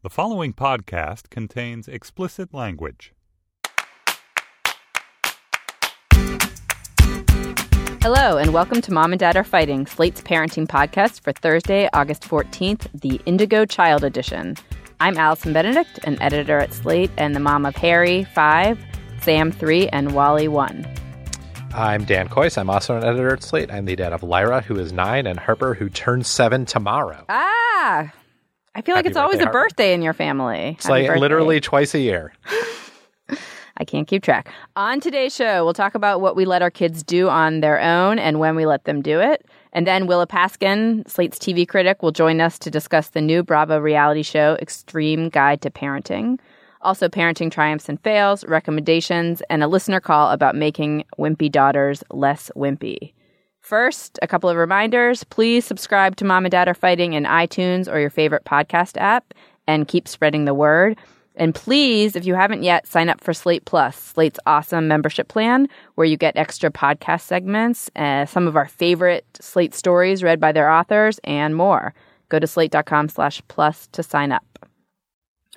The 0.00 0.10
following 0.10 0.52
podcast 0.52 1.28
contains 1.28 1.88
explicit 1.88 2.54
language. 2.54 3.12
Hello, 8.00 8.36
and 8.36 8.52
welcome 8.52 8.80
to 8.80 8.92
Mom 8.92 9.12
and 9.12 9.18
Dad 9.18 9.36
Are 9.36 9.42
Fighting, 9.42 9.86
Slate's 9.86 10.20
parenting 10.20 10.68
podcast 10.68 11.20
for 11.22 11.32
Thursday, 11.32 11.88
August 11.92 12.22
14th, 12.22 12.86
the 12.94 13.20
Indigo 13.26 13.66
Child 13.66 14.04
Edition. 14.04 14.54
I'm 15.00 15.18
Allison 15.18 15.52
Benedikt, 15.52 15.98
an 16.04 16.16
editor 16.22 16.60
at 16.60 16.72
Slate 16.72 17.10
and 17.16 17.34
the 17.34 17.40
mom 17.40 17.66
of 17.66 17.74
Harry, 17.74 18.22
5, 18.22 18.78
Sam, 19.20 19.50
3, 19.50 19.88
and 19.88 20.14
Wally, 20.14 20.46
1. 20.46 20.86
I'm 21.74 22.04
Dan 22.04 22.28
Kois. 22.28 22.56
I'm 22.56 22.70
also 22.70 22.96
an 22.96 23.02
editor 23.02 23.32
at 23.32 23.42
Slate. 23.42 23.72
I'm 23.72 23.84
the 23.84 23.96
dad 23.96 24.12
of 24.12 24.22
Lyra, 24.22 24.60
who 24.60 24.78
is 24.78 24.92
nine, 24.92 25.26
and 25.26 25.40
Harper, 25.40 25.74
who 25.74 25.88
turns 25.88 26.28
seven 26.28 26.66
tomorrow. 26.66 27.24
Ah! 27.28 28.12
I 28.78 28.80
feel 28.80 28.94
like 28.94 29.06
Happy 29.06 29.08
it's 29.08 29.16
always 29.16 29.38
birthday, 29.38 29.42
a 29.42 29.52
Harper. 29.52 29.64
birthday 29.64 29.92
in 29.94 30.02
your 30.02 30.12
family. 30.12 30.76
It's 30.78 30.88
like 30.88 31.10
literally 31.18 31.58
twice 31.58 31.96
a 31.96 31.98
year. 31.98 32.32
I 33.76 33.84
can't 33.84 34.06
keep 34.06 34.22
track. 34.22 34.52
On 34.76 35.00
today's 35.00 35.34
show, 35.34 35.64
we'll 35.64 35.74
talk 35.74 35.96
about 35.96 36.20
what 36.20 36.36
we 36.36 36.44
let 36.44 36.62
our 36.62 36.70
kids 36.70 37.02
do 37.02 37.28
on 37.28 37.58
their 37.58 37.80
own 37.80 38.20
and 38.20 38.38
when 38.38 38.54
we 38.54 38.66
let 38.66 38.84
them 38.84 39.02
do 39.02 39.18
it. 39.18 39.44
And 39.72 39.84
then 39.84 40.06
Willa 40.06 40.28
Paskin, 40.28 41.08
Slate's 41.08 41.40
TV 41.40 41.66
critic, 41.66 42.04
will 42.04 42.12
join 42.12 42.40
us 42.40 42.56
to 42.60 42.70
discuss 42.70 43.08
the 43.08 43.20
new 43.20 43.42
Bravo 43.42 43.78
reality 43.80 44.22
show, 44.22 44.56
Extreme 44.62 45.30
Guide 45.30 45.60
to 45.62 45.70
Parenting. 45.70 46.38
Also, 46.80 47.08
parenting 47.08 47.50
triumphs 47.50 47.88
and 47.88 48.00
fails, 48.02 48.44
recommendations, 48.44 49.42
and 49.50 49.64
a 49.64 49.66
listener 49.66 49.98
call 49.98 50.30
about 50.30 50.54
making 50.54 51.04
wimpy 51.18 51.50
daughters 51.50 52.04
less 52.12 52.48
wimpy. 52.54 53.12
First, 53.68 54.18
a 54.22 54.26
couple 54.26 54.48
of 54.48 54.56
reminders. 54.56 55.24
Please 55.24 55.62
subscribe 55.62 56.16
to 56.16 56.24
Mom 56.24 56.46
and 56.46 56.50
Dad 56.50 56.68
Are 56.68 56.74
Fighting 56.74 57.12
in 57.12 57.24
iTunes 57.24 57.86
or 57.86 58.00
your 58.00 58.08
favorite 58.08 58.46
podcast 58.46 58.96
app 58.96 59.34
and 59.66 59.86
keep 59.86 60.08
spreading 60.08 60.46
the 60.46 60.54
word. 60.54 60.96
And 61.36 61.54
please, 61.54 62.16
if 62.16 62.24
you 62.24 62.34
haven't 62.34 62.62
yet, 62.62 62.86
sign 62.86 63.10
up 63.10 63.22
for 63.22 63.34
Slate 63.34 63.66
Plus, 63.66 63.94
Slate's 63.94 64.40
awesome 64.46 64.88
membership 64.88 65.28
plan, 65.28 65.68
where 65.96 66.06
you 66.06 66.16
get 66.16 66.34
extra 66.34 66.70
podcast 66.70 67.20
segments, 67.20 67.90
uh, 67.94 68.24
some 68.24 68.46
of 68.46 68.56
our 68.56 68.68
favorite 68.68 69.26
Slate 69.38 69.74
stories 69.74 70.22
read 70.22 70.40
by 70.40 70.50
their 70.50 70.70
authors, 70.70 71.20
and 71.24 71.54
more. 71.54 71.92
Go 72.30 72.38
to 72.38 72.46
slate.com 72.46 73.10
slash 73.10 73.42
plus 73.48 73.86
to 73.88 74.02
sign 74.02 74.32
up. 74.32 74.66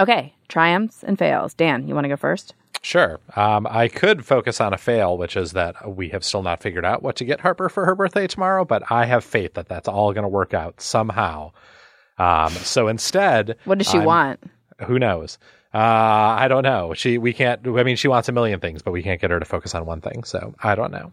Okay, 0.01 0.35
triumphs 0.49 1.01
and 1.01 1.17
fails. 1.17 1.53
Dan, 1.53 1.87
you 1.87 1.95
want 1.95 2.03
to 2.03 2.09
go 2.09 2.17
first? 2.17 2.55
Sure. 2.83 3.19
Um, 3.35 3.67
I 3.69 3.87
could 3.87 4.25
focus 4.25 4.59
on 4.59 4.73
a 4.73 4.77
fail, 4.77 5.17
which 5.17 5.37
is 5.37 5.51
that 5.51 5.95
we 5.95 6.09
have 6.09 6.23
still 6.23 6.41
not 6.41 6.61
figured 6.63 6.83
out 6.83 7.03
what 7.03 7.15
to 7.17 7.25
get 7.25 7.41
Harper 7.41 7.69
for 7.69 7.85
her 7.85 7.93
birthday 7.93 8.25
tomorrow, 8.25 8.65
but 8.65 8.83
I 8.91 9.05
have 9.05 9.23
faith 9.23 9.53
that 9.53 9.67
that's 9.67 9.87
all 9.87 10.13
going 10.13 10.23
to 10.23 10.27
work 10.29 10.53
out 10.55 10.81
somehow. 10.81 11.51
Um, 12.17 12.49
so 12.51 12.87
instead, 12.87 13.57
What 13.65 13.77
does 13.77 13.87
she 13.87 13.97
I'm- 13.97 14.05
want? 14.05 14.39
Who 14.87 14.97
knows? 14.97 15.37
Uh, 15.73 15.77
I 15.77 16.47
don't 16.49 16.63
know. 16.63 16.93
She, 16.95 17.17
we 17.19 17.33
can't, 17.33 17.65
I 17.65 17.83
mean, 17.83 17.95
she 17.95 18.07
wants 18.07 18.27
a 18.27 18.31
million 18.31 18.59
things, 18.59 18.81
but 18.81 18.91
we 18.91 19.01
can't 19.03 19.21
get 19.21 19.29
her 19.31 19.39
to 19.39 19.45
focus 19.45 19.73
on 19.75 19.85
one 19.85 20.01
thing. 20.01 20.23
So 20.23 20.53
I 20.61 20.75
don't 20.75 20.91
know. 20.91 21.11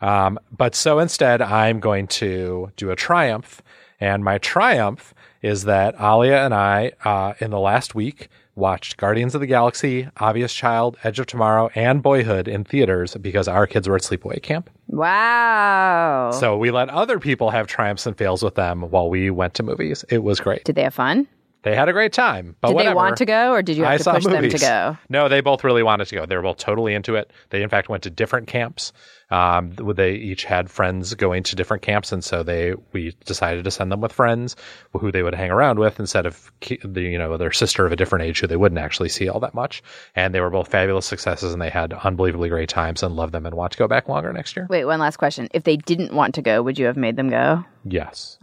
Um, 0.00 0.38
but 0.54 0.74
so 0.74 0.98
instead, 0.98 1.40
I'm 1.40 1.80
going 1.80 2.06
to 2.08 2.72
do 2.76 2.90
a 2.90 2.96
triumph. 2.96 3.62
And 4.00 4.22
my 4.22 4.36
triumph 4.38 5.14
is 5.40 5.64
that 5.64 5.94
Alia 6.00 6.44
and 6.44 6.52
I, 6.52 6.92
uh, 7.04 7.32
in 7.38 7.50
the 7.50 7.58
last 7.60 7.94
week, 7.94 8.28
watched 8.56 8.96
Guardians 8.96 9.34
of 9.34 9.40
the 9.40 9.46
Galaxy, 9.46 10.08
Obvious 10.16 10.52
Child, 10.52 10.96
Edge 11.04 11.20
of 11.20 11.26
Tomorrow, 11.26 11.70
and 11.74 12.02
Boyhood 12.02 12.48
in 12.48 12.64
theaters 12.64 13.14
because 13.16 13.46
our 13.46 13.66
kids 13.66 13.88
were 13.88 13.96
at 13.96 14.02
sleepaway 14.02 14.42
camp. 14.42 14.70
Wow. 14.88 16.30
So 16.32 16.56
we 16.56 16.70
let 16.70 16.88
other 16.88 17.20
people 17.20 17.50
have 17.50 17.66
triumphs 17.66 18.06
and 18.06 18.16
fails 18.16 18.42
with 18.42 18.54
them 18.54 18.82
while 18.90 19.10
we 19.10 19.30
went 19.30 19.54
to 19.54 19.62
movies. 19.62 20.04
It 20.08 20.22
was 20.24 20.40
great. 20.40 20.64
Did 20.64 20.74
they 20.74 20.82
have 20.82 20.94
fun? 20.94 21.28
They 21.66 21.74
had 21.74 21.88
a 21.88 21.92
great 21.92 22.12
time. 22.12 22.54
But 22.60 22.68
Did 22.68 22.74
whatever. 22.74 22.90
they 22.90 22.94
want 22.94 23.16
to 23.16 23.24
go, 23.24 23.50
or 23.50 23.60
did 23.60 23.76
you 23.76 23.82
have 23.82 23.94
I 23.94 23.96
to 23.96 24.12
push 24.12 24.24
them 24.24 24.48
to 24.50 24.58
go? 24.58 24.96
No, 25.08 25.28
they 25.28 25.40
both 25.40 25.64
really 25.64 25.82
wanted 25.82 26.06
to 26.06 26.14
go. 26.14 26.24
They 26.24 26.36
were 26.36 26.42
both 26.42 26.58
totally 26.58 26.94
into 26.94 27.16
it. 27.16 27.32
They, 27.50 27.60
in 27.60 27.68
fact, 27.68 27.88
went 27.88 28.04
to 28.04 28.10
different 28.10 28.46
camps. 28.46 28.92
Um, 29.32 29.72
they 29.96 30.12
each 30.12 30.44
had 30.44 30.70
friends 30.70 31.12
going 31.14 31.42
to 31.42 31.56
different 31.56 31.82
camps, 31.82 32.12
and 32.12 32.22
so 32.22 32.44
they 32.44 32.74
we 32.92 33.16
decided 33.24 33.64
to 33.64 33.72
send 33.72 33.90
them 33.90 34.00
with 34.00 34.12
friends 34.12 34.54
who 34.92 35.10
they 35.10 35.24
would 35.24 35.34
hang 35.34 35.50
around 35.50 35.80
with 35.80 35.98
instead 35.98 36.24
of 36.24 36.52
the 36.84 37.02
you 37.02 37.18
know 37.18 37.36
their 37.36 37.50
sister 37.50 37.84
of 37.84 37.90
a 37.90 37.96
different 37.96 38.24
age 38.24 38.38
who 38.38 38.46
they 38.46 38.56
wouldn't 38.56 38.78
actually 38.78 39.08
see 39.08 39.28
all 39.28 39.40
that 39.40 39.52
much. 39.52 39.82
And 40.14 40.32
they 40.32 40.40
were 40.40 40.50
both 40.50 40.68
fabulous 40.68 41.06
successes, 41.06 41.52
and 41.52 41.60
they 41.60 41.70
had 41.70 41.92
unbelievably 41.92 42.48
great 42.48 42.68
times, 42.68 43.02
and 43.02 43.16
love 43.16 43.32
them 43.32 43.44
and 43.44 43.56
want 43.56 43.72
to 43.72 43.78
go 43.78 43.88
back 43.88 44.08
longer 44.08 44.32
next 44.32 44.54
year. 44.54 44.68
Wait, 44.70 44.84
one 44.84 45.00
last 45.00 45.16
question. 45.16 45.48
If 45.52 45.64
they 45.64 45.78
didn't 45.78 46.14
want 46.14 46.36
to 46.36 46.42
go, 46.42 46.62
would 46.62 46.78
you 46.78 46.86
have 46.86 46.96
made 46.96 47.16
them 47.16 47.28
go? 47.28 47.64
Yes, 47.84 48.38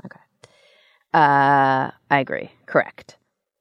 Uh, 1.14 1.92
I 2.10 2.20
agree. 2.20 2.52
Correct. 2.66 3.18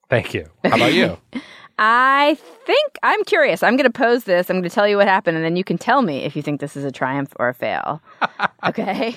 thank 0.09 0.35
you. 0.35 0.47
How 0.65 0.77
about 0.77 0.95
you? 0.95 1.19
I 1.79 2.37
think 2.67 2.99
I'm 3.03 3.25
curious. 3.25 3.63
I'm 3.63 3.77
going 3.77 3.91
to 3.91 3.99
pose 3.99 4.25
this. 4.25 4.51
I'm 4.51 4.57
going 4.57 4.69
to 4.69 4.71
tell 4.71 4.87
you 4.87 4.97
what 4.97 5.09
happened, 5.09 5.37
and 5.37 5.45
then 5.45 5.57
you 5.57 5.65
can 5.65 5.79
tell 5.79 6.03
me 6.03 6.25
if 6.25 6.37
you 6.37 6.43
think 6.43 6.61
this 6.61 6.77
is 6.77 6.85
a 6.85 6.93
triumph 6.93 7.33
or 7.41 7.49
a 7.49 7.55
fail. 7.55 8.01
okay. 8.65 9.17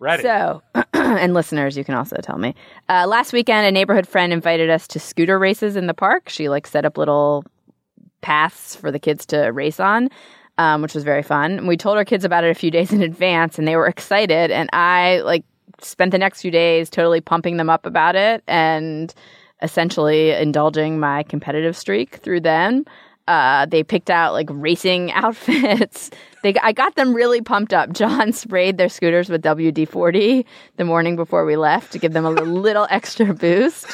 Ready? 0.00 0.22
So, 0.22 0.62
and 0.92 1.34
listeners, 1.34 1.76
you 1.76 1.84
can 1.84 1.94
also 1.94 2.16
tell 2.22 2.38
me. 2.38 2.54
Uh, 2.88 3.06
last 3.06 3.32
weekend, 3.32 3.66
a 3.66 3.72
neighborhood 3.72 4.06
friend 4.06 4.32
invited 4.32 4.70
us 4.70 4.86
to 4.88 5.00
scooter 5.00 5.38
races 5.38 5.76
in 5.76 5.86
the 5.86 5.94
park. 5.94 6.28
She 6.28 6.48
like 6.48 6.66
set 6.66 6.84
up 6.84 6.98
little 6.98 7.44
paths 8.20 8.76
for 8.76 8.90
the 8.90 8.98
kids 8.98 9.24
to 9.26 9.46
race 9.46 9.80
on, 9.80 10.08
um, 10.58 10.82
which 10.82 10.94
was 10.94 11.04
very 11.04 11.22
fun. 11.22 11.52
And 11.58 11.68
we 11.68 11.76
told 11.76 11.96
our 11.96 12.04
kids 12.04 12.24
about 12.24 12.44
it 12.44 12.50
a 12.50 12.54
few 12.54 12.70
days 12.78 12.92
in 12.92 13.02
advance, 13.02 13.58
and 13.58 13.66
they 13.66 13.76
were 13.76 13.86
excited. 13.86 14.50
And 14.50 14.68
I 14.72 15.20
like 15.20 15.44
spent 15.80 16.12
the 16.12 16.18
next 16.18 16.42
few 16.42 16.50
days 16.50 16.90
totally 16.90 17.20
pumping 17.20 17.56
them 17.56 17.70
up 17.70 17.86
about 17.86 18.16
it 18.16 18.42
and 18.46 19.14
essentially 19.62 20.30
indulging 20.30 21.00
my 21.00 21.22
competitive 21.24 21.76
streak 21.76 22.16
through 22.16 22.40
them. 22.40 22.84
Uh, 23.26 23.66
they 23.66 23.82
picked 23.82 24.08
out 24.08 24.32
like 24.32 24.48
racing 24.50 25.12
outfits. 25.12 26.10
They, 26.42 26.54
I 26.62 26.72
got 26.72 26.94
them 26.96 27.12
really 27.12 27.42
pumped 27.42 27.74
up. 27.74 27.92
John 27.92 28.32
sprayed 28.32 28.78
their 28.78 28.88
scooters 28.88 29.28
with 29.28 29.42
WD 29.42 29.88
40 29.88 30.46
the 30.76 30.84
morning 30.84 31.16
before 31.16 31.44
we 31.44 31.56
left 31.56 31.92
to 31.92 31.98
give 31.98 32.12
them 32.12 32.24
a 32.24 32.30
little 32.30 32.86
extra 32.90 33.34
boost. 33.34 33.86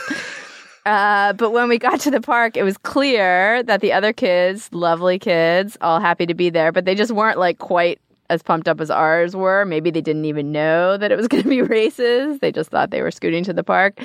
Uh, 0.87 1.33
but 1.33 1.51
when 1.51 1.69
we 1.69 1.79
got 1.79 1.99
to 2.01 2.11
the 2.11 2.21
park, 2.21 2.57
it 2.57 2.63
was 2.63 2.77
clear 2.79 3.63
that 3.63 3.81
the 3.81 3.93
other 3.93 4.13
kids, 4.13 4.69
lovely 4.73 5.19
kids, 5.19 5.79
all 5.81 5.99
happy 5.99 6.27
to 6.27 6.35
be 6.35 6.51
there, 6.51 6.71
but 6.73 6.85
they 6.85 6.95
just 6.95 7.11
weren't 7.11 7.39
like 7.39 7.59
quite 7.59 7.99
as 8.31 8.43
pumped 8.43 8.69
up 8.69 8.81
as 8.81 8.91
ours 8.91 9.37
were. 9.37 9.65
Maybe 9.65 9.91
they 9.91 10.01
didn't 10.01 10.25
even 10.25 10.53
know 10.53 10.97
that 10.97 11.13
it 11.13 11.17
was 11.17 11.29
going 11.29 11.43
to 11.43 11.49
be 11.49 11.63
races. 11.63 12.39
They 12.41 12.53
just 12.53 12.71
thought 12.71 12.91
they 12.91 13.03
were 13.03 13.11
scooting 13.11 13.45
to 13.45 13.53
the 13.53 13.65
park. 13.65 14.01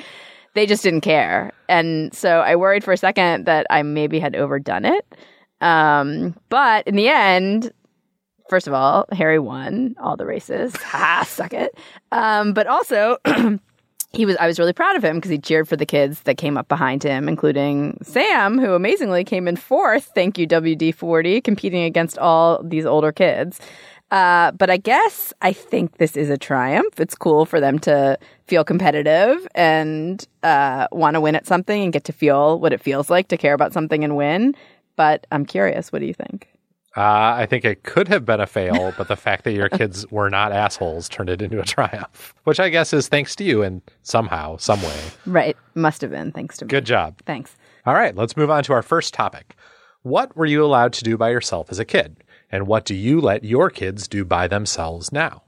They 0.54 0.66
just 0.66 0.82
didn't 0.82 1.02
care. 1.02 1.52
And 1.68 2.12
so 2.14 2.40
I 2.40 2.56
worried 2.56 2.82
for 2.82 2.92
a 2.92 2.96
second 2.96 3.46
that 3.46 3.66
I 3.70 3.82
maybe 3.82 4.18
had 4.18 4.34
overdone 4.34 4.84
it. 4.84 5.06
Um, 5.60 6.34
but 6.48 6.86
in 6.88 6.96
the 6.96 7.08
end, 7.08 7.72
first 8.48 8.66
of 8.66 8.74
all, 8.74 9.06
Harry 9.12 9.38
won 9.38 9.94
all 10.00 10.16
the 10.16 10.26
races. 10.26 10.74
Ha, 10.76 11.24
suck 11.26 11.52
it. 11.52 11.78
Um, 12.10 12.52
but 12.52 12.66
also, 12.66 13.18
he 14.12 14.26
was 14.26 14.36
I 14.38 14.46
was 14.46 14.58
really 14.58 14.72
proud 14.72 14.96
of 14.96 15.04
him 15.04 15.16
because 15.16 15.30
he 15.30 15.38
cheered 15.38 15.68
for 15.68 15.76
the 15.76 15.86
kids 15.86 16.22
that 16.22 16.36
came 16.36 16.58
up 16.58 16.68
behind 16.68 17.02
him, 17.02 17.28
including 17.28 17.98
Sam, 18.02 18.58
who 18.58 18.72
amazingly 18.74 19.24
came 19.24 19.46
in 19.46 19.56
fourth. 19.56 20.10
Thank 20.14 20.36
you, 20.36 20.46
WD 20.46 20.94
forty, 20.94 21.40
competing 21.40 21.84
against 21.84 22.18
all 22.18 22.62
these 22.62 22.84
older 22.84 23.12
kids. 23.12 23.60
Uh, 24.10 24.50
but 24.52 24.70
I 24.70 24.76
guess 24.76 25.32
I 25.40 25.52
think 25.52 25.98
this 25.98 26.16
is 26.16 26.30
a 26.30 26.36
triumph. 26.36 26.98
It's 26.98 27.14
cool 27.14 27.44
for 27.46 27.60
them 27.60 27.78
to 27.80 28.18
feel 28.48 28.64
competitive 28.64 29.46
and 29.54 30.26
uh, 30.42 30.88
want 30.90 31.14
to 31.14 31.20
win 31.20 31.36
at 31.36 31.46
something 31.46 31.82
and 31.84 31.92
get 31.92 32.04
to 32.04 32.12
feel 32.12 32.58
what 32.58 32.72
it 32.72 32.80
feels 32.80 33.08
like 33.08 33.28
to 33.28 33.36
care 33.36 33.54
about 33.54 33.72
something 33.72 34.02
and 34.02 34.16
win. 34.16 34.54
but 34.96 35.26
I'm 35.30 35.46
curious. 35.46 35.92
What 35.92 36.00
do 36.00 36.06
you 36.06 36.14
think? 36.14 36.48
Uh, 36.96 37.34
I 37.38 37.46
think 37.48 37.64
it 37.64 37.84
could 37.84 38.08
have 38.08 38.24
been 38.24 38.40
a 38.40 38.48
fail, 38.48 38.92
but 38.98 39.06
the 39.06 39.14
fact 39.14 39.44
that 39.44 39.52
your 39.52 39.68
kids 39.78 40.04
were 40.10 40.28
not 40.28 40.50
assholes 40.50 41.08
turned 41.08 41.30
it 41.30 41.40
into 41.40 41.60
a 41.60 41.64
triumph, 41.64 42.34
which 42.44 42.58
I 42.58 42.68
guess 42.68 42.92
is 42.92 43.06
thanks 43.06 43.36
to 43.36 43.44
you 43.44 43.62
and 43.62 43.80
somehow, 44.02 44.56
some 44.56 44.82
way. 44.82 45.00
Right. 45.24 45.56
Must 45.76 46.00
have 46.00 46.10
been 46.10 46.32
thanks 46.32 46.56
to 46.58 46.64
me. 46.64 46.68
Good 46.68 46.86
job. 46.86 47.20
Thanks. 47.26 47.56
All 47.86 47.94
right, 47.94 48.14
let's 48.16 48.36
move 48.36 48.50
on 48.50 48.64
to 48.64 48.72
our 48.72 48.82
first 48.82 49.14
topic. 49.14 49.54
What 50.02 50.36
were 50.36 50.46
you 50.46 50.64
allowed 50.64 50.92
to 50.94 51.04
do 51.04 51.16
by 51.16 51.30
yourself 51.30 51.68
as 51.70 51.78
a 51.78 51.84
kid? 51.84 52.16
And 52.50 52.66
what 52.66 52.84
do 52.84 52.94
you 52.94 53.20
let 53.20 53.44
your 53.44 53.70
kids 53.70 54.08
do 54.08 54.24
by 54.24 54.48
themselves 54.48 55.12
now? 55.12 55.42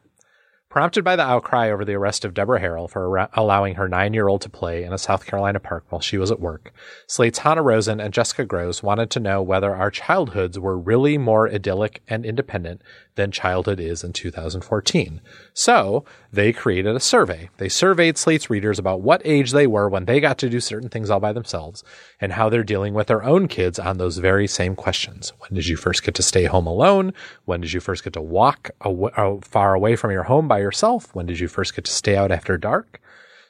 Prompted 0.73 1.05
by 1.05 1.17
the 1.17 1.23
outcry 1.23 1.71
over 1.71 1.85
the 1.85 1.93
arrest 1.93 2.25
of 2.25 2.33
Deborah 2.33 2.59
Harrell 2.59 2.89
for 2.89 3.19
ar- 3.19 3.29
allowing 3.35 3.75
her 3.75 3.91
nine 3.91 4.15
year 4.15 4.27
old 4.27 4.41
to 4.41 4.49
play 4.49 4.85
in 4.85 4.95
a 4.95 4.97
South 4.97 5.27
Carolina 5.27 5.61
park 5.61 5.85
while 5.91 6.01
she 6.01 6.17
was 6.17 6.31
at 6.31 6.41
work, 6.41 6.73
Slate's 7.07 7.41
Hanna 7.41 7.61
Rosin 7.61 8.01
and 8.01 8.15
Jessica 8.15 8.47
Gross 8.47 8.83
wanted 8.83 9.11
to 9.11 9.21
know 9.21 9.43
whether 9.43 9.75
our 9.75 9.91
childhoods 9.91 10.59
were 10.59 10.79
really 10.79 11.19
more 11.19 11.47
idyllic 11.47 12.01
and 12.09 12.25
independent 12.25 12.81
than 13.17 13.31
childhood 13.31 13.79
is 13.79 14.03
in 14.03 14.15
2014. 14.15 15.21
So 15.53 16.07
they 16.33 16.55
created 16.55 16.97
a 16.97 17.01
survey. 17.01 17.51
They 17.59 17.69
surveyed 17.69 18.17
Slate's 18.17 18.49
readers 18.49 18.79
about 18.79 19.03
what 19.03 19.21
age 19.27 19.51
they 19.51 19.67
were 19.67 19.91
when 19.91 20.07
they 20.07 20.21
got 20.21 20.39
to 20.39 20.49
do 20.49 20.61
certain 20.61 20.89
things 20.89 21.11
all 21.11 21.21
by 21.21 21.35
themselves 21.35 21.85
and 22.19 22.33
how 22.33 22.49
they're 22.49 22.65
dealing 22.65 22.95
with 22.95 23.09
their 23.09 23.23
own 23.23 23.49
kids 23.49 23.79
on 23.79 23.99
those 23.99 24.17
very 24.17 24.47
same 24.47 24.75
questions. 24.75 25.35
When 25.41 25.55
did 25.55 25.69
you 25.69 25.77
first 25.77 26.03
get 26.03 26.15
to 26.15 26.23
stay 26.23 26.45
home 26.45 26.67
alone? 26.67 27.13
When 27.45 27.61
did 27.61 27.75
you 27.75 27.81
first 27.81 28.05
get 28.05 28.15
to 28.15 28.23
walk 28.23 28.71
aw- 28.83 29.41
far 29.43 29.75
away 29.75 29.97
from 29.97 30.11
your 30.11 30.23
home 30.23 30.49
by 30.49 30.62
yourself? 30.63 31.15
When 31.15 31.27
did 31.27 31.41
you 31.41 31.49
first 31.49 31.75
get 31.75 31.85
to 31.85 31.93
stay 31.93 32.17
out 32.17 32.33
after 32.33 32.57
dark? 32.57 33.01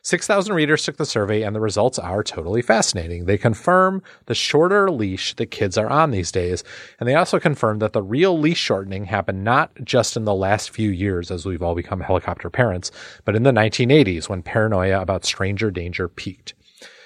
6,000 0.05 0.53
readers 0.57 0.85
took 0.85 0.97
the 0.97 1.07
survey, 1.07 1.43
and 1.43 1.55
the 1.55 1.61
results 1.61 1.97
are 1.97 2.25
totally 2.25 2.61
fascinating. 2.61 3.27
They 3.27 3.39
confirm 3.39 4.03
the 4.27 4.35
shorter 4.35 4.91
leash 4.91 5.35
that 5.35 5.53
kids 5.53 5.79
are 5.79 5.89
on 5.89 6.11
these 6.11 6.33
days, 6.33 6.65
and 6.99 7.09
they 7.09 7.15
also 7.15 7.39
confirm 7.39 7.79
that 7.79 7.93
the 7.93 8.03
real 8.03 8.37
leash 8.37 8.59
shortening 8.59 9.05
happened 9.05 9.45
not 9.45 9.71
just 9.85 10.17
in 10.17 10.25
the 10.25 10.35
last 10.35 10.71
few 10.71 10.91
years 10.91 11.31
as 11.31 11.47
we've 11.47 11.63
all 11.63 11.77
become 11.77 12.01
helicopter 12.01 12.51
parents, 12.51 12.91
but 13.25 13.37
in 13.37 13.45
the 13.45 13.53
1980s 13.53 14.29
when 14.29 14.43
paranoia 14.43 15.01
about 15.01 15.25
stranger 15.25 15.71
danger 15.71 16.09
peaked. 16.09 16.55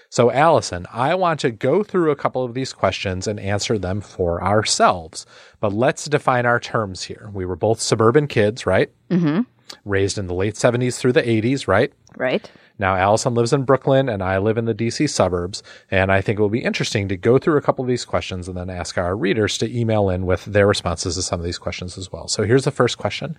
So, 0.08 0.30
Allison, 0.30 0.86
I 0.90 1.14
want 1.14 1.40
to 1.40 1.50
go 1.50 1.82
through 1.82 2.10
a 2.10 2.16
couple 2.16 2.44
of 2.44 2.54
these 2.54 2.72
questions 2.72 3.26
and 3.26 3.38
answer 3.38 3.76
them 3.76 4.00
for 4.00 4.42
ourselves. 4.42 5.26
But 5.60 5.74
let's 5.74 6.06
define 6.06 6.46
our 6.46 6.60
terms 6.60 7.02
here. 7.02 7.28
We 7.34 7.44
were 7.44 7.56
both 7.56 7.80
suburban 7.80 8.26
kids, 8.26 8.64
right? 8.64 8.90
Mm-hmm. 9.10 9.40
Raised 9.84 10.18
in 10.18 10.26
the 10.26 10.34
late 10.34 10.54
70s 10.54 10.98
through 10.98 11.12
the 11.12 11.22
80s, 11.22 11.66
right? 11.66 11.92
Right. 12.16 12.50
Now, 12.78 12.96
Allison 12.96 13.34
lives 13.34 13.52
in 13.52 13.64
Brooklyn 13.64 14.08
and 14.08 14.22
I 14.22 14.38
live 14.38 14.58
in 14.58 14.66
the 14.66 14.74
DC 14.74 15.08
suburbs. 15.08 15.62
And 15.90 16.12
I 16.12 16.20
think 16.20 16.38
it 16.38 16.42
will 16.42 16.48
be 16.48 16.62
interesting 16.62 17.08
to 17.08 17.16
go 17.16 17.38
through 17.38 17.56
a 17.56 17.62
couple 17.62 17.84
of 17.84 17.88
these 17.88 18.04
questions 18.04 18.48
and 18.48 18.56
then 18.56 18.68
ask 18.68 18.98
our 18.98 19.16
readers 19.16 19.56
to 19.58 19.78
email 19.78 20.10
in 20.10 20.26
with 20.26 20.44
their 20.44 20.66
responses 20.66 21.14
to 21.16 21.22
some 21.22 21.40
of 21.40 21.46
these 21.46 21.58
questions 21.58 21.96
as 21.96 22.12
well. 22.12 22.28
So 22.28 22.44
here's 22.44 22.64
the 22.64 22.70
first 22.70 22.98
question. 22.98 23.36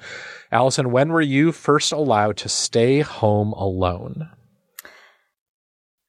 Allison, 0.51 0.91
when 0.91 1.09
were 1.09 1.21
you 1.21 1.51
first 1.51 1.91
allowed 1.91 2.37
to 2.37 2.49
stay 2.49 3.01
home 3.01 3.53
alone? 3.53 4.29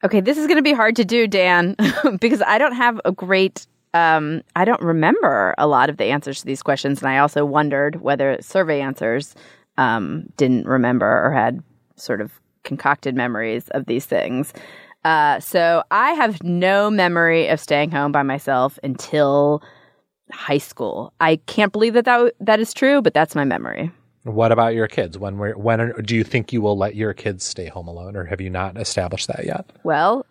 Okay, 0.05 0.21
this 0.21 0.38
is 0.38 0.47
going 0.47 0.59
to 0.59 0.62
be 0.62 0.73
hard 0.73 0.94
to 0.97 1.05
do, 1.05 1.26
Dan, 1.26 1.75
because 2.21 2.41
I 2.43 2.59
don't 2.59 2.75
have 2.75 3.00
a 3.05 3.12
great. 3.12 3.67
Um, 3.94 4.43
I 4.55 4.64
don't 4.64 4.82
remember 4.82 5.55
a 5.59 5.67
lot 5.67 5.91
of 5.91 5.97
the 5.97 6.05
answers 6.05 6.41
to 6.41 6.47
these 6.47 6.62
questions, 6.62 7.03
and 7.03 7.11
I 7.11 7.19
also 7.19 7.44
wondered 7.44 8.00
whether 8.00 8.37
survey 8.41 8.81
answers 8.81 9.35
um, 9.79 10.27
didn't 10.37 10.67
remember 10.67 11.07
or 11.25 11.33
had 11.33 11.63
sort 11.97 12.21
of 12.21 12.33
concocted 12.65 13.15
memories 13.15 13.69
of 13.69 13.87
these 13.87 14.05
things. 14.05 14.53
Uh, 15.05 15.41
so 15.41 15.83
I 15.91 16.13
have 16.13 16.43
no 16.43 16.91
memory 16.91 17.49
of 17.49 17.61
staying 17.61 17.93
home 17.93 18.13
by 18.13 18.23
myself 18.23 18.79
until 18.83 19.63
high 20.31 20.59
school. 20.59 21.15
I 21.21 21.37
can't 21.47 21.73
believe 21.73 21.95
that 21.95 22.05
that, 22.05 22.17
w- 22.17 22.33
that 22.41 22.61
is 22.61 22.75
true, 22.75 23.01
but 23.01 23.15
that's 23.15 23.35
my 23.35 23.45
memory. 23.45 23.91
What 24.25 24.53
about 24.53 24.75
your 24.75 24.89
kids? 24.89 25.17
When 25.17 25.39
were, 25.39 25.53
when 25.53 25.81
are, 25.81 26.03
do 26.03 26.15
you 26.15 26.25
think 26.25 26.53
you 26.53 26.61
will 26.61 26.77
let 26.77 26.97
your 26.97 27.15
kids 27.15 27.45
stay 27.45 27.67
home 27.67 27.89
alone 27.89 28.17
or 28.17 28.25
have 28.25 28.41
you 28.41 28.51
not 28.51 28.77
established 28.77 29.29
that 29.29 29.47
yet? 29.47 29.71
Well, 29.85 30.27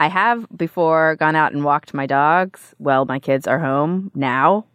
I 0.00 0.08
have 0.08 0.46
before 0.56 1.16
gone 1.16 1.36
out 1.36 1.52
and 1.52 1.64
walked 1.64 1.94
my 1.94 2.06
dogs. 2.06 2.74
Well, 2.78 3.04
my 3.04 3.18
kids 3.20 3.46
are 3.46 3.58
home 3.58 4.10
now, 4.14 4.66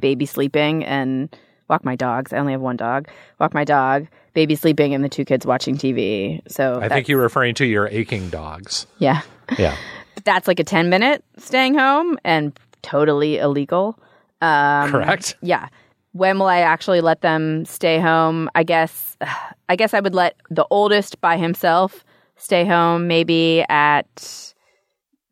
baby 0.00 0.26
sleeping, 0.26 0.84
and 0.84 1.36
walk 1.70 1.84
my 1.84 1.96
dogs. 1.96 2.32
I 2.34 2.38
only 2.38 2.52
have 2.52 2.60
one 2.60 2.76
dog. 2.76 3.08
Walk 3.38 3.54
my 3.54 3.64
dog, 3.64 4.08
baby 4.34 4.56
sleeping, 4.56 4.92
and 4.92 5.02
the 5.02 5.08
two 5.08 5.24
kids 5.24 5.46
watching 5.46 5.76
TV. 5.78 6.42
So 6.50 6.80
I 6.82 6.88
think 6.88 7.08
you're 7.08 7.22
referring 7.22 7.54
to 7.54 7.64
your 7.64 7.88
aching 7.88 8.28
dogs. 8.28 8.86
yeah, 8.98 9.22
Yeah. 9.56 9.74
that's 10.24 10.46
like 10.46 10.60
a 10.60 10.64
ten 10.64 10.90
minute 10.90 11.24
staying 11.38 11.78
home 11.78 12.18
and 12.24 12.52
totally 12.82 13.38
illegal. 13.38 13.98
Um, 14.42 14.90
Correct? 14.90 15.36
Yeah. 15.40 15.68
When 16.12 16.38
will 16.38 16.46
I 16.48 16.58
actually 16.60 17.00
let 17.00 17.20
them 17.22 17.64
stay 17.64 18.00
home? 18.00 18.50
I 18.54 18.64
guess 18.64 19.16
I 19.68 19.76
guess 19.76 19.94
I 19.94 20.00
would 20.00 20.14
let 20.14 20.36
the 20.50 20.66
oldest 20.70 21.20
by 21.20 21.36
himself 21.38 22.04
stay 22.36 22.64
home 22.64 23.06
maybe 23.06 23.64
at 23.68 24.52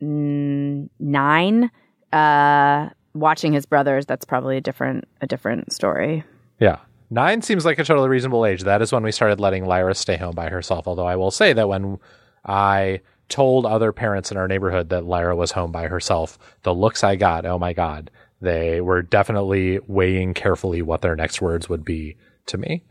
mm, 0.02 0.88
9 1.00 1.70
uh 2.12 2.88
watching 3.20 3.52
his 3.52 3.66
brothers 3.66 4.06
that's 4.06 4.24
probably 4.24 4.56
a 4.56 4.60
different 4.60 5.06
a 5.20 5.26
different 5.26 5.72
story. 5.72 6.24
Yeah. 6.60 6.78
Nine 7.10 7.40
seems 7.40 7.64
like 7.64 7.78
a 7.78 7.84
totally 7.84 8.08
reasonable 8.08 8.44
age. 8.44 8.64
That 8.64 8.82
is 8.82 8.92
when 8.92 9.02
we 9.02 9.12
started 9.12 9.40
letting 9.40 9.64
Lyra 9.64 9.94
stay 9.94 10.16
home 10.16 10.34
by 10.34 10.50
herself. 10.50 10.86
Although 10.86 11.06
I 11.06 11.16
will 11.16 11.30
say 11.30 11.52
that 11.54 11.68
when 11.68 11.98
I 12.44 13.00
told 13.28 13.66
other 13.66 13.92
parents 13.92 14.30
in 14.30 14.36
our 14.36 14.48
neighborhood 14.48 14.90
that 14.90 15.04
Lyra 15.04 15.36
was 15.36 15.52
home 15.52 15.72
by 15.72 15.86
herself, 15.88 16.38
the 16.62 16.74
looks 16.74 17.02
I 17.04 17.16
got, 17.16 17.46
oh 17.46 17.58
my 17.58 17.72
God, 17.72 18.10
they 18.40 18.80
were 18.80 19.02
definitely 19.02 19.80
weighing 19.86 20.34
carefully 20.34 20.82
what 20.82 21.02
their 21.02 21.16
next 21.16 21.40
words 21.40 21.68
would 21.68 21.84
be 21.84 22.16
to 22.46 22.58
me. 22.58 22.82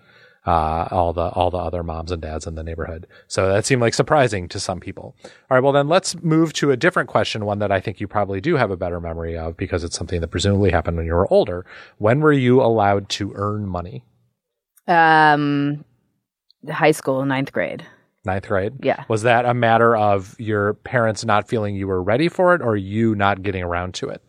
Uh, 0.47 0.87
all 0.91 1.11
the 1.11 1.29
all 1.31 1.51
the 1.51 1.57
other 1.57 1.83
moms 1.83 2.09
and 2.09 2.21
dads 2.21 2.47
in 2.47 2.55
the 2.55 2.63
neighborhood. 2.63 3.05
So 3.27 3.51
that 3.51 3.65
seemed 3.65 3.81
like 3.81 3.93
surprising 3.93 4.47
to 4.47 4.61
some 4.61 4.79
people. 4.79 5.13
All 5.25 5.31
right, 5.57 5.59
well 5.59 5.73
then 5.73 5.89
let's 5.89 6.15
move 6.23 6.53
to 6.53 6.71
a 6.71 6.77
different 6.77 7.09
question, 7.09 7.43
one 7.43 7.59
that 7.59 7.69
I 7.69 7.81
think 7.81 7.99
you 7.99 8.07
probably 8.07 8.39
do 8.39 8.55
have 8.55 8.71
a 8.71 8.77
better 8.77 9.01
memory 9.01 9.37
of 9.37 9.57
because 9.57 9.83
it's 9.83 9.97
something 9.97 10.21
that 10.21 10.29
presumably 10.29 10.71
happened 10.71 10.95
when 10.95 11.05
you 11.05 11.11
were 11.13 11.31
older. 11.33 11.65
When 11.97 12.21
were 12.21 12.31
you 12.31 12.61
allowed 12.61 13.09
to 13.09 13.33
earn 13.35 13.67
money? 13.67 14.05
Um 14.87 15.83
high 16.69 16.91
school, 16.91 17.25
ninth 17.25 17.51
grade. 17.51 17.85
Ninth 18.23 18.47
grade. 18.47 18.73
Yeah. 18.81 19.03
Was 19.09 19.23
that 19.23 19.43
a 19.43 19.53
matter 19.53 19.97
of 19.97 20.33
your 20.39 20.75
parents 20.75 21.25
not 21.25 21.49
feeling 21.49 21.75
you 21.75 21.87
were 21.87 22.01
ready 22.01 22.29
for 22.29 22.55
it, 22.55 22.61
or 22.61 22.77
you 22.77 23.15
not 23.15 23.41
getting 23.41 23.63
around 23.63 23.95
to 23.95 24.07
it? 24.07 24.21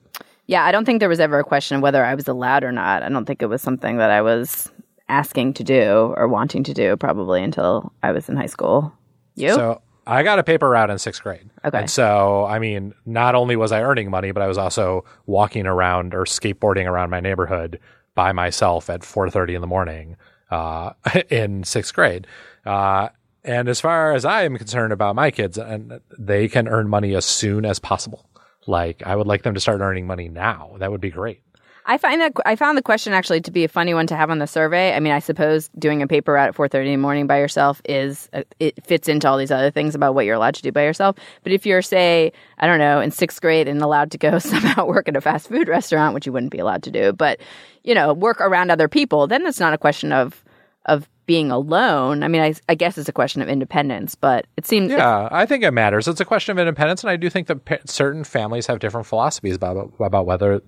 Yeah, 0.46 0.64
I 0.64 0.72
don't 0.72 0.84
think 0.84 0.98
there 0.98 1.08
was 1.08 1.20
ever 1.20 1.38
a 1.38 1.44
question 1.44 1.76
of 1.76 1.82
whether 1.82 2.04
I 2.04 2.16
was 2.16 2.26
allowed 2.26 2.64
or 2.64 2.72
not. 2.72 3.04
I 3.04 3.08
don't 3.08 3.25
think 3.25 3.40
it 3.40 3.46
was 3.46 3.62
something 3.62 3.98
that 3.98 4.10
I 4.10 4.22
was 4.22 4.72
asking 5.08 5.54
to 5.54 5.64
do 5.64 6.14
or 6.16 6.28
wanting 6.28 6.62
to 6.64 6.74
do 6.74 6.96
probably 6.96 7.42
until 7.42 7.92
I 8.02 8.12
was 8.12 8.28
in 8.28 8.36
high 8.36 8.46
school. 8.46 8.92
You? 9.34 9.54
So 9.54 9.82
I 10.06 10.22
got 10.22 10.38
a 10.38 10.42
paper 10.42 10.70
route 10.70 10.90
in 10.90 10.98
sixth 10.98 11.22
grade. 11.22 11.50
Okay. 11.64 11.80
And 11.80 11.90
so, 11.90 12.46
I 12.46 12.58
mean, 12.58 12.94
not 13.06 13.34
only 13.34 13.56
was 13.56 13.72
I 13.72 13.82
earning 13.82 14.10
money, 14.10 14.32
but 14.32 14.42
I 14.42 14.46
was 14.46 14.58
also 14.58 15.04
walking 15.26 15.66
around 15.66 16.14
or 16.14 16.24
skateboarding 16.24 16.86
around 16.86 17.10
my 17.10 17.20
neighborhood 17.20 17.78
by 18.14 18.32
myself 18.32 18.90
at 18.90 19.02
4.30 19.02 19.56
in 19.56 19.60
the 19.60 19.66
morning 19.66 20.16
uh, 20.50 20.92
in 21.30 21.62
sixth 21.64 21.94
grade. 21.94 22.26
Uh, 22.64 23.10
and 23.44 23.68
as 23.68 23.80
far 23.80 24.12
as 24.12 24.24
I 24.24 24.42
am 24.42 24.56
concerned 24.56 24.92
about 24.92 25.14
my 25.14 25.30
kids, 25.30 25.56
and 25.58 26.00
they 26.18 26.48
can 26.48 26.68
earn 26.68 26.88
money 26.88 27.14
as 27.14 27.24
soon 27.24 27.64
as 27.64 27.78
possible. 27.78 28.28
Like, 28.66 29.02
I 29.06 29.16
would 29.16 29.26
like 29.26 29.42
them 29.42 29.54
to 29.54 29.60
start 29.60 29.80
earning 29.80 30.06
money 30.06 30.28
now. 30.28 30.76
That 30.78 30.90
would 30.90 31.00
be 31.00 31.10
great. 31.10 31.42
I 31.88 31.97
find 31.97 32.21
that 32.21 32.33
I 32.45 32.54
found 32.54 32.76
the 32.76 32.83
question 32.83 33.14
actually 33.14 33.40
to 33.40 33.50
be 33.50 33.64
a 33.64 33.68
funny 33.68 33.95
one 33.95 34.07
to 34.09 34.16
have 34.16 34.28
on 34.28 34.38
the 34.38 34.47
survey. 34.47 34.95
I 34.95 35.00
mean, 35.00 35.14
I 35.14 35.21
suppose 35.21 35.71
doing 35.78 36.02
a 36.02 36.07
paper 36.07 36.35
route 36.35 36.49
at 36.49 36.54
four 36.54 36.68
thirty 36.68 36.90
in 36.90 37.00
the 37.00 37.02
morning 37.02 37.26
by 37.26 37.38
yourself 37.38 37.80
is 37.87 38.28
uh, 38.35 38.42
it 38.61 38.85
fits 38.85 39.09
into 39.09 39.26
all 39.26 39.38
these 39.38 39.50
other 39.50 39.71
things 39.71 39.95
about 39.95 40.14
what 40.14 40.26
you're 40.26 40.35
allowed 40.35 40.54
to 40.57 40.62
do 40.62 40.71
by 40.71 40.85
yourself. 40.85 41.16
But 41.42 41.52
if 41.52 41.64
you're, 41.64 41.80
say, 41.80 42.30
I 42.59 42.66
don't 42.66 42.78
know, 42.78 43.00
in 43.00 43.11
sixth 43.11 43.40
grade 43.40 43.68
and 43.68 43.80
allowed 43.80 44.11
to 44.11 44.18
go 44.18 44.38
somehow 44.38 44.85
work 44.87 45.09
at 45.09 45.16
a 45.16 45.21
fast 45.23 45.49
food 45.49 45.66
restaurant, 45.66 46.12
which 46.12 46.26
you 46.26 46.33
wouldn't 46.33 46.52
be 46.52 46.59
allowed 46.59 46.83
to 46.83 46.90
do, 46.90 47.12
but 47.14 47.40
you 47.85 47.95
know, 47.95 48.12
work 48.12 48.38
around 48.42 48.71
other 48.71 48.87
people, 48.87 49.26
then 49.26 49.47
it's 49.47 49.59
not 49.59 49.73
a 49.73 49.78
question 49.78 50.12
of 50.12 50.45
of 50.85 51.09
being 51.25 51.50
alone. 51.50 52.23
I 52.23 52.28
mean, 52.28 52.42
I, 52.42 52.54
I 52.68 52.75
guess 52.75 52.99
it's 52.99 53.09
a 53.09 53.12
question 53.12 53.40
of 53.40 53.49
independence, 53.49 54.14
but 54.14 54.47
it 54.59 54.66
seems 54.66 54.90
Yeah, 54.90 55.28
I 55.30 55.47
think 55.47 55.64
it 55.64 55.71
matters. 55.73 56.07
It's 56.07 56.21
a 56.21 56.25
question 56.25 56.52
of 56.52 56.59
independence, 56.59 57.02
and 57.02 57.11
I 57.11 57.16
do 57.16 57.30
think 57.30 57.47
that 57.47 57.64
pa- 57.64 57.76
certain 57.87 58.25
families 58.25 58.66
have 58.66 58.78
different 58.78 59.07
philosophies 59.07 59.57
about 59.57 59.92
about 59.99 60.26
whether 60.26 60.62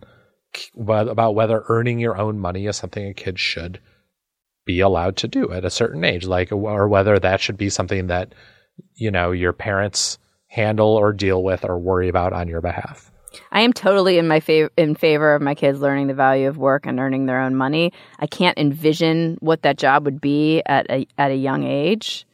about 0.78 1.34
whether 1.34 1.64
earning 1.68 1.98
your 1.98 2.16
own 2.18 2.38
money 2.38 2.66
is 2.66 2.76
something 2.76 3.06
a 3.06 3.14
kid 3.14 3.38
should 3.38 3.80
be 4.66 4.80
allowed 4.80 5.16
to 5.18 5.28
do 5.28 5.50
at 5.52 5.64
a 5.64 5.70
certain 5.70 6.04
age, 6.04 6.26
like 6.26 6.52
or 6.52 6.88
whether 6.88 7.18
that 7.18 7.40
should 7.40 7.56
be 7.56 7.70
something 7.70 8.08
that 8.08 8.34
you 8.94 9.10
know 9.10 9.30
your 9.32 9.52
parents 9.52 10.18
handle 10.48 10.88
or 10.96 11.12
deal 11.12 11.42
with 11.42 11.64
or 11.64 11.78
worry 11.78 12.08
about 12.08 12.32
on 12.32 12.48
your 12.48 12.60
behalf. 12.60 13.10
I 13.52 13.60
am 13.60 13.72
totally 13.72 14.18
in 14.18 14.26
my 14.26 14.40
favor 14.40 14.70
in 14.76 14.94
favor 14.96 15.34
of 15.34 15.42
my 15.42 15.54
kids 15.54 15.80
learning 15.80 16.08
the 16.08 16.14
value 16.14 16.48
of 16.48 16.56
work 16.58 16.84
and 16.86 16.98
earning 16.98 17.26
their 17.26 17.40
own 17.40 17.54
money. 17.54 17.92
I 18.18 18.26
can't 18.26 18.58
envision 18.58 19.36
what 19.40 19.62
that 19.62 19.78
job 19.78 20.04
would 20.04 20.20
be 20.20 20.62
at 20.66 20.90
a 20.90 21.06
at 21.16 21.30
a 21.30 21.36
young 21.36 21.62
age. 21.64 22.26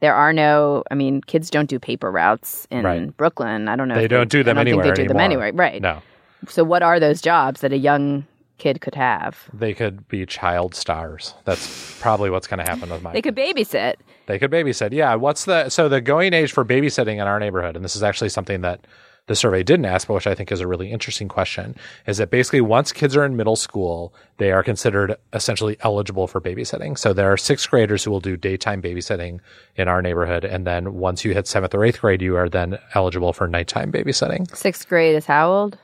There 0.00 0.14
are 0.14 0.32
no, 0.32 0.82
I 0.90 0.96
mean, 0.96 1.20
kids 1.20 1.48
don't 1.48 1.70
do 1.70 1.78
paper 1.78 2.10
routes 2.10 2.66
in 2.72 2.84
Right. 2.84 3.16
Brooklyn. 3.16 3.68
I 3.68 3.76
don't 3.76 3.86
know. 3.86 3.94
They 3.94 4.08
don't 4.08 4.28
do 4.28 4.42
them 4.42 4.58
anywhere. 4.58 4.82
I 4.82 4.88
don't 4.88 4.90
anywhere 4.90 4.96
Think 4.96 4.96
they 4.96 5.02
do 5.04 5.08
them 5.08 5.20
anymore. 5.20 5.44
anyway, 5.46 5.56
right? 5.56 5.80
No. 5.80 6.02
So 6.48 6.64
what 6.64 6.82
are 6.82 6.98
those 7.00 7.20
jobs 7.20 7.60
that 7.60 7.72
a 7.72 7.78
young 7.78 8.26
kid 8.58 8.80
could 8.80 8.94
have? 8.94 9.48
They 9.52 9.74
could 9.74 10.06
be 10.08 10.24
child 10.26 10.74
stars. 10.74 11.34
That's 11.44 11.98
probably 12.00 12.30
what's 12.30 12.46
going 12.46 12.64
to 12.64 12.70
happen 12.70 12.90
with 12.90 13.02
my. 13.02 13.12
They 13.12 13.22
could 13.22 13.36
babysit. 13.36 13.94
They 14.26 14.38
could 14.38 14.50
babysit. 14.50 14.92
Yeah. 14.92 15.14
What's 15.16 15.44
the 15.44 15.68
so 15.68 15.88
the 15.88 16.00
going 16.00 16.32
age 16.32 16.52
for 16.52 16.64
babysitting 16.64 17.14
in 17.14 17.22
our 17.22 17.40
neighborhood? 17.40 17.76
And 17.76 17.84
this 17.84 17.96
is 17.96 18.02
actually 18.02 18.28
something 18.28 18.60
that 18.60 18.86
the 19.26 19.36
survey 19.36 19.62
didn't 19.62 19.84
ask, 19.84 20.08
but 20.08 20.14
which 20.14 20.26
I 20.26 20.34
think 20.34 20.50
is 20.50 20.60
a 20.60 20.66
really 20.66 20.90
interesting 20.90 21.28
question, 21.28 21.76
is 22.06 22.18
that 22.18 22.30
basically 22.30 22.60
once 22.60 22.90
kids 22.92 23.16
are 23.16 23.24
in 23.24 23.36
middle 23.36 23.54
school, 23.54 24.12
they 24.38 24.50
are 24.50 24.64
considered 24.64 25.16
essentially 25.32 25.76
eligible 25.80 26.26
for 26.26 26.40
babysitting. 26.40 26.98
So 26.98 27.12
there 27.12 27.32
are 27.32 27.36
sixth 27.36 27.70
graders 27.70 28.02
who 28.02 28.10
will 28.10 28.20
do 28.20 28.36
daytime 28.36 28.82
babysitting 28.82 29.38
in 29.76 29.86
our 29.86 30.02
neighborhood. 30.02 30.44
And 30.44 30.66
then 30.66 30.94
once 30.94 31.24
you 31.24 31.34
hit 31.34 31.46
seventh 31.46 31.74
or 31.74 31.84
eighth 31.84 32.00
grade, 32.00 32.20
you 32.20 32.36
are 32.36 32.48
then 32.48 32.78
eligible 32.94 33.32
for 33.32 33.46
nighttime 33.46 33.92
babysitting. 33.92 34.54
Sixth 34.56 34.88
grade 34.88 35.14
is 35.14 35.26
how 35.26 35.52
old? 35.52 35.78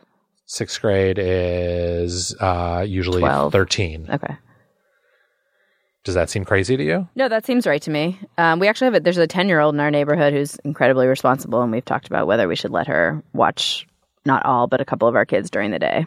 Sixth 0.51 0.81
grade 0.81 1.19
is 1.21 2.35
uh, 2.41 2.83
usually 2.87 3.21
12. 3.21 3.53
13. 3.53 4.09
Okay. 4.11 4.35
Does 6.05 6.15
that 6.15 6.31
seem 6.31 6.47
crazy 6.47 6.75
to 6.75 6.83
you? 6.83 7.07
No, 7.15 7.29
that 7.29 7.45
seems 7.45 7.67
right 7.67 7.83
to 7.83 7.91
me. 7.91 8.19
Um, 8.39 8.59
we 8.59 8.67
actually 8.67 8.87
have 8.87 8.95
a, 8.95 9.01
there's 9.01 9.19
a 9.19 9.27
10 9.27 9.49
year 9.49 9.61
old 9.61 9.75
in 9.75 9.81
our 9.81 9.91
neighborhood 9.91 10.33
who's 10.33 10.57
incredibly 10.65 11.07
responsible, 11.07 11.61
and 11.61 11.71
we've 11.71 11.85
talked 11.85 12.07
about 12.07 12.27
whether 12.27 12.49
we 12.49 12.57
should 12.57 12.71
let 12.71 12.87
her 12.87 13.23
watch 13.35 13.87
not 14.25 14.43
all, 14.47 14.67
but 14.67 14.81
a 14.81 14.87
couple 14.87 15.07
of 15.07 15.17
our 15.17 15.27
kids 15.27 15.51
during 15.51 15.71
the 15.71 15.79
day. 15.79 16.07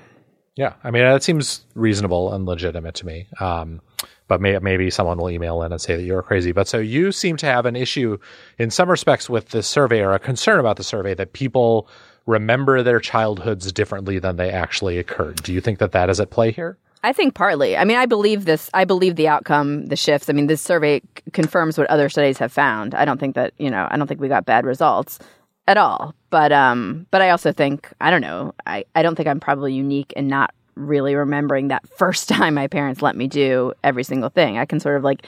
Yeah, 0.55 0.74
I 0.83 0.89
mean 0.89 1.03
that 1.03 1.21
seems 1.21 1.63
reasonable 1.75 2.33
and 2.33 2.48
legitimate 2.48 2.95
to 2.95 3.05
me. 3.05 3.27
Um, 3.39 3.79
but 4.27 4.41
may, 4.41 4.57
maybe 4.57 4.89
someone 4.89 5.19
will 5.19 5.29
email 5.29 5.62
in 5.62 5.71
and 5.71 5.79
say 5.79 5.95
that 5.95 6.03
you're 6.03 6.24
crazy. 6.24 6.51
But 6.51 6.67
so 6.67 6.79
you 6.79 7.12
seem 7.12 7.38
to 7.38 7.45
have 7.45 7.67
an 7.67 7.75
issue 7.75 8.17
in 8.57 8.71
some 8.71 8.89
respects 8.89 9.29
with 9.29 9.50
this 9.50 9.67
survey, 9.67 10.01
or 10.01 10.13
a 10.13 10.19
concern 10.19 10.60
about 10.60 10.77
the 10.77 10.83
survey 10.83 11.13
that 11.13 11.33
people 11.33 11.88
remember 12.25 12.83
their 12.83 12.99
childhoods 12.99 13.71
differently 13.71 14.19
than 14.19 14.35
they 14.35 14.49
actually 14.49 14.97
occurred. 14.97 15.43
Do 15.43 15.53
you 15.53 15.61
think 15.61 15.79
that 15.79 15.91
that 15.93 16.09
is 16.09 16.19
at 16.19 16.29
play 16.29 16.51
here? 16.51 16.77
I 17.03 17.13
think 17.13 17.33
partly. 17.33 17.75
I 17.75 17.83
mean, 17.83 17.97
I 17.97 18.05
believe 18.05 18.45
this. 18.45 18.69
I 18.73 18.85
believe 18.85 19.15
the 19.15 19.27
outcome, 19.27 19.87
the 19.87 19.95
shifts. 19.95 20.29
I 20.29 20.33
mean, 20.33 20.47
this 20.47 20.61
survey 20.61 20.99
c- 20.99 21.23
confirms 21.33 21.77
what 21.77 21.89
other 21.89 22.09
studies 22.09 22.37
have 22.37 22.51
found. 22.51 22.93
I 22.93 23.05
don't 23.05 23.19
think 23.19 23.35
that 23.35 23.53
you 23.57 23.71
know. 23.71 23.87
I 23.89 23.97
don't 23.97 24.05
think 24.07 24.21
we 24.21 24.27
got 24.27 24.45
bad 24.45 24.65
results 24.65 25.17
at 25.67 25.77
all. 25.77 26.13
But 26.29 26.51
um, 26.51 27.07
but 27.09 27.21
I 27.21 27.31
also 27.31 27.51
think 27.51 27.91
I 27.99 28.11
don't 28.11 28.21
know. 28.21 28.53
I 28.67 28.85
I 28.93 29.01
don't 29.01 29.15
think 29.15 29.27
I'm 29.27 29.39
probably 29.39 29.73
unique 29.73 30.13
in 30.15 30.27
not 30.27 30.53
really 30.75 31.15
remembering 31.15 31.67
that 31.69 31.87
first 31.97 32.29
time 32.29 32.53
my 32.53 32.67
parents 32.67 33.01
let 33.01 33.15
me 33.15 33.27
do 33.27 33.73
every 33.83 34.03
single 34.03 34.29
thing. 34.29 34.57
I 34.57 34.65
can 34.65 34.79
sort 34.79 34.97
of 34.97 35.03
like 35.03 35.25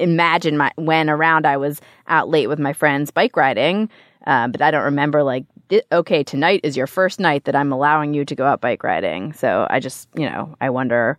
imagine 0.00 0.56
my 0.56 0.72
when 0.76 1.08
around 1.08 1.46
I 1.46 1.56
was 1.56 1.80
out 2.08 2.28
late 2.28 2.48
with 2.48 2.58
my 2.58 2.72
friends 2.72 3.10
bike 3.10 3.36
riding, 3.36 3.88
uh, 4.26 4.48
but 4.48 4.60
I 4.60 4.70
don't 4.70 4.84
remember 4.84 5.22
like 5.22 5.44
okay 5.90 6.22
tonight 6.22 6.60
is 6.64 6.76
your 6.76 6.86
first 6.86 7.20
night 7.20 7.44
that 7.44 7.56
I'm 7.56 7.72
allowing 7.72 8.14
you 8.14 8.24
to 8.24 8.34
go 8.34 8.44
out 8.44 8.60
bike 8.60 8.82
riding. 8.84 9.32
So 9.32 9.66
I 9.70 9.80
just 9.80 10.08
you 10.14 10.28
know 10.28 10.54
I 10.60 10.70
wonder. 10.70 11.18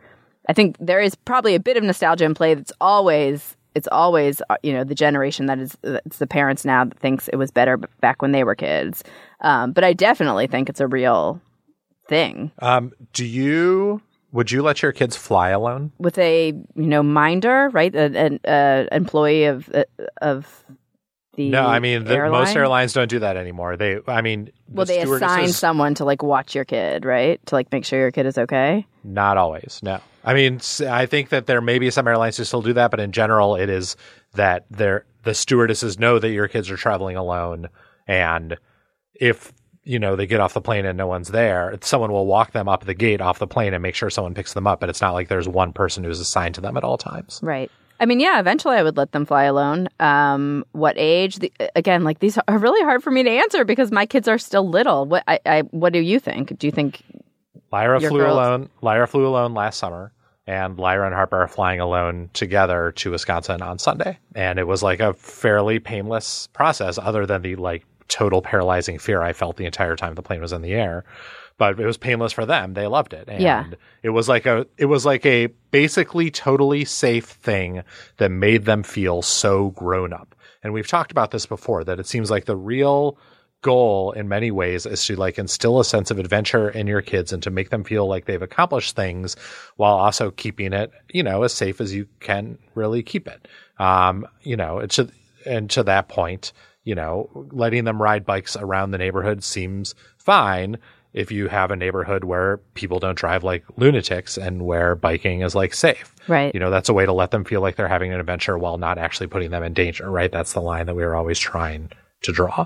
I 0.50 0.54
think 0.54 0.76
there 0.80 1.00
is 1.00 1.16
probably 1.16 1.56
a 1.56 1.60
bit 1.60 1.78
of 1.78 1.84
nostalgia 1.84 2.26
in 2.26 2.34
play. 2.34 2.54
That's 2.54 2.74
always 2.82 3.56
it's 3.76 3.88
always 3.92 4.42
uh, 4.50 4.58
you 4.62 4.74
know 4.74 4.84
the 4.84 4.96
generation 4.96 5.46
that 5.48 5.60
is 5.60 5.78
it's 5.84 6.18
the 6.18 6.28
parents 6.28 6.66
now 6.66 6.86
that 6.86 7.00
thinks 7.00 7.28
it 7.30 7.38
was 7.38 7.50
better 7.52 7.78
back 7.78 8.22
when 8.22 8.32
they 8.34 8.44
were 8.44 8.56
kids. 8.56 9.04
Um, 9.42 9.72
but 9.72 9.84
I 9.84 9.94
definitely 9.94 10.48
think 10.48 10.70
it's 10.70 10.80
a 10.82 10.88
real 10.88 11.42
thing 12.10 12.52
Um, 12.60 12.92
do 13.14 13.26
you 13.26 14.02
would 14.34 14.52
you 14.52 14.62
let 14.64 14.82
your 14.82 14.92
kids 14.92 15.16
fly 15.16 15.50
alone? 15.50 15.92
with 16.00 16.18
a 16.18 16.48
you 16.48 16.64
know 16.76 17.02
minder, 17.04 17.70
right? 17.70 17.96
An, 17.96 18.16
an 18.16 18.40
uh, 18.46 18.86
employee 18.92 19.46
of 19.46 19.70
uh, 19.74 19.86
of 20.22 20.66
the 21.36 21.50
No, 21.50 21.66
I 21.66 21.80
mean 21.80 22.04
the, 22.04 22.18
most 22.30 22.56
airlines 22.56 22.94
don't 22.94 23.10
do 23.10 23.20
that 23.20 23.38
anymore. 23.38 23.78
They, 23.78 24.00
I 24.08 24.22
mean, 24.22 24.52
Well, 24.70 24.86
the 24.86 24.94
they 24.94 25.02
assign 25.02 25.50
someone 25.50 25.96
to 25.96 26.06
like 26.06 26.22
watch 26.22 26.54
your 26.56 26.66
kid, 26.66 27.06
right? 27.06 27.44
To 27.48 27.56
like 27.56 27.72
make 27.72 27.86
sure 27.86 28.00
your 28.00 28.12
kid 28.12 28.26
is 28.26 28.38
okay. 28.38 28.86
Not 29.04 29.38
always. 29.38 29.80
No. 29.84 30.00
I 30.24 30.34
mean, 30.34 30.62
i 30.88 31.06
think 31.06 31.30
that 31.30 31.48
there 31.48 31.60
may 31.60 31.80
be 31.80 31.90
some 31.90 32.08
airlines 32.08 32.38
who 32.38 32.46
still 32.46 32.62
do 32.62 32.74
that, 32.74 32.92
but 32.92 33.00
in 33.00 33.12
general, 33.12 33.56
it 33.56 33.70
is 33.70 33.98
that 34.36 34.66
they're, 34.72 35.06
the 35.24 35.34
stewardesses 35.34 36.00
know 36.00 36.20
that 36.20 36.30
your 36.30 36.48
kids 36.48 36.72
are 36.72 36.78
traveling 36.78 37.18
alone. 37.18 37.68
And 38.08 38.58
if, 39.14 39.52
you 39.84 40.00
know, 40.00 40.16
they 40.16 40.28
get 40.28 40.40
off 40.40 40.54
the 40.54 40.62
plane 40.62 40.86
and 40.86 40.98
no 40.98 41.08
one's 41.08 41.30
there, 41.30 41.78
someone 41.82 42.12
will 42.12 42.26
walk 42.26 42.52
them 42.52 42.70
up 42.70 42.86
the 42.86 42.94
gate 42.94 43.20
off 43.20 43.40
the 43.40 43.48
plane 43.48 43.74
and 43.74 43.84
make 43.84 43.96
sure 43.96 44.10
someone 44.10 44.34
picks 44.34 44.54
them 44.54 44.66
up. 44.66 44.80
But 44.80 44.90
it's 44.90 45.02
not 45.02 45.14
like 45.14 45.28
there's 45.28 45.48
one 45.48 45.74
person 45.74 46.06
who's 46.06 46.20
assigned 46.20 46.56
to 46.56 46.62
them 46.62 46.78
at 46.78 46.84
all 46.86 46.98
times. 46.98 47.42
Right. 47.44 47.70
I 48.04 48.06
mean, 48.06 48.20
yeah, 48.20 48.38
eventually 48.38 48.76
I 48.76 48.84
would 48.84 48.98
let 48.98 49.14
them 49.14 49.26
fly 49.26 49.46
alone. 49.46 49.88
Um, 50.02 50.66
what 50.74 50.96
age? 50.98 51.38
The, 51.38 51.54
again, 51.74 52.04
like 52.04 52.20
these 52.20 52.38
are 52.50 52.58
really 52.58 52.84
hard 52.84 53.02
for 53.02 53.12
me 53.12 53.24
to 53.24 53.30
answer 53.30 53.64
because 53.64 53.94
my 53.94 54.06
kids 54.06 54.28
are 54.28 54.38
still 54.38 54.68
little. 54.68 55.06
What 55.06 55.24
I, 55.26 55.40
I 55.46 55.62
what 55.72 55.94
do 55.94 56.00
you 56.00 56.20
think? 56.20 56.60
Do 56.60 56.68
you 56.68 56.72
think 56.72 57.02
Lyra 57.72 58.02
flew 58.02 58.20
girls- 58.20 58.34
alone. 58.34 58.70
Lyra 58.82 59.08
flew 59.08 59.26
alone 59.26 59.54
last 59.54 59.80
summer, 59.80 60.12
and 60.46 60.78
Lyra 60.78 61.06
and 61.06 61.16
Harper 61.16 61.44
are 61.44 61.48
flying 61.48 61.80
alone 61.80 62.30
together 62.34 62.92
to 62.98 63.12
Wisconsin 63.12 63.62
on 63.62 63.80
Sunday. 63.80 64.18
And 64.36 64.60
it 64.60 64.68
was 64.68 64.84
like 64.84 65.00
a 65.00 65.14
fairly 65.14 65.80
painless 65.80 66.48
process, 66.48 66.98
other 66.98 67.26
than 67.26 67.42
the 67.42 67.56
like 67.56 67.86
total 68.10 68.42
paralyzing 68.42 69.00
fear 69.00 69.22
I 69.22 69.32
felt 69.32 69.56
the 69.56 69.66
entire 69.66 69.96
time 69.96 70.16
the 70.16 70.22
plane 70.22 70.42
was 70.42 70.52
in 70.52 70.62
the 70.62 70.74
air. 70.74 71.06
But 71.58 71.80
it 71.80 71.86
was 71.86 71.98
painless 71.98 72.34
for 72.34 72.46
them. 72.46 72.74
They 72.74 72.88
loved 72.88 73.14
it. 73.14 73.28
And 73.28 73.42
Yeah. 73.42 73.66
it 74.02 74.10
was 74.10 74.28
like 74.28 74.46
a 74.46 74.66
it 74.78 74.86
was 74.86 75.06
like 75.06 75.26
a 75.26 75.48
basically 75.72 76.32
totally 76.32 76.84
safe 76.86 77.26
thing 77.26 77.84
that 78.18 78.30
made 78.30 78.66
them 78.66 78.84
feel 78.84 79.22
so 79.22 79.70
grown 79.72 80.14
up. 80.14 80.36
And 80.64 80.74
we've 80.74 80.88
talked 80.88 81.12
about 81.12 81.32
this 81.32 81.46
before 81.46 81.84
that 81.84 82.00
it 82.00 82.08
seems 82.08 82.32
like 82.32 82.46
the 82.46 82.56
real 82.56 83.18
goal 83.62 84.12
in 84.12 84.28
many 84.28 84.52
ways 84.52 84.86
is 84.86 85.06
to 85.06 85.16
like 85.16 85.40
instill 85.40 85.80
a 85.80 85.86
sense 85.86 86.12
of 86.12 86.20
adventure 86.20 86.70
in 86.70 86.86
your 86.86 87.02
kids 87.02 87.32
and 87.32 87.42
to 87.44 87.50
make 87.50 87.70
them 87.70 87.84
feel 87.84 88.08
like 88.08 88.26
they've 88.26 88.42
accomplished 88.42 88.96
things 88.96 89.36
while 89.78 89.96
also 89.96 90.32
keeping 90.32 90.74
it, 90.74 90.92
you 91.10 91.24
know, 91.24 91.44
as 91.44 91.54
safe 91.54 91.80
as 91.80 91.94
you 91.94 92.06
can 92.20 92.58
really 92.76 93.02
keep 93.04 93.28
it. 93.28 93.48
Um, 93.80 94.28
you 94.42 94.58
know, 94.58 94.80
it's 94.80 95.00
and 95.46 95.70
to 95.72 95.84
that 95.84 96.10
point, 96.10 96.52
you 96.84 96.94
know, 96.96 97.30
letting 97.52 97.86
them 97.86 98.02
ride 98.02 98.26
bikes 98.26 98.56
around 98.58 98.92
the 98.92 98.98
neighborhood 98.98 99.44
seems 99.44 99.96
fine 100.18 100.78
if 101.14 101.32
you 101.32 101.48
have 101.48 101.72
a 101.72 101.76
neighborhood 101.76 102.24
where 102.24 102.58
people 102.74 103.00
don't 103.00 103.18
drive 103.18 103.44
like 103.44 103.64
lunatics 103.78 104.38
and 104.38 104.66
where 104.66 104.96
biking 104.96 105.42
is 105.42 105.54
like 105.54 105.74
safe. 105.74 106.14
Right. 106.28 106.54
You 106.54 106.60
know, 106.60 106.70
that's 106.70 106.90
a 106.90 106.94
way 106.94 107.06
to 107.06 107.14
let 107.14 107.32
them 107.32 107.44
feel 107.44 107.62
like 107.62 107.76
they're 107.76 107.88
having 107.88 108.12
an 108.12 108.20
adventure 108.20 108.58
while 108.58 108.78
not 108.78 108.98
actually 108.98 109.28
putting 109.28 109.52
them 109.52 109.64
in 109.64 109.74
danger, 109.74 110.10
right? 110.10 110.32
That's 110.32 110.54
the 110.54 110.62
line 110.62 110.88
that 110.88 110.96
we 110.96 111.04
are 111.04 111.16
always 111.16 111.40
trying 111.40 111.92
to 112.24 112.32
draw. 112.32 112.66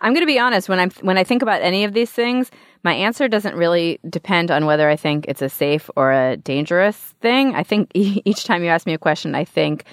I'm 0.00 0.12
going 0.12 0.22
to 0.22 0.26
be 0.26 0.38
honest 0.38 0.68
when 0.68 0.78
I'm 0.78 0.90
when 1.00 1.18
I 1.18 1.24
think 1.24 1.42
about 1.42 1.62
any 1.62 1.84
of 1.84 1.94
these 1.94 2.10
things, 2.10 2.50
my 2.84 2.94
answer 2.94 3.28
doesn't 3.28 3.56
really 3.56 3.98
depend 4.08 4.50
on 4.50 4.66
whether 4.66 4.88
I 4.88 4.96
think 4.96 5.26
it's 5.26 5.42
a 5.42 5.48
safe 5.48 5.90
or 5.96 6.12
a 6.12 6.36
dangerous 6.36 6.96
thing. 7.20 7.54
I 7.54 7.62
think 7.62 7.90
e- 7.94 8.22
each 8.24 8.44
time 8.44 8.62
you 8.62 8.70
ask 8.70 8.86
me 8.86 8.94
a 8.94 8.98
question, 8.98 9.34
I 9.34 9.44
think 9.44 9.84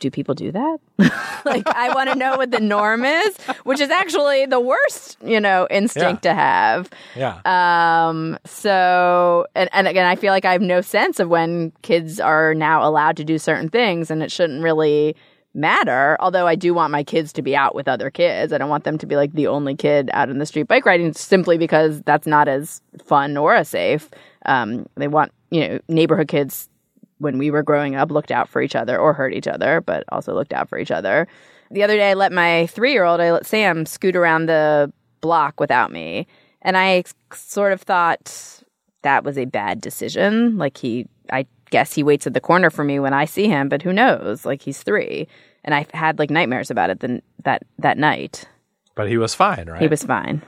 do 0.00 0.10
people 0.10 0.34
do 0.34 0.50
that? 0.50 0.78
like 1.44 1.66
I 1.68 1.94
want 1.94 2.10
to 2.10 2.16
know 2.16 2.36
what 2.36 2.50
the 2.50 2.60
norm 2.60 3.04
is, 3.04 3.36
which 3.64 3.80
is 3.80 3.90
actually 3.90 4.46
the 4.46 4.60
worst, 4.60 5.16
you 5.24 5.40
know, 5.40 5.68
instinct 5.70 6.22
to 6.22 6.34
have. 6.34 6.90
Yeah. 7.14 7.40
Um, 7.44 8.38
so, 8.44 9.46
and, 9.54 9.70
and 9.72 9.86
again, 9.86 10.06
I 10.06 10.16
feel 10.16 10.32
like 10.32 10.44
I 10.44 10.52
have 10.52 10.62
no 10.62 10.80
sense 10.80 11.20
of 11.20 11.28
when 11.28 11.72
kids 11.82 12.18
are 12.18 12.54
now 12.54 12.86
allowed 12.86 13.16
to 13.18 13.24
do 13.24 13.38
certain 13.38 13.68
things 13.68 14.10
and 14.10 14.22
it 14.22 14.32
shouldn't 14.32 14.62
really 14.62 15.14
matter. 15.54 16.16
Although 16.20 16.46
I 16.46 16.54
do 16.54 16.74
want 16.74 16.92
my 16.92 17.02
kids 17.02 17.32
to 17.34 17.42
be 17.42 17.56
out 17.56 17.74
with 17.74 17.88
other 17.88 18.10
kids. 18.10 18.52
I 18.52 18.58
don't 18.58 18.70
want 18.70 18.84
them 18.84 18.98
to 18.98 19.06
be 19.06 19.16
like 19.16 19.32
the 19.32 19.46
only 19.46 19.74
kid 19.74 20.10
out 20.12 20.28
in 20.28 20.38
the 20.38 20.46
street 20.46 20.68
bike 20.68 20.86
riding 20.86 21.12
simply 21.12 21.58
because 21.58 22.02
that's 22.02 22.26
not 22.26 22.48
as 22.48 22.80
fun 23.04 23.36
or 23.36 23.54
as 23.54 23.68
safe. 23.68 24.08
Um, 24.46 24.86
they 24.96 25.08
want, 25.08 25.32
you 25.50 25.68
know, 25.68 25.80
neighborhood 25.88 26.28
kids 26.28 26.68
when 27.20 27.38
we 27.38 27.50
were 27.50 27.62
growing 27.62 27.94
up 27.94 28.10
looked 28.10 28.30
out 28.32 28.48
for 28.48 28.60
each 28.62 28.74
other 28.74 28.98
or 28.98 29.12
hurt 29.12 29.34
each 29.34 29.46
other, 29.46 29.80
but 29.80 30.04
also 30.08 30.34
looked 30.34 30.52
out 30.52 30.68
for 30.68 30.78
each 30.78 30.90
other. 30.90 31.28
The 31.70 31.82
other 31.82 31.96
day, 31.96 32.10
I 32.10 32.14
let 32.14 32.32
my 32.32 32.66
three 32.66 32.92
year 32.92 33.04
old, 33.04 33.20
I 33.20 33.30
let 33.30 33.46
Sam 33.46 33.86
scoot 33.86 34.16
around 34.16 34.46
the 34.46 34.92
block 35.20 35.60
without 35.60 35.92
me. 35.92 36.26
And 36.62 36.76
I 36.76 37.04
sort 37.32 37.72
of 37.72 37.80
thought 37.82 38.62
that 39.02 39.22
was 39.22 39.38
a 39.38 39.44
bad 39.44 39.80
decision. 39.80 40.58
Like 40.58 40.78
he, 40.78 41.06
I 41.32 41.46
guess 41.70 41.92
he 41.94 42.02
waits 42.02 42.26
at 42.26 42.34
the 42.34 42.40
corner 42.40 42.70
for 42.70 42.84
me 42.84 42.98
when 42.98 43.12
I 43.12 43.26
see 43.26 43.46
him, 43.46 43.68
but 43.68 43.82
who 43.82 43.92
knows? 43.92 44.44
Like 44.44 44.62
he's 44.62 44.82
three. 44.82 45.28
And 45.62 45.74
I 45.74 45.86
had 45.92 46.18
like 46.18 46.30
nightmares 46.30 46.70
about 46.70 46.90
it 46.90 47.00
then 47.00 47.22
that, 47.44 47.62
that 47.78 47.98
night. 47.98 48.48
but 48.94 49.08
he 49.08 49.18
was 49.18 49.34
fine, 49.34 49.68
right? 49.68 49.80
He 49.80 49.88
was 49.88 50.02
fine. 50.02 50.42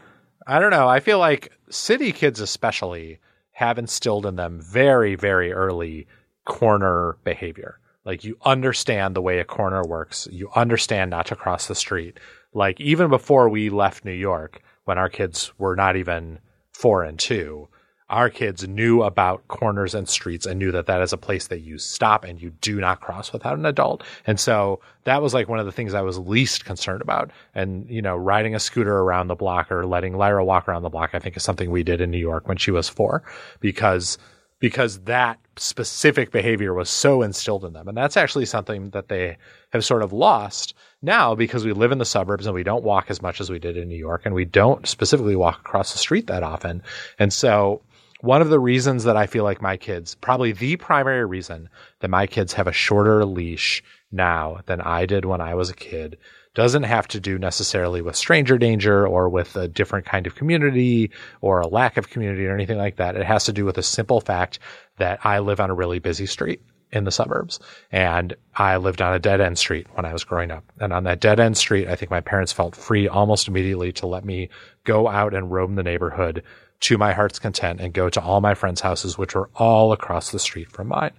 I 0.46 0.58
don't 0.58 0.70
know. 0.70 0.88
I 0.88 1.00
feel 1.00 1.18
like 1.18 1.52
city 1.70 2.12
kids, 2.12 2.40
especially, 2.40 3.18
have 3.52 3.78
instilled 3.78 4.26
in 4.26 4.36
them 4.36 4.60
very, 4.60 5.14
very 5.14 5.52
early 5.52 6.08
corner 6.44 7.16
behavior. 7.24 7.78
Like 8.04 8.24
you 8.24 8.36
understand 8.44 9.14
the 9.14 9.22
way 9.22 9.38
a 9.38 9.44
corner 9.44 9.82
works. 9.84 10.26
You 10.30 10.50
understand 10.54 11.10
not 11.10 11.26
to 11.26 11.36
cross 11.36 11.68
the 11.68 11.74
street. 11.74 12.18
Like 12.52 12.80
even 12.80 13.10
before 13.10 13.48
we 13.48 13.70
left 13.70 14.04
New 14.04 14.12
York, 14.12 14.60
when 14.84 14.98
our 14.98 15.08
kids 15.08 15.52
were 15.58 15.76
not 15.76 15.96
even 15.96 16.40
four 16.72 17.04
and 17.04 17.18
two, 17.18 17.68
our 18.12 18.28
kids 18.28 18.68
knew 18.68 19.02
about 19.02 19.46
corners 19.48 19.94
and 19.94 20.06
streets 20.06 20.44
and 20.44 20.58
knew 20.58 20.70
that 20.70 20.84
that 20.86 21.00
is 21.00 21.14
a 21.14 21.18
place 21.18 21.46
that 21.46 21.60
you 21.60 21.78
stop 21.78 22.24
and 22.24 22.42
you 22.42 22.50
do 22.60 22.78
not 22.78 23.00
cross 23.00 23.32
without 23.32 23.56
an 23.56 23.64
adult. 23.64 24.04
And 24.26 24.38
so 24.38 24.80
that 25.04 25.22
was 25.22 25.32
like 25.32 25.48
one 25.48 25.58
of 25.58 25.64
the 25.64 25.72
things 25.72 25.94
I 25.94 26.02
was 26.02 26.18
least 26.18 26.66
concerned 26.66 27.00
about. 27.00 27.30
And, 27.54 27.88
you 27.88 28.02
know, 28.02 28.14
riding 28.14 28.54
a 28.54 28.60
scooter 28.60 28.98
around 28.98 29.28
the 29.28 29.34
block 29.34 29.72
or 29.72 29.86
letting 29.86 30.14
Lyra 30.14 30.44
walk 30.44 30.68
around 30.68 30.82
the 30.82 30.90
block, 30.90 31.10
I 31.14 31.20
think 31.20 31.38
is 31.38 31.42
something 31.42 31.70
we 31.70 31.82
did 31.82 32.02
in 32.02 32.10
New 32.10 32.18
York 32.18 32.48
when 32.48 32.58
she 32.58 32.70
was 32.70 32.86
four 32.86 33.22
because, 33.60 34.18
because 34.62 35.00
that 35.00 35.40
specific 35.56 36.30
behavior 36.30 36.72
was 36.72 36.88
so 36.88 37.20
instilled 37.20 37.64
in 37.64 37.72
them. 37.72 37.88
And 37.88 37.98
that's 37.98 38.16
actually 38.16 38.46
something 38.46 38.90
that 38.90 39.08
they 39.08 39.36
have 39.72 39.84
sort 39.84 40.02
of 40.02 40.12
lost 40.12 40.74
now 41.02 41.34
because 41.34 41.64
we 41.64 41.72
live 41.72 41.90
in 41.90 41.98
the 41.98 42.04
suburbs 42.04 42.46
and 42.46 42.54
we 42.54 42.62
don't 42.62 42.84
walk 42.84 43.06
as 43.10 43.20
much 43.20 43.40
as 43.40 43.50
we 43.50 43.58
did 43.58 43.76
in 43.76 43.88
New 43.88 43.96
York 43.96 44.22
and 44.24 44.36
we 44.36 44.44
don't 44.44 44.86
specifically 44.86 45.34
walk 45.34 45.58
across 45.58 45.90
the 45.90 45.98
street 45.98 46.28
that 46.28 46.44
often. 46.44 46.80
And 47.18 47.32
so 47.32 47.82
one 48.20 48.40
of 48.40 48.50
the 48.50 48.60
reasons 48.60 49.02
that 49.02 49.16
I 49.16 49.26
feel 49.26 49.42
like 49.42 49.60
my 49.60 49.76
kids, 49.76 50.14
probably 50.14 50.52
the 50.52 50.76
primary 50.76 51.26
reason 51.26 51.68
that 51.98 52.08
my 52.08 52.28
kids 52.28 52.52
have 52.52 52.68
a 52.68 52.72
shorter 52.72 53.24
leash 53.24 53.82
now 54.12 54.60
than 54.66 54.80
I 54.80 55.06
did 55.06 55.24
when 55.24 55.40
I 55.40 55.56
was 55.56 55.70
a 55.70 55.74
kid 55.74 56.18
doesn't 56.54 56.82
have 56.82 57.08
to 57.08 57.20
do 57.20 57.38
necessarily 57.38 58.02
with 58.02 58.16
stranger 58.16 58.58
danger 58.58 59.06
or 59.06 59.28
with 59.28 59.56
a 59.56 59.68
different 59.68 60.06
kind 60.06 60.26
of 60.26 60.34
community 60.34 61.10
or 61.40 61.60
a 61.60 61.66
lack 61.66 61.96
of 61.96 62.10
community 62.10 62.46
or 62.46 62.54
anything 62.54 62.78
like 62.78 62.96
that. 62.96 63.16
It 63.16 63.24
has 63.24 63.44
to 63.44 63.52
do 63.52 63.64
with 63.64 63.76
the 63.76 63.82
simple 63.82 64.20
fact 64.20 64.58
that 64.98 65.24
I 65.24 65.38
live 65.38 65.60
on 65.60 65.70
a 65.70 65.74
really 65.74 65.98
busy 65.98 66.26
street 66.26 66.60
in 66.92 67.04
the 67.04 67.10
suburbs 67.10 67.58
and 67.90 68.36
I 68.54 68.76
lived 68.76 69.00
on 69.00 69.14
a 69.14 69.18
dead 69.18 69.40
end 69.40 69.56
street 69.56 69.86
when 69.94 70.04
I 70.04 70.12
was 70.12 70.24
growing 70.24 70.50
up. 70.50 70.64
And 70.78 70.92
on 70.92 71.04
that 71.04 71.20
dead 71.20 71.40
end 71.40 71.56
street, 71.56 71.88
I 71.88 71.96
think 71.96 72.10
my 72.10 72.20
parents 72.20 72.52
felt 72.52 72.76
free 72.76 73.08
almost 73.08 73.48
immediately 73.48 73.92
to 73.92 74.06
let 74.06 74.24
me 74.24 74.50
go 74.84 75.08
out 75.08 75.34
and 75.34 75.50
roam 75.50 75.74
the 75.74 75.82
neighborhood 75.82 76.42
to 76.80 76.98
my 76.98 77.12
heart's 77.12 77.38
content 77.38 77.80
and 77.80 77.94
go 77.94 78.10
to 78.10 78.20
all 78.20 78.40
my 78.40 78.54
friends' 78.54 78.80
houses, 78.80 79.16
which 79.16 79.34
were 79.34 79.48
all 79.54 79.92
across 79.92 80.30
the 80.30 80.38
street 80.38 80.70
from 80.70 80.88
mine. 80.88 81.12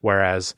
Whereas 0.00 0.54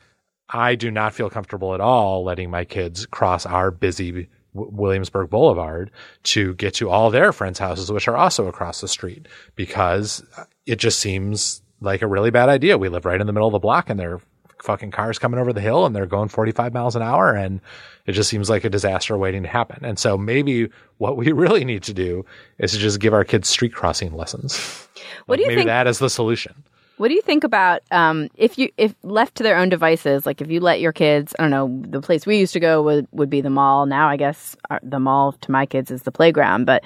I 0.52 0.74
do 0.74 0.90
not 0.90 1.14
feel 1.14 1.30
comfortable 1.30 1.74
at 1.74 1.80
all 1.80 2.24
letting 2.24 2.50
my 2.50 2.64
kids 2.64 3.06
cross 3.06 3.46
our 3.46 3.70
busy 3.70 4.28
Williamsburg 4.52 5.30
Boulevard 5.30 5.90
to 6.24 6.54
get 6.54 6.74
to 6.74 6.90
all 6.90 7.10
their 7.10 7.32
friends' 7.32 7.58
houses, 7.58 7.92
which 7.92 8.08
are 8.08 8.16
also 8.16 8.48
across 8.48 8.80
the 8.80 8.88
street, 8.88 9.26
because 9.54 10.24
uh, 10.36 10.44
it 10.66 10.76
just 10.76 10.98
seems 10.98 11.62
like 11.80 12.02
a 12.02 12.06
really 12.06 12.30
bad 12.30 12.48
idea. 12.48 12.78
We 12.78 12.88
live 12.88 13.04
right 13.04 13.20
in 13.20 13.26
the 13.26 13.32
middle 13.32 13.48
of 13.48 13.52
the 13.52 13.58
block 13.58 13.88
and 13.88 13.98
there 13.98 14.14
are 14.14 14.20
fucking 14.62 14.90
cars 14.90 15.18
coming 15.18 15.40
over 15.40 15.52
the 15.52 15.60
hill 15.60 15.86
and 15.86 15.96
they're 15.96 16.04
going 16.04 16.28
45 16.28 16.74
miles 16.74 16.94
an 16.94 17.02
hour 17.02 17.34
and 17.34 17.60
it 18.06 18.12
just 18.12 18.28
seems 18.28 18.50
like 18.50 18.64
a 18.64 18.70
disaster 18.70 19.16
waiting 19.16 19.42
to 19.44 19.48
happen. 19.48 19.84
And 19.84 19.98
so 19.98 20.18
maybe 20.18 20.68
what 20.98 21.16
we 21.16 21.32
really 21.32 21.64
need 21.64 21.82
to 21.84 21.94
do 21.94 22.24
is 22.58 22.72
to 22.72 22.78
just 22.78 23.00
give 23.00 23.14
our 23.14 23.24
kids 23.24 23.48
street 23.48 23.72
crossing 23.72 24.12
lessons. 24.12 24.88
What 25.26 25.36
do 25.36 25.42
you 25.42 25.48
think? 25.48 25.56
maybe 25.56 25.60
think? 25.60 25.68
that 25.68 25.86
is 25.86 25.98
the 25.98 26.10
solution. 26.10 26.64
What 27.00 27.08
do 27.08 27.14
you 27.14 27.22
think 27.22 27.44
about 27.44 27.80
um, 27.92 28.28
if 28.34 28.58
you 28.58 28.68
if 28.76 28.94
left 29.02 29.36
to 29.36 29.42
their 29.42 29.56
own 29.56 29.70
devices? 29.70 30.26
Like 30.26 30.42
if 30.42 30.50
you 30.50 30.60
let 30.60 30.80
your 30.80 30.92
kids, 30.92 31.34
I 31.38 31.42
don't 31.44 31.50
know, 31.50 31.82
the 31.88 32.02
place 32.02 32.26
we 32.26 32.36
used 32.36 32.52
to 32.52 32.60
go 32.60 32.82
would 32.82 33.08
would 33.12 33.30
be 33.30 33.40
the 33.40 33.48
mall. 33.48 33.86
Now 33.86 34.06
I 34.06 34.18
guess 34.18 34.54
our, 34.68 34.80
the 34.82 35.00
mall 35.00 35.32
to 35.32 35.50
my 35.50 35.64
kids 35.64 35.90
is 35.90 36.02
the 36.02 36.12
playground. 36.12 36.66
But 36.66 36.84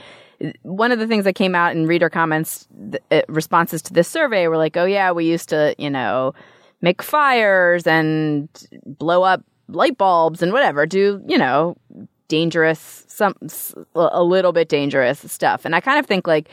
one 0.63 0.93
of 0.93 1.01
the 1.01 1.09
things 1.09 1.25
that 1.25 1.33
came 1.33 1.57
out 1.57 1.75
in 1.75 1.89
reader 1.89 2.09
comments 2.09 2.69
uh, 3.11 3.23
responses 3.27 3.83
to 3.83 3.93
this 3.93 4.07
survey 4.07 4.47
were 4.47 4.57
like, 4.57 4.77
"Oh 4.77 4.85
yeah, 4.85 5.11
we 5.11 5.25
used 5.25 5.49
to, 5.49 5.75
you 5.79 5.91
know, 5.91 6.33
make 6.81 7.03
fires 7.03 7.85
and 7.85 8.49
blow 8.87 9.25
up 9.25 9.43
light 9.67 9.99
bulbs 9.99 10.43
and 10.43 10.53
whatever. 10.53 10.87
Do 10.87 11.25
you 11.27 11.39
know 11.39 11.77
dangerous 12.29 13.05
some 13.09 13.35
a 13.97 14.23
little 14.23 14.53
bit 14.53 14.69
dangerous 14.69 15.29
stuff?" 15.29 15.65
And 15.65 15.75
I 15.75 15.81
kind 15.81 15.99
of 15.99 16.07
think 16.07 16.29
like 16.29 16.49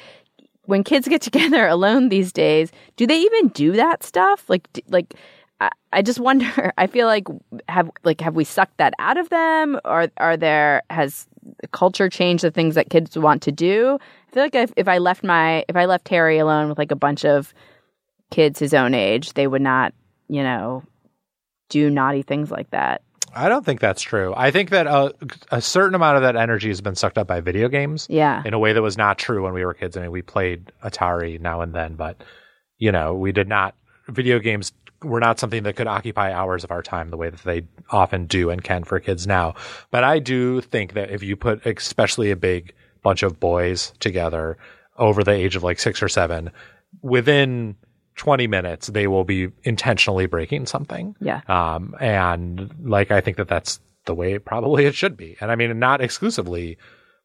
when 0.71 0.85
kids 0.85 1.07
get 1.07 1.21
together 1.29 1.67
alone 1.67 2.09
these 2.09 2.31
days, 2.31 2.71
do 2.95 3.05
they 3.05 3.19
even 3.19 3.49
do 3.49 3.73
that 3.73 4.03
stuff? 4.03 4.49
Like, 4.49 4.67
like, 4.87 5.13
I, 5.59 5.69
I 5.91 6.01
just 6.01 6.19
wonder. 6.19 6.71
I 6.77 6.87
feel 6.87 7.05
like 7.05 7.27
have 7.67 7.91
like 8.03 8.21
have 8.21 8.35
we 8.35 8.45
sucked 8.45 8.77
that 8.77 8.93
out 8.97 9.17
of 9.17 9.29
them, 9.29 9.79
or 9.85 10.07
are 10.17 10.37
there 10.37 10.81
has 10.89 11.27
culture 11.71 12.09
changed 12.09 12.43
the 12.43 12.51
things 12.51 12.75
that 12.75 12.89
kids 12.89 13.17
want 13.17 13.43
to 13.43 13.51
do? 13.51 13.99
I 14.29 14.33
feel 14.33 14.43
like 14.43 14.55
if, 14.55 14.71
if 14.77 14.87
I 14.87 14.97
left 14.97 15.23
my 15.23 15.65
if 15.67 15.75
I 15.75 15.85
left 15.85 16.07
Harry 16.07 16.39
alone 16.39 16.69
with 16.69 16.77
like 16.77 16.91
a 16.91 16.95
bunch 16.95 17.25
of 17.25 17.53
kids 18.31 18.57
his 18.57 18.73
own 18.73 18.93
age, 18.93 19.33
they 19.33 19.45
would 19.45 19.61
not, 19.61 19.93
you 20.29 20.41
know, 20.41 20.83
do 21.69 21.89
naughty 21.89 22.21
things 22.21 22.49
like 22.49 22.69
that. 22.71 23.01
I 23.33 23.49
don't 23.49 23.65
think 23.65 23.79
that's 23.79 24.01
true. 24.01 24.33
I 24.35 24.51
think 24.51 24.69
that 24.71 24.87
a, 24.87 25.13
a 25.51 25.61
certain 25.61 25.95
amount 25.95 26.17
of 26.17 26.23
that 26.23 26.35
energy 26.35 26.67
has 26.69 26.81
been 26.81 26.95
sucked 26.95 27.17
up 27.17 27.27
by 27.27 27.41
video 27.41 27.69
games. 27.69 28.07
Yeah. 28.09 28.41
In 28.45 28.53
a 28.53 28.59
way 28.59 28.73
that 28.73 28.81
was 28.81 28.97
not 28.97 29.17
true 29.17 29.43
when 29.43 29.53
we 29.53 29.65
were 29.65 29.73
kids. 29.73 29.97
I 29.97 30.01
mean, 30.01 30.11
we 30.11 30.21
played 30.21 30.71
Atari 30.83 31.39
now 31.39 31.61
and 31.61 31.73
then, 31.73 31.95
but 31.95 32.23
you 32.77 32.91
know, 32.91 33.13
we 33.13 33.31
did 33.31 33.47
not. 33.47 33.75
Video 34.07 34.39
games 34.39 34.73
were 35.03 35.19
not 35.19 35.39
something 35.39 35.63
that 35.63 35.75
could 35.75 35.87
occupy 35.87 36.31
hours 36.31 36.63
of 36.63 36.71
our 36.71 36.81
time 36.81 37.09
the 37.09 37.17
way 37.17 37.29
that 37.29 37.43
they 37.43 37.63
often 37.89 38.25
do 38.25 38.49
and 38.49 38.63
can 38.63 38.83
for 38.83 38.99
kids 38.99 39.25
now. 39.25 39.55
But 39.89 40.03
I 40.03 40.19
do 40.19 40.61
think 40.61 40.93
that 40.93 41.11
if 41.11 41.23
you 41.23 41.35
put 41.35 41.65
especially 41.65 42.31
a 42.31 42.35
big 42.35 42.73
bunch 43.01 43.23
of 43.23 43.39
boys 43.39 43.93
together 43.99 44.57
over 44.97 45.23
the 45.23 45.31
age 45.31 45.55
of 45.55 45.63
like 45.63 45.79
six 45.79 46.03
or 46.03 46.09
seven, 46.09 46.51
within 47.01 47.75
20 48.15 48.47
minutes, 48.47 48.87
they 48.87 49.07
will 49.07 49.23
be 49.23 49.49
intentionally 49.63 50.25
breaking 50.25 50.65
something. 50.65 51.15
Yeah. 51.19 51.41
Um, 51.47 51.95
and 51.99 52.73
like, 52.83 53.11
I 53.11 53.21
think 53.21 53.37
that 53.37 53.47
that's 53.47 53.79
the 54.05 54.15
way 54.15 54.37
probably 54.39 54.85
it 54.87 54.95
should 54.95 55.17
be. 55.17 55.37
And 55.41 55.51
I 55.51 55.55
mean, 55.55 55.77
not 55.79 56.01
exclusively 56.01 56.77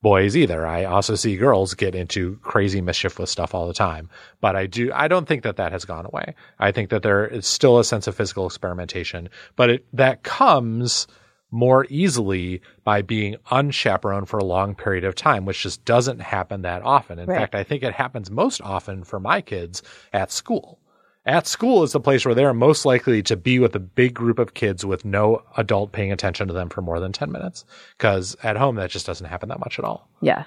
boys 0.03 0.37
either. 0.37 0.67
I 0.67 0.85
also 0.85 1.15
see 1.15 1.37
girls 1.37 1.75
get 1.75 1.95
into 1.95 2.37
crazy 2.43 2.81
mischief 2.81 3.19
with 3.19 3.29
stuff 3.29 3.55
all 3.55 3.67
the 3.67 3.75
time. 3.75 4.09
But 4.41 4.55
I 4.55 4.67
do, 4.67 4.93
I 4.95 5.09
don't 5.09 5.27
think 5.27 5.43
that 5.43 5.57
that 5.57 5.73
has 5.73 5.85
gone 5.85 6.07
away. 6.07 6.35
I 6.59 6.71
think 6.71 6.91
that 6.91 7.03
there 7.03 7.27
is 7.27 7.47
still 7.47 7.79
a 7.79 7.85
sense 7.85 8.07
of 8.07 8.15
physical 8.15 8.47
experimentation, 8.47 9.31
but 9.57 9.71
it, 9.71 9.87
that 9.95 10.23
comes 10.23 11.07
more 11.51 11.87
easily 11.89 12.61
by 12.85 13.03
being 13.03 13.37
unchaperoned 13.51 14.29
for 14.29 14.39
a 14.39 14.45
long 14.45 14.75
period 14.75 15.05
of 15.05 15.15
time, 15.15 15.45
which 15.45 15.63
just 15.63 15.85
doesn't 15.85 16.21
happen 16.21 16.63
that 16.63 16.83
often. 16.83 17.19
In 17.19 17.29
Right. 17.29 17.39
fact, 17.39 17.55
I 17.55 17.63
think 17.63 17.83
it 17.83 17.95
happens 17.95 18.31
most 18.31 18.61
often 18.61 19.05
for 19.05 19.21
my 19.21 19.41
kids 19.41 19.83
at 20.13 20.31
school. 20.33 20.79
At 21.25 21.47
school 21.49 21.83
is 21.83 21.91
the 21.93 22.01
place 22.01 22.25
where 22.25 22.35
they're 22.37 22.55
most 22.55 22.85
likely 22.85 23.21
to 23.25 23.37
be 23.37 23.59
with 23.59 23.75
a 23.75 23.81
big 23.81 24.15
group 24.15 24.39
of 24.39 24.55
kids 24.55 24.87
with 24.87 25.05
no 25.05 25.43
adult 25.57 25.91
paying 25.91 26.13
attention 26.13 26.47
to 26.47 26.55
them 26.55 26.69
for 26.69 26.83
more 26.83 27.01
than 27.01 27.11
10 27.13 27.33
minutes. 27.33 27.65
Because 27.99 28.37
at 28.45 28.57
home, 28.57 28.77
that 28.77 28.91
just 28.91 29.07
doesn't 29.07 29.27
happen 29.27 29.49
that 29.49 29.59
much 29.59 29.79
at 29.79 29.85
all. 29.85 30.09
Yeah. 30.21 30.45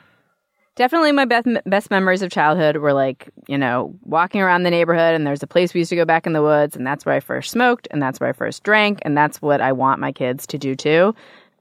Definitely 0.80 1.12
my 1.12 1.26
best 1.26 1.46
best 1.66 1.92
memories 1.92 2.22
of 2.22 2.32
childhood 2.32 2.78
were 2.78 2.94
like, 2.94 3.28
you 3.50 3.58
know, 3.58 3.94
walking 4.06 4.40
around 4.40 4.64
the 4.64 4.70
neighborhood 4.70 5.14
and 5.14 5.28
there's 5.28 5.44
a 5.44 5.48
place 5.48 5.74
we 5.74 5.82
used 5.82 5.90
to 5.90 5.98
go 5.98 6.06
back 6.06 6.26
in 6.26 6.32
the 6.32 6.42
woods 6.42 6.78
and 6.78 6.88
that's 6.88 7.06
where 7.06 7.14
I 7.14 7.20
first 7.20 7.52
smoked 7.52 7.90
and 7.92 8.02
that's 8.02 8.22
where 8.22 8.30
I 8.30 8.32
first 8.32 8.64
drank 8.64 9.00
and 9.02 9.18
that's 9.18 9.42
what 9.42 9.60
I 9.60 9.74
want 9.74 10.00
my 10.00 10.14
kids 10.14 10.48
to 10.48 10.58
do 10.58 10.76
too. 10.76 11.14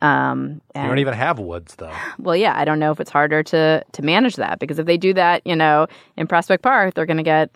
Um 0.02 0.60
and 0.72 0.84
You 0.84 0.90
don't 0.90 0.98
even 1.00 1.14
have 1.14 1.40
woods, 1.40 1.74
though. 1.74 1.92
well, 2.20 2.36
yeah, 2.36 2.56
I 2.56 2.64
don't 2.64 2.78
know 2.78 2.92
if 2.92 3.00
it's 3.00 3.10
harder 3.10 3.42
to 3.42 3.82
to 3.90 4.02
manage 4.02 4.36
that 4.36 4.60
because 4.60 4.78
if 4.78 4.86
they 4.86 4.96
do 4.96 5.12
that, 5.14 5.44
you 5.44 5.56
know, 5.56 5.88
in 6.16 6.28
Prospect 6.28 6.62
Park, 6.62 6.94
they're 6.94 7.04
going 7.04 7.16
to 7.16 7.24
get 7.24 7.50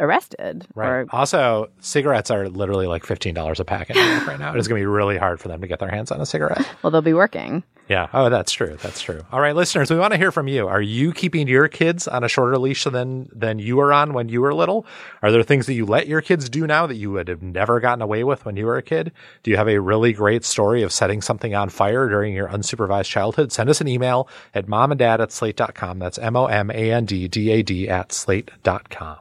arrested 0.00 0.66
Right. 0.74 0.88
or 0.88 1.06
also, 1.10 1.68
cigarettes 1.80 2.30
are 2.30 2.48
literally 2.48 2.86
like 2.86 3.04
$15 3.04 3.60
a 3.60 3.64
pack 3.66 3.90
right 3.90 4.38
now. 4.38 4.54
It 4.54 4.58
is 4.58 4.66
going 4.66 4.80
to 4.80 4.82
be 4.82 4.86
really 4.86 5.18
hard 5.18 5.38
for 5.40 5.48
them 5.48 5.60
to 5.60 5.66
get 5.66 5.78
their 5.78 5.90
hands 5.90 6.10
on 6.10 6.20
a 6.22 6.26
cigarette. 6.26 6.66
well, 6.82 6.90
they'll 6.90 7.02
be 7.02 7.12
working. 7.12 7.62
Yeah. 7.88 8.08
Oh, 8.12 8.30
that's 8.30 8.52
true. 8.52 8.76
That's 8.80 9.02
true. 9.02 9.22
All 9.32 9.40
right, 9.40 9.54
listeners, 9.54 9.90
we 9.90 9.98
want 9.98 10.12
to 10.12 10.18
hear 10.18 10.32
from 10.32 10.48
you. 10.48 10.68
Are 10.68 10.80
you 10.80 11.12
keeping 11.12 11.48
your 11.48 11.68
kids 11.68 12.08
on 12.08 12.24
a 12.24 12.28
shorter 12.28 12.56
leash 12.56 12.84
than 12.84 13.28
than 13.34 13.58
you 13.58 13.76
were 13.76 13.92
on 13.92 14.14
when 14.14 14.28
you 14.28 14.40
were 14.40 14.54
little? 14.54 14.86
Are 15.20 15.30
there 15.30 15.42
things 15.42 15.66
that 15.66 15.74
you 15.74 15.84
let 15.84 16.06
your 16.06 16.22
kids 16.22 16.48
do 16.48 16.66
now 16.66 16.86
that 16.86 16.94
you 16.94 17.10
would 17.10 17.28
have 17.28 17.42
never 17.42 17.80
gotten 17.80 18.00
away 18.00 18.24
with 18.24 18.44
when 18.44 18.56
you 18.56 18.66
were 18.66 18.76
a 18.76 18.82
kid? 18.82 19.12
Do 19.42 19.50
you 19.50 19.56
have 19.56 19.68
a 19.68 19.80
really 19.80 20.12
great 20.12 20.44
story 20.44 20.82
of 20.82 20.92
setting 20.92 21.20
something 21.20 21.54
on 21.54 21.68
fire 21.68 22.08
during 22.08 22.34
your 22.34 22.48
unsupervised 22.48 23.10
childhood? 23.10 23.52
Send 23.52 23.68
us 23.68 23.80
an 23.80 23.88
email 23.88 24.28
at 24.54 24.66
momanddad 24.66 25.18
at 25.20 25.32
slate.com. 25.32 25.98
That's 25.98 26.18
M 26.18 26.36
O 26.36 26.46
M 26.46 26.70
A 26.70 26.92
N 26.92 27.04
D 27.04 27.28
D 27.28 27.50
A 27.50 27.62
D 27.62 27.88
at 27.88 28.12
slate.com. 28.12 29.18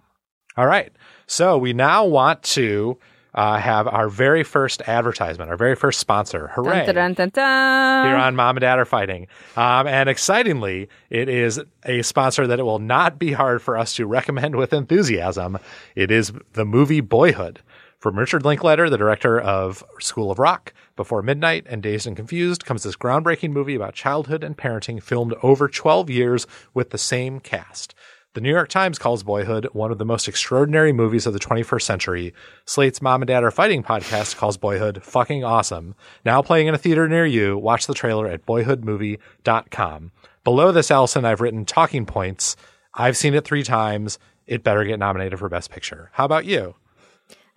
All 0.56 0.68
right. 0.68 0.92
So 1.26 1.58
we 1.58 1.74
now 1.74 2.06
want 2.06 2.44
to 2.44 2.98
uh, 3.34 3.58
have 3.58 3.88
our 3.88 4.10
very 4.10 4.44
first 4.44 4.82
advertisement, 4.88 5.50
our 5.50 5.58
very 5.58 5.76
first 5.76 6.00
sponsor. 6.00 6.50
Hooray 6.50 6.86
Dun, 6.86 7.14
dun, 7.14 7.30
dun, 7.30 8.06
here 8.06 8.16
on 8.16 8.36
Mom 8.36 8.58
and 8.58 8.62
Dad 8.62 8.80
Are 8.80 8.86
Fighting. 8.86 9.28
Um, 9.56 9.88
and 9.88 10.10
excitingly, 10.10 10.90
it 11.10 11.30
is 11.30 11.62
a 11.86 12.02
sponsor 12.02 12.48
that 12.48 12.60
it 12.60 12.64
will 12.64 12.80
not 12.80 13.18
be 13.18 13.32
hard 13.32 13.62
for 13.62 13.78
us 13.78 13.94
to 13.96 14.06
recommend 14.06 14.56
with 14.56 14.74
enthusiasm. 14.74 15.58
It 15.96 16.12
is 16.12 16.34
the 16.54 16.66
movie 16.66 17.02
Boyhood. 17.02 17.62
From 18.00 18.18
Richard 18.18 18.44
Linklater, 18.44 18.90
the 18.90 18.98
director 18.98 19.40
of 19.40 19.84
School 20.00 20.32
of 20.32 20.40
Rock, 20.40 20.74
Before 20.96 21.22
Midnight, 21.22 21.68
and 21.70 21.84
Dazed 21.84 22.08
and 22.08 22.16
Confused, 22.16 22.66
comes 22.66 22.82
this 22.82 22.96
groundbreaking 22.96 23.52
movie 23.52 23.76
about 23.76 23.94
childhood 23.94 24.44
and 24.44 24.58
parenting 24.58 25.04
filmed 25.04 25.36
over 25.44 25.68
12 25.68 26.10
years 26.10 26.48
with 26.74 26.90
the 26.90 26.98
same 26.98 27.40
cast. 27.40 27.94
The 28.34 28.40
New 28.40 28.50
York 28.50 28.70
Times 28.70 28.98
calls 28.98 29.24
Boyhood 29.24 29.68
one 29.74 29.92
of 29.92 29.98
the 29.98 30.06
most 30.06 30.26
extraordinary 30.30 30.94
movies 30.94 31.28
of 31.28 31.34
the 31.34 31.40
21st 31.40 31.82
century. 31.82 32.34
Slate's 32.64 33.02
Mom 33.02 33.22
and 33.22 33.28
Dad 33.28 33.44
Are 33.44 33.52
Fighting 33.52 33.84
podcast 33.84 34.38
calls 34.38 34.56
Boyhood 34.56 35.04
fucking 35.04 35.44
awesome. 35.44 35.96
Now 36.24 36.42
playing 36.42 36.68
in 36.68 36.74
a 36.74 36.78
theater 36.78 37.10
near 37.10 37.26
you, 37.26 37.58
watch 37.58 37.88
the 37.88 37.94
trailer 37.94 38.28
at 38.28 38.46
boyhoodmovie.com. 38.46 40.12
Below 40.46 40.72
this, 40.72 40.90
Allison, 40.90 41.26
I've 41.26 41.42
written 41.42 41.66
talking 41.66 42.06
points. 42.06 42.56
I've 42.94 43.18
seen 43.18 43.34
it 43.34 43.44
three 43.44 43.64
times, 43.64 44.18
it 44.48 44.64
better 44.64 44.86
get 44.86 44.98
nominated 44.98 45.38
for 45.38 45.50
Best 45.50 45.70
Picture. 45.70 46.10
How 46.14 46.24
about 46.24 46.46
you? 46.46 46.76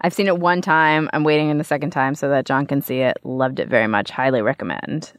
I've 0.00 0.12
seen 0.12 0.26
it 0.26 0.40
one 0.40 0.60
time. 0.60 1.08
I'm 1.12 1.22
waiting 1.22 1.50
in 1.50 1.58
the 1.58 1.64
second 1.64 1.90
time 1.90 2.16
so 2.16 2.28
that 2.30 2.46
John 2.46 2.66
can 2.66 2.82
see 2.82 2.98
it. 2.98 3.18
Loved 3.22 3.60
it 3.60 3.68
very 3.68 3.86
much. 3.86 4.10
Highly 4.10 4.42
recommend. 4.42 5.12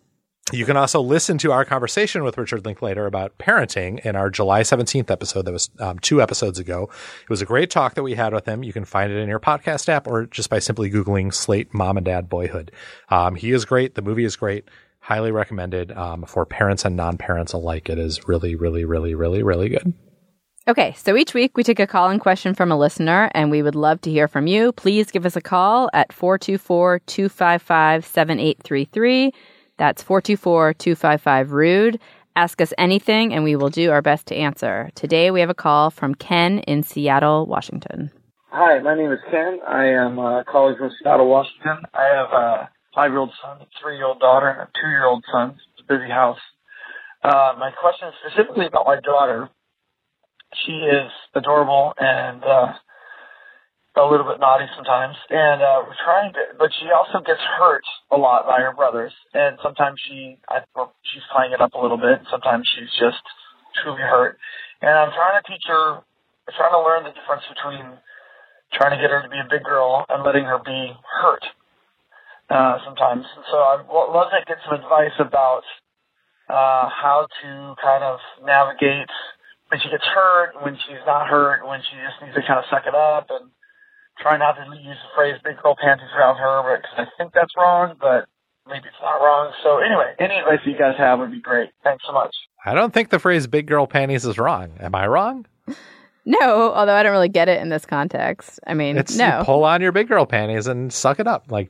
You 0.51 0.63
can 0.63 0.77
also 0.77 1.01
listen 1.01 1.39
to 1.39 1.51
our 1.51 1.65
conversation 1.65 2.23
with 2.23 2.37
Richard 2.37 2.65
Linklater 2.65 3.07
about 3.07 3.35
parenting 3.39 4.05
in 4.05 4.15
our 4.15 4.29
July 4.29 4.61
17th 4.61 5.09
episode 5.09 5.45
that 5.45 5.51
was 5.51 5.71
um, 5.79 5.97
two 5.97 6.21
episodes 6.21 6.59
ago. 6.59 6.87
It 7.23 7.29
was 7.31 7.41
a 7.41 7.45
great 7.45 7.71
talk 7.71 7.95
that 7.95 8.03
we 8.03 8.13
had 8.13 8.31
with 8.31 8.45
him. 8.45 8.61
You 8.61 8.71
can 8.71 8.85
find 8.85 9.11
it 9.11 9.17
in 9.17 9.27
your 9.27 9.39
podcast 9.39 9.89
app 9.89 10.05
or 10.05 10.27
just 10.27 10.51
by 10.51 10.59
simply 10.59 10.91
Googling 10.91 11.33
Slate 11.33 11.73
Mom 11.73 11.97
and 11.97 12.05
Dad 12.05 12.29
Boyhood. 12.29 12.71
Um, 13.09 13.33
he 13.33 13.53
is 13.53 13.65
great. 13.65 13.95
The 13.95 14.03
movie 14.03 14.23
is 14.23 14.35
great. 14.35 14.65
Highly 14.99 15.31
recommended 15.31 15.91
um, 15.93 16.25
for 16.25 16.45
parents 16.45 16.85
and 16.85 16.95
non 16.95 17.17
parents 17.17 17.53
alike. 17.53 17.89
It 17.89 17.97
is 17.97 18.27
really, 18.27 18.53
really, 18.55 18.85
really, 18.85 19.15
really, 19.15 19.41
really 19.41 19.69
good. 19.69 19.93
Okay, 20.67 20.93
so 20.93 21.17
each 21.17 21.33
week 21.33 21.57
we 21.57 21.63
take 21.63 21.79
a 21.79 21.87
call 21.87 22.09
and 22.09 22.21
question 22.21 22.53
from 22.53 22.71
a 22.71 22.77
listener, 22.77 23.31
and 23.33 23.49
we 23.49 23.63
would 23.63 23.75
love 23.75 23.99
to 24.01 24.11
hear 24.11 24.27
from 24.27 24.45
you. 24.45 24.71
Please 24.73 25.09
give 25.09 25.25
us 25.25 25.35
a 25.35 25.41
call 25.41 25.89
at 25.93 26.13
424 26.13 26.99
255 26.99 28.05
7833. 28.05 29.31
That's 29.77 30.01
424 30.03 30.73
255 30.73 31.51
Rude. 31.51 31.99
Ask 32.35 32.61
us 32.61 32.73
anything, 32.77 33.33
and 33.33 33.43
we 33.43 33.55
will 33.55 33.69
do 33.69 33.91
our 33.91 34.01
best 34.01 34.27
to 34.27 34.35
answer. 34.35 34.89
Today 34.95 35.31
we 35.31 35.39
have 35.39 35.49
a 35.49 35.55
call 35.55 35.89
from 35.89 36.15
Ken 36.15 36.59
in 36.59 36.83
Seattle, 36.83 37.45
Washington. 37.45 38.11
Hi, 38.51 38.79
my 38.79 38.95
name 38.95 39.11
is 39.11 39.19
Ken. 39.29 39.59
I 39.67 39.85
am 39.87 40.19
uh, 40.19 40.43
calling 40.43 40.75
from 40.77 40.91
Seattle, 41.01 41.27
Washington. 41.29 41.83
I 41.93 42.03
have 42.03 42.31
a 42.31 42.69
five 42.93 43.11
year 43.11 43.19
old 43.19 43.31
son, 43.41 43.61
a 43.61 43.67
three 43.81 43.97
year 43.97 44.05
old 44.05 44.19
daughter, 44.19 44.47
and 44.47 44.61
a 44.61 44.69
two 44.73 44.89
year 44.89 45.05
old 45.05 45.23
son. 45.31 45.57
It's 45.73 45.83
a 45.89 45.93
busy 45.93 46.09
house. 46.09 46.39
Uh, 47.23 47.53
my 47.59 47.71
question 47.79 48.09
is 48.09 48.13
specifically 48.23 48.67
about 48.67 48.85
my 48.85 48.99
daughter. 49.01 49.49
She 50.65 50.71
is 50.71 51.11
adorable 51.33 51.93
and 51.97 52.43
uh, 52.43 52.73
a 53.95 54.03
little 54.03 54.27
bit 54.27 54.39
naughty 54.43 54.67
sometimes, 54.75 55.15
and 55.29 55.63
uh, 55.63 55.83
we're 55.87 55.99
trying 56.03 56.33
to. 56.33 56.41
But 56.59 56.71
she 56.75 56.91
also 56.91 57.23
gets 57.23 57.39
hurt 57.59 57.83
a 58.11 58.17
lot 58.17 58.45
by 58.45 58.59
her 58.59 58.75
brothers, 58.75 59.13
and 59.33 59.57
sometimes 59.63 59.99
she, 60.03 60.37
I, 60.51 60.67
she's 61.07 61.23
playing 61.31 61.55
it 61.55 61.61
up 61.61 61.73
a 61.73 61.79
little 61.79 61.97
bit. 61.97 62.19
Sometimes 62.29 62.67
she's 62.75 62.91
just 62.99 63.23
truly 63.83 64.03
hurt, 64.03 64.37
and 64.81 64.91
I'm 64.91 65.15
trying 65.15 65.39
to 65.39 65.45
teach 65.47 65.63
her, 65.67 66.03
trying 66.55 66.75
to 66.75 66.83
learn 66.83 67.07
the 67.07 67.15
difference 67.15 67.47
between 67.47 67.95
trying 68.75 68.91
to 68.91 68.99
get 68.99 69.09
her 69.11 69.23
to 69.23 69.31
be 69.31 69.39
a 69.39 69.47
big 69.47 69.63
girl 69.63 70.03
and 70.09 70.23
letting 70.27 70.43
her 70.43 70.59
be 70.59 70.91
hurt 71.23 71.45
uh, 72.51 72.77
sometimes. 72.83 73.23
And 73.23 73.45
so 73.47 73.57
I'd 73.57 73.87
love 73.87 74.27
to 74.35 74.43
get 74.43 74.59
some 74.67 74.75
advice 74.75 75.15
about 75.19 75.63
uh, 76.51 76.91
how 76.91 77.27
to 77.41 77.49
kind 77.79 78.03
of 78.03 78.19
navigate 78.43 79.09
when 79.71 79.79
she 79.79 79.89
gets 79.89 80.03
hurt, 80.03 80.59
when 80.61 80.75
she's 80.85 81.01
not 81.07 81.27
hurt, 81.27 81.65
when 81.65 81.79
she 81.79 81.95
just 81.97 82.19
needs 82.21 82.35
to 82.35 82.43
kind 82.43 82.59
of 82.59 82.65
suck 82.69 82.83
it 82.85 82.93
up 82.93 83.31
and 83.31 83.49
try 84.19 84.37
not 84.37 84.53
to 84.53 84.63
use 84.77 84.97
the 84.97 85.11
phrase 85.15 85.35
big 85.43 85.57
girl 85.61 85.75
panties 85.81 86.07
around 86.17 86.37
her, 86.37 86.77
because 86.77 87.07
I 87.07 87.21
think 87.21 87.33
that's 87.33 87.53
wrong, 87.57 87.95
but 87.99 88.25
maybe 88.67 88.85
it's 88.87 89.01
not 89.01 89.17
wrong. 89.17 89.51
So 89.63 89.77
anyway, 89.79 90.13
any 90.19 90.35
advice 90.39 90.59
you 90.65 90.77
guys 90.77 90.95
have 90.97 91.19
would 91.19 91.31
be 91.31 91.41
great. 91.41 91.69
Thanks 91.83 92.03
so 92.05 92.13
much. 92.13 92.35
I 92.65 92.73
don't 92.73 92.93
think 92.93 93.09
the 93.09 93.19
phrase 93.19 93.45
big 93.47 93.67
girl 93.67 93.85
panties 93.87 94.25
is 94.25 94.37
wrong. 94.37 94.71
Am 94.79 94.95
I 94.95 95.07
wrong? 95.07 95.45
No, 96.27 96.73
although 96.73 96.95
I 96.95 97.03
don't 97.03 97.11
really 97.11 97.29
get 97.29 97.49
it 97.49 97.61
in 97.61 97.69
this 97.69 97.85
context. 97.85 98.59
I 98.65 98.73
mean, 98.73 98.97
It's 98.97 99.15
no. 99.15 99.43
pull 99.45 99.63
on 99.63 99.79
your 99.79 99.91
big 99.91 100.07
girl 100.07 100.25
panties 100.25 100.65
and 100.65 100.91
suck 100.91 101.19
it 101.19 101.27
up. 101.27 101.51
Like, 101.51 101.69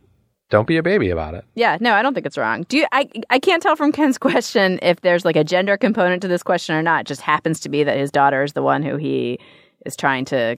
don't 0.49 0.65
be 0.65 0.77
a 0.77 0.81
baby 0.81 1.09
about 1.09 1.33
it. 1.33 1.43
Yeah, 1.55 1.77
no, 1.81 1.93
I 1.93 2.01
don't 2.01 2.13
think 2.13 2.25
it's 2.25 2.37
wrong. 2.37 2.63
Do 2.69 2.77
you, 2.77 2.85
I? 2.93 3.09
I 3.29 3.37
can't 3.37 3.61
tell 3.61 3.75
from 3.75 3.91
Ken's 3.91 4.17
question 4.29 4.79
if 4.81 5.01
there's 5.01 5.25
like 5.25 5.35
a 5.35 5.43
gender 5.43 5.75
component 5.75 6.21
to 6.21 6.29
this 6.29 6.41
question 6.41 6.73
or 6.73 6.81
not. 6.81 7.01
It 7.01 7.07
just 7.07 7.19
happens 7.19 7.59
to 7.61 7.69
be 7.69 7.83
that 7.83 7.97
his 7.97 8.11
daughter 8.11 8.43
is 8.43 8.53
the 8.53 8.61
one 8.63 8.81
who 8.81 8.95
he 8.95 9.39
is 9.85 9.97
trying 9.97 10.23
to, 10.25 10.57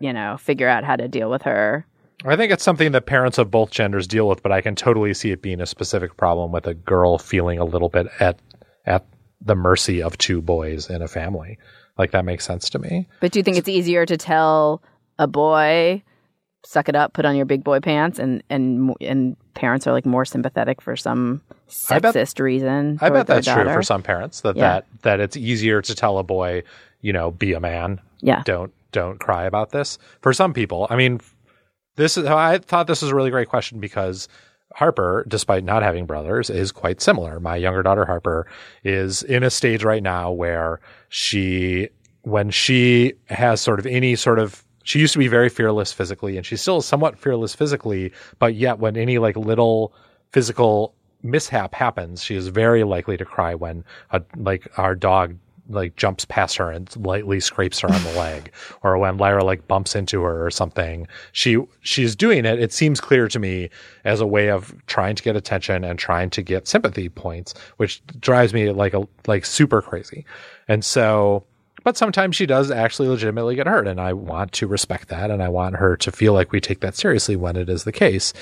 you 0.00 0.12
know, 0.12 0.36
figure 0.38 0.68
out 0.68 0.82
how 0.84 0.96
to 0.96 1.06
deal 1.08 1.30
with 1.30 1.42
her. 1.42 1.86
I 2.24 2.36
think 2.36 2.52
it's 2.52 2.64
something 2.64 2.92
that 2.92 3.06
parents 3.06 3.38
of 3.38 3.50
both 3.50 3.70
genders 3.70 4.06
deal 4.06 4.28
with, 4.28 4.42
but 4.42 4.52
I 4.52 4.60
can 4.60 4.74
totally 4.74 5.14
see 5.14 5.30
it 5.30 5.40
being 5.40 5.60
a 5.60 5.66
specific 5.66 6.16
problem 6.16 6.52
with 6.52 6.66
a 6.66 6.74
girl 6.74 7.16
feeling 7.18 7.58
a 7.58 7.64
little 7.64 7.88
bit 7.88 8.08
at 8.18 8.38
at 8.84 9.06
the 9.40 9.54
mercy 9.54 10.02
of 10.02 10.18
two 10.18 10.42
boys 10.42 10.90
in 10.90 11.00
a 11.00 11.08
family. 11.08 11.56
Like 11.96 12.10
that 12.10 12.24
makes 12.26 12.44
sense 12.44 12.68
to 12.70 12.78
me. 12.78 13.06
But 13.20 13.32
do 13.32 13.38
you 13.38 13.42
think 13.42 13.56
it's 13.56 13.68
easier 13.68 14.04
to 14.04 14.16
tell 14.18 14.82
a 15.18 15.26
boy, 15.26 16.02
suck 16.64 16.88
it 16.90 16.96
up, 16.96 17.14
put 17.14 17.24
on 17.24 17.36
your 17.36 17.46
big 17.46 17.64
boy 17.64 17.80
pants, 17.80 18.18
and 18.18 18.42
and 18.50 18.94
and 19.00 19.36
parents 19.54 19.86
are 19.86 19.92
like 19.92 20.04
more 20.04 20.26
sympathetic 20.26 20.82
for 20.82 20.96
some 20.96 21.40
I 21.90 21.98
bet- 22.00 22.14
sexist 22.14 22.38
reason? 22.38 22.98
I 23.00 23.08
bet 23.08 23.26
that's 23.28 23.46
true 23.46 23.64
for 23.64 23.82
some 23.82 24.02
parents 24.02 24.42
that, 24.42 24.56
Yeah. 24.56 24.62
that 24.80 24.86
that 25.02 25.20
it's 25.20 25.36
easier 25.38 25.80
to 25.80 25.94
tell 25.94 26.18
a 26.18 26.22
boy, 26.22 26.64
you 27.00 27.14
know, 27.14 27.30
be 27.30 27.54
a 27.54 27.60
man. 27.60 28.00
Yeah. 28.20 28.42
Don't 28.44 28.72
don't 28.92 29.18
cry 29.18 29.44
about 29.44 29.70
this. 29.70 29.98
For 30.20 30.32
some 30.32 30.52
people, 30.52 30.86
I 30.90 30.96
mean, 30.96 31.20
this 31.96 32.16
is 32.16 32.26
I 32.26 32.58
thought 32.58 32.86
this 32.86 33.02
was 33.02 33.10
a 33.10 33.14
really 33.14 33.30
great 33.30 33.48
question 33.48 33.80
because 33.80 34.28
Harper, 34.74 35.24
despite 35.28 35.64
not 35.64 35.82
having 35.82 36.06
brothers, 36.06 36.48
is 36.48 36.70
quite 36.72 37.00
similar. 37.00 37.40
My 37.40 37.56
younger 37.56 37.82
daughter 37.82 38.04
Harper 38.04 38.46
is 38.84 39.22
in 39.22 39.42
a 39.42 39.50
stage 39.50 39.82
right 39.82 40.02
now 40.02 40.30
where 40.30 40.80
she 41.08 41.88
when 42.22 42.50
she 42.50 43.14
has 43.26 43.60
sort 43.60 43.80
of 43.80 43.86
any 43.86 44.14
sort 44.14 44.38
of 44.38 44.64
she 44.84 44.98
used 44.98 45.12
to 45.12 45.18
be 45.18 45.28
very 45.28 45.48
fearless 45.48 45.92
physically 45.92 46.36
and 46.36 46.46
she's 46.46 46.60
still 46.60 46.80
somewhat 46.80 47.18
fearless 47.18 47.54
physically, 47.54 48.12
but 48.38 48.54
yet 48.54 48.78
when 48.78 48.96
any 48.96 49.18
like 49.18 49.36
little 49.36 49.92
physical 50.30 50.94
mishap 51.22 51.74
happens, 51.74 52.22
she 52.22 52.34
is 52.34 52.48
very 52.48 52.84
likely 52.84 53.16
to 53.16 53.24
cry 53.24 53.54
when 53.54 53.84
a, 54.10 54.22
like 54.36 54.66
our 54.78 54.94
dog 54.94 55.36
like 55.70 55.96
jumps 55.96 56.24
past 56.24 56.56
her 56.56 56.70
and 56.70 56.94
lightly 56.96 57.40
scrapes 57.40 57.80
her 57.80 57.90
on 57.90 58.02
the 58.02 58.12
leg 58.12 58.52
or 58.82 58.98
when 58.98 59.16
Lyra 59.16 59.44
like 59.44 59.66
bumps 59.68 59.94
into 59.94 60.22
her 60.22 60.44
or 60.44 60.50
something. 60.50 61.06
She 61.32 61.58
she's 61.80 62.14
doing 62.16 62.44
it 62.44 62.60
it 62.60 62.72
seems 62.72 63.00
clear 63.00 63.28
to 63.28 63.38
me 63.38 63.70
as 64.04 64.20
a 64.20 64.26
way 64.26 64.50
of 64.50 64.74
trying 64.86 65.16
to 65.16 65.22
get 65.22 65.36
attention 65.36 65.84
and 65.84 65.98
trying 65.98 66.30
to 66.30 66.42
get 66.42 66.68
sympathy 66.68 67.08
points, 67.08 67.54
which 67.76 68.02
drives 68.20 68.52
me 68.52 68.70
like 68.70 68.94
a 68.94 69.06
like 69.26 69.44
super 69.44 69.80
crazy. 69.80 70.24
And 70.68 70.84
so 70.84 71.44
but 71.82 71.96
sometimes 71.96 72.36
she 72.36 72.46
does 72.46 72.70
actually 72.70 73.08
legitimately 73.08 73.54
get 73.54 73.66
hurt 73.66 73.88
and 73.88 74.00
i 74.00 74.12
want 74.12 74.52
to 74.52 74.66
respect 74.66 75.08
that 75.08 75.30
and 75.30 75.42
i 75.42 75.48
want 75.48 75.76
her 75.76 75.96
to 75.96 76.12
feel 76.12 76.32
like 76.32 76.52
we 76.52 76.60
take 76.60 76.80
that 76.80 76.94
seriously 76.94 77.36
when 77.36 77.56
it 77.56 77.70
is 77.70 77.84
the 77.84 77.92
case 77.92 78.32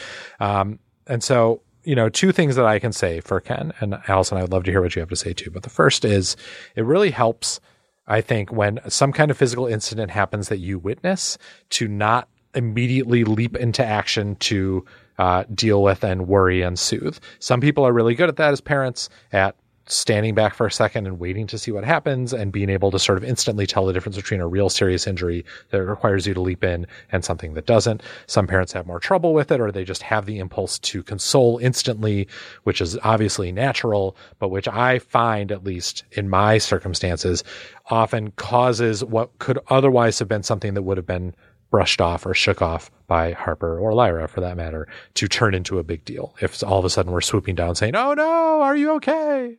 um, 0.41 0.79
and 1.07 1.23
so 1.23 1.63
you 1.89 1.95
know 1.95 2.11
two 2.11 2.33
things 2.33 2.55
that 2.57 2.67
i 2.67 2.79
can 2.79 2.93
say 2.93 3.21
for 3.21 3.41
ken 3.41 3.73
and 3.81 3.99
allison 4.09 4.37
i'd 4.37 4.51
love 4.51 4.65
to 4.65 4.71
hear 4.71 4.83
what 4.83 4.95
you 4.95 5.01
have 5.01 5.09
to 5.09 5.17
say 5.17 5.33
too 5.33 5.51
but 5.51 5.63
the 5.63 5.71
first 5.71 6.05
is 6.05 6.37
it 6.77 6.85
really 6.85 7.11
helps 7.11 7.61
i 8.07 8.21
think 8.21 8.53
when 8.53 8.79
some 8.89 9.11
kind 9.11 9.31
of 9.31 9.39
physical 9.39 9.67
incident 9.67 10.11
happens 10.11 10.49
that 10.49 10.59
you 10.59 10.79
witness 10.79 11.39
to 11.71 11.89
not 11.89 12.29
immediately 12.55 13.25
leap 13.25 13.57
into 13.57 13.85
action 13.85 14.37
to 14.37 14.85
uh, 15.19 15.45
deal 15.55 15.83
with 15.83 16.05
and 16.05 16.29
worry 16.29 16.63
and 16.63 16.79
soothe. 16.79 17.19
Some 17.41 17.61
people 17.61 17.85
are 17.87 17.93
really 17.93 18.15
good 18.15 18.29
at 18.29 18.37
that 18.37 18.53
as 18.53 18.61
parents 18.61 19.09
at 19.33 19.57
standing 19.89 20.35
back 20.35 20.55
for 20.55 20.67
a 20.67 20.73
second 20.73 21.07
and 21.07 21.19
waiting 21.19 21.47
to 21.47 21.59
see 21.59 21.71
what 21.71 21.85
happens 21.85 22.33
and 22.33 22.53
being 22.53 22.71
able 22.71 22.91
to 22.91 22.99
sort 22.99 23.19
of 23.19 23.25
instantly 23.25 23.67
tell 23.67 23.87
the 23.87 23.93
difference 23.93 24.17
between 24.17 24.41
a 24.41 24.47
real 24.47 24.69
serious 24.69 25.07
injury 25.07 25.45
that 25.71 25.83
requires 25.83 26.27
you 26.27 26.35
to 26.35 26.41
leap 26.41 26.63
in 26.63 26.87
and 27.11 27.25
something 27.25 27.55
that 27.55 27.67
doesn't. 27.67 28.03
Some 28.27 28.47
parents 28.47 28.73
have 28.73 28.87
more 28.87 29.01
trouble 29.01 29.33
with 29.33 29.51
it 29.51 29.61
or 29.61 29.73
they 29.73 29.85
just 29.85 30.03
have 30.03 30.27
the 30.27 30.39
impulse 30.39 30.79
to 30.81 31.03
console 31.03 31.59
instantly, 31.59 32.29
which 32.65 32.81
is 32.81 32.99
obviously 33.03 33.51
natural, 33.51 34.17
but 34.39 34.51
which 34.51 34.69
I 34.69 34.99
find, 34.99 35.51
at 35.51 35.65
least 35.65 36.05
in 36.13 36.29
my 36.29 36.59
circumstances, 36.59 37.43
often 37.87 38.31
causes 38.33 39.05
what 39.05 39.39
could 39.39 39.59
otherwise 39.69 40.19
have 40.19 40.29
been 40.29 40.43
something 40.43 40.75
that 40.75 40.83
would 40.83 40.97
have 40.97 41.07
been 41.07 41.35
brushed 41.71 42.01
off 42.01 42.25
or 42.25 42.35
shook 42.35 42.63
off 42.63 42.91
by 43.07 43.33
Harper 43.33 43.79
or 43.79 43.93
Lyra 43.95 44.29
for 44.29 44.41
that 44.41 44.57
matter 44.57 44.89
to 45.15 45.29
turn 45.29 45.55
into 45.55 45.79
a 45.79 45.85
big 45.85 46.05
deal. 46.05 46.35
If 46.41 46.63
all 46.63 46.79
of 46.79 46.85
a 46.85 46.91
sudden 46.91 47.13
we're 47.13 47.21
swooping 47.21 47.55
down 47.55 47.75
saying, 47.75 47.95
Oh 47.97 48.15
no, 48.15 48.63
are 48.63 48.77
you 48.77 48.93
okay? 48.93 49.57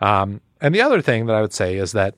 Um, 0.00 0.40
and 0.60 0.74
the 0.74 0.82
other 0.82 1.02
thing 1.02 1.26
that 1.26 1.36
I 1.36 1.40
would 1.40 1.52
say 1.52 1.76
is 1.76 1.92
that 1.92 2.14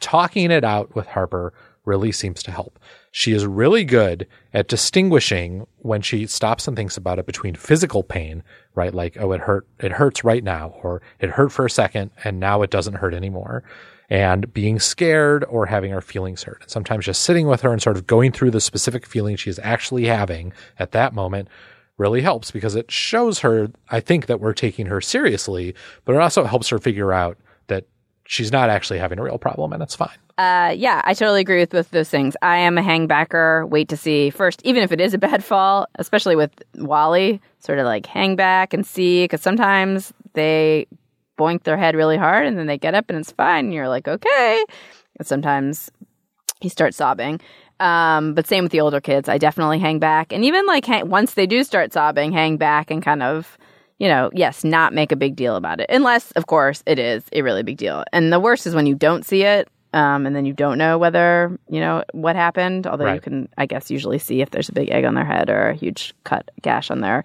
talking 0.00 0.50
it 0.50 0.64
out 0.64 0.94
with 0.94 1.06
Harper 1.06 1.52
really 1.84 2.12
seems 2.12 2.42
to 2.44 2.50
help. 2.50 2.78
She 3.10 3.32
is 3.32 3.44
really 3.44 3.84
good 3.84 4.26
at 4.54 4.68
distinguishing 4.68 5.66
when 5.78 6.00
she 6.00 6.26
stops 6.26 6.68
and 6.68 6.76
thinks 6.76 6.96
about 6.96 7.18
it 7.18 7.26
between 7.26 7.54
physical 7.54 8.02
pain, 8.02 8.42
right? 8.74 8.94
Like, 8.94 9.16
oh, 9.18 9.32
it 9.32 9.40
hurt, 9.40 9.66
it 9.80 9.92
hurts 9.92 10.24
right 10.24 10.42
now, 10.44 10.74
or 10.82 11.02
it 11.20 11.30
hurt 11.30 11.50
for 11.50 11.66
a 11.66 11.70
second 11.70 12.10
and 12.24 12.38
now 12.38 12.62
it 12.62 12.70
doesn't 12.70 12.94
hurt 12.94 13.14
anymore. 13.14 13.64
And 14.12 14.52
being 14.52 14.78
scared 14.78 15.42
or 15.48 15.64
having 15.64 15.90
her 15.90 16.02
feelings 16.02 16.42
hurt. 16.42 16.60
And 16.60 16.70
sometimes 16.70 17.06
just 17.06 17.22
sitting 17.22 17.46
with 17.46 17.62
her 17.62 17.72
and 17.72 17.80
sort 17.80 17.96
of 17.96 18.06
going 18.06 18.30
through 18.30 18.50
the 18.50 18.60
specific 18.60 19.06
feeling 19.06 19.36
she 19.36 19.48
is 19.48 19.58
actually 19.62 20.04
having 20.04 20.52
at 20.78 20.92
that 20.92 21.14
moment 21.14 21.48
really 21.96 22.20
helps 22.20 22.50
because 22.50 22.74
it 22.74 22.90
shows 22.90 23.38
her, 23.38 23.70
I 23.88 24.00
think, 24.00 24.26
that 24.26 24.38
we're 24.38 24.52
taking 24.52 24.84
her 24.86 25.00
seriously, 25.00 25.74
but 26.04 26.14
it 26.14 26.20
also 26.20 26.44
helps 26.44 26.68
her 26.68 26.78
figure 26.78 27.10
out 27.10 27.38
that 27.68 27.86
she's 28.24 28.52
not 28.52 28.68
actually 28.68 28.98
having 28.98 29.18
a 29.18 29.22
real 29.22 29.38
problem 29.38 29.72
and 29.72 29.82
it's 29.82 29.94
fine. 29.94 30.18
Uh, 30.36 30.74
yeah, 30.76 31.00
I 31.04 31.14
totally 31.14 31.40
agree 31.40 31.60
with 31.60 31.70
both 31.70 31.90
those 31.90 32.10
things. 32.10 32.36
I 32.42 32.58
am 32.58 32.76
a 32.76 32.82
hangbacker. 32.82 33.66
Wait 33.66 33.88
to 33.88 33.96
see 33.96 34.28
first, 34.28 34.60
even 34.62 34.82
if 34.82 34.92
it 34.92 35.00
is 35.00 35.14
a 35.14 35.18
bad 35.18 35.42
fall, 35.50 35.86
especially 35.94 36.36
with 36.36 36.50
Wally, 36.76 37.40
sort 37.60 37.78
of 37.78 37.86
like 37.86 38.04
hang 38.04 38.36
back 38.36 38.74
and 38.74 38.86
see, 38.86 39.24
because 39.24 39.40
sometimes 39.40 40.12
they 40.34 40.86
boink 41.42 41.64
their 41.64 41.76
head 41.76 41.96
really 41.96 42.16
hard 42.16 42.46
and 42.46 42.56
then 42.56 42.66
they 42.66 42.78
get 42.78 42.94
up 42.94 43.06
and 43.08 43.18
it's 43.18 43.32
fine. 43.32 43.66
And 43.66 43.74
you're 43.74 43.88
like, 43.88 44.06
okay. 44.06 44.64
And 45.18 45.26
sometimes 45.26 45.90
he 46.60 46.68
starts 46.68 46.96
sobbing. 46.96 47.40
Um, 47.80 48.34
but 48.34 48.46
same 48.46 48.62
with 48.62 48.70
the 48.70 48.80
older 48.80 49.00
kids. 49.00 49.28
I 49.28 49.38
definitely 49.38 49.80
hang 49.80 49.98
back, 49.98 50.32
and 50.32 50.44
even 50.44 50.66
like 50.66 50.84
hang, 50.86 51.08
once 51.08 51.34
they 51.34 51.46
do 51.46 51.64
start 51.64 51.92
sobbing, 51.92 52.30
hang 52.30 52.56
back 52.56 52.92
and 52.92 53.02
kind 53.02 53.24
of, 53.24 53.58
you 53.98 54.06
know, 54.06 54.30
yes, 54.32 54.62
not 54.62 54.94
make 54.94 55.10
a 55.10 55.16
big 55.16 55.34
deal 55.34 55.56
about 55.56 55.80
it, 55.80 55.86
unless 55.90 56.30
of 56.32 56.46
course 56.46 56.84
it 56.86 57.00
is 57.00 57.24
a 57.32 57.42
really 57.42 57.64
big 57.64 57.78
deal. 57.78 58.04
And 58.12 58.32
the 58.32 58.38
worst 58.38 58.68
is 58.68 58.74
when 58.76 58.86
you 58.86 58.94
don't 58.94 59.26
see 59.26 59.42
it, 59.42 59.68
um, 59.92 60.26
and 60.26 60.36
then 60.36 60.44
you 60.44 60.52
don't 60.52 60.78
know 60.78 60.96
whether 60.96 61.58
you 61.68 61.80
know 61.80 62.04
what 62.12 62.36
happened. 62.36 62.86
Although 62.86 63.12
you 63.14 63.20
can, 63.20 63.48
I 63.58 63.66
guess, 63.66 63.90
usually 63.90 64.20
see 64.20 64.42
if 64.42 64.50
there's 64.50 64.68
a 64.68 64.72
big 64.72 64.90
egg 64.90 65.04
on 65.04 65.14
their 65.14 65.24
head 65.24 65.50
or 65.50 65.70
a 65.70 65.74
huge 65.74 66.14
cut 66.22 66.52
gash 66.60 66.88
on 66.88 67.00
their 67.00 67.24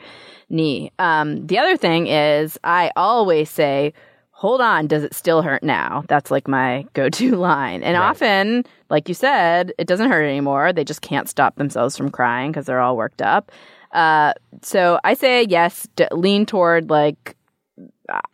knee. 0.50 0.92
Um, 0.98 1.46
the 1.46 1.60
other 1.60 1.78
thing 1.78 2.08
is, 2.08 2.58
I 2.64 2.92
always 2.96 3.52
say, 3.52 3.94
hold 4.38 4.62
on, 4.62 4.86
does 4.86 5.04
it 5.04 5.16
still 5.16 5.42
hurt 5.42 5.64
now? 5.64 6.04
That's 6.08 6.30
like 6.30 6.48
my 6.48 6.86
go 6.94 7.10
to 7.10 7.36
line. 7.36 7.82
And 7.82 7.98
often, 7.98 8.66
like 8.88 9.10
you 9.10 9.16
said, 9.16 9.74
it 9.80 9.88
doesn't 9.88 10.12
hurt 10.12 10.26
anymore. 10.26 10.72
They 10.72 10.84
just 10.84 11.02
can't 11.02 11.28
stop 11.28 11.56
themselves 11.56 11.98
from 11.98 12.12
crying 12.12 12.52
because 12.52 12.68
they're 12.68 12.80
all 12.80 12.96
worked 12.96 13.24
up. 13.24 13.52
Uh, 13.94 14.34
so 14.62 15.00
I 15.04 15.16
say 15.16 15.44
yes, 15.50 15.88
d- 15.96 16.06
lean 16.12 16.46
toward 16.46 16.92
like, 16.92 17.36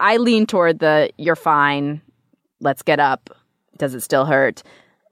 I 0.01 0.17
lean 0.17 0.45
toward 0.45 0.79
the 0.79 1.09
you're 1.15 1.37
fine, 1.37 2.01
let's 2.59 2.81
get 2.81 2.99
up. 2.99 3.29
Does 3.77 3.95
it 3.95 4.01
still 4.01 4.25
hurt? 4.25 4.61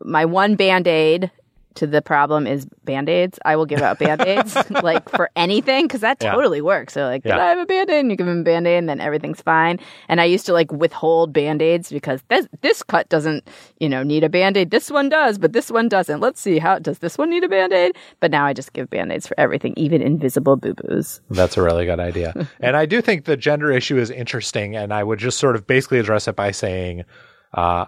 My 0.04 0.26
one 0.26 0.56
band 0.56 0.88
aid 0.88 1.32
to 1.76 1.88
the 1.88 2.02
problem 2.02 2.46
is 2.48 2.66
band 2.84 3.10
aids. 3.10 3.40
I 3.46 3.56
will 3.56 3.66
give 3.66 3.82
out 3.82 4.00
band 4.00 4.22
aids 4.22 4.56
like 4.84 5.08
for 5.10 5.30
anything 5.36 5.86
because 5.88 6.02
that 6.02 6.18
Yeah. 6.22 6.34
totally 6.34 6.62
works. 6.62 6.94
So, 6.94 7.04
like, 7.06 7.24
Yeah. 7.26 7.38
I 7.38 7.50
have 7.50 7.60
a 7.60 7.66
band 7.66 7.90
aid? 7.90 8.00
And 8.02 8.12
you 8.12 8.18
give 8.18 8.28
them 8.28 8.42
a 8.42 8.44
band 8.44 8.68
aid 8.68 8.78
and 8.78 8.90
then 8.90 9.00
everything's 9.00 9.42
fine. 9.42 9.80
And 10.08 10.20
I 10.22 10.26
used 10.26 10.46
to 10.48 10.54
like 10.54 10.72
withhold 10.72 11.34
band 11.34 11.62
aids 11.62 11.90
because 11.92 12.22
this, 12.30 12.48
this 12.62 12.84
cut 12.84 13.10
doesn't, 13.10 13.48
you 13.80 13.90
know, 13.90 14.04
need 14.04 14.24
a 14.24 14.30
band 14.30 14.58
aid. 14.58 14.72
This 14.72 14.90
one 14.92 15.10
does, 15.10 15.38
but 15.38 15.54
this 15.54 15.72
one 15.72 15.90
doesn't. 15.90 16.20
Let's 16.20 16.42
see 16.42 16.60
how 16.60 16.80
does 16.80 17.00
this 17.00 17.18
one 17.18 17.30
need 17.30 17.44
a 17.44 17.50
band 17.50 17.74
aid? 17.74 17.96
But 18.20 18.32
now 18.32 18.46
I 18.46 18.54
just 18.54 18.74
give 18.74 18.90
band 18.90 19.12
aids 19.12 19.28
for 19.28 19.40
everything, 19.40 19.74
even 19.78 20.02
invisible 20.02 20.56
boo 20.58 20.74
boos. 20.74 21.22
That's 21.30 21.58
a 21.58 21.62
really 21.62 21.86
good 21.86 22.00
idea. 22.00 22.48
and 22.60 22.76
I 22.78 22.86
do 22.86 23.02
think 23.02 23.26
the 23.26 23.38
gender 23.38 23.72
issue 23.72 23.98
is 23.98 24.10
interesting. 24.10 24.76
And 24.76 24.94
I 24.94 25.04
would 25.04 25.20
just 25.20 25.38
sort 25.40 25.56
of 25.56 25.68
basically 25.68 26.00
address 26.00 26.28
it 26.28 26.36
by 26.36 26.52
saying, 26.52 27.04
uh, 27.54 27.86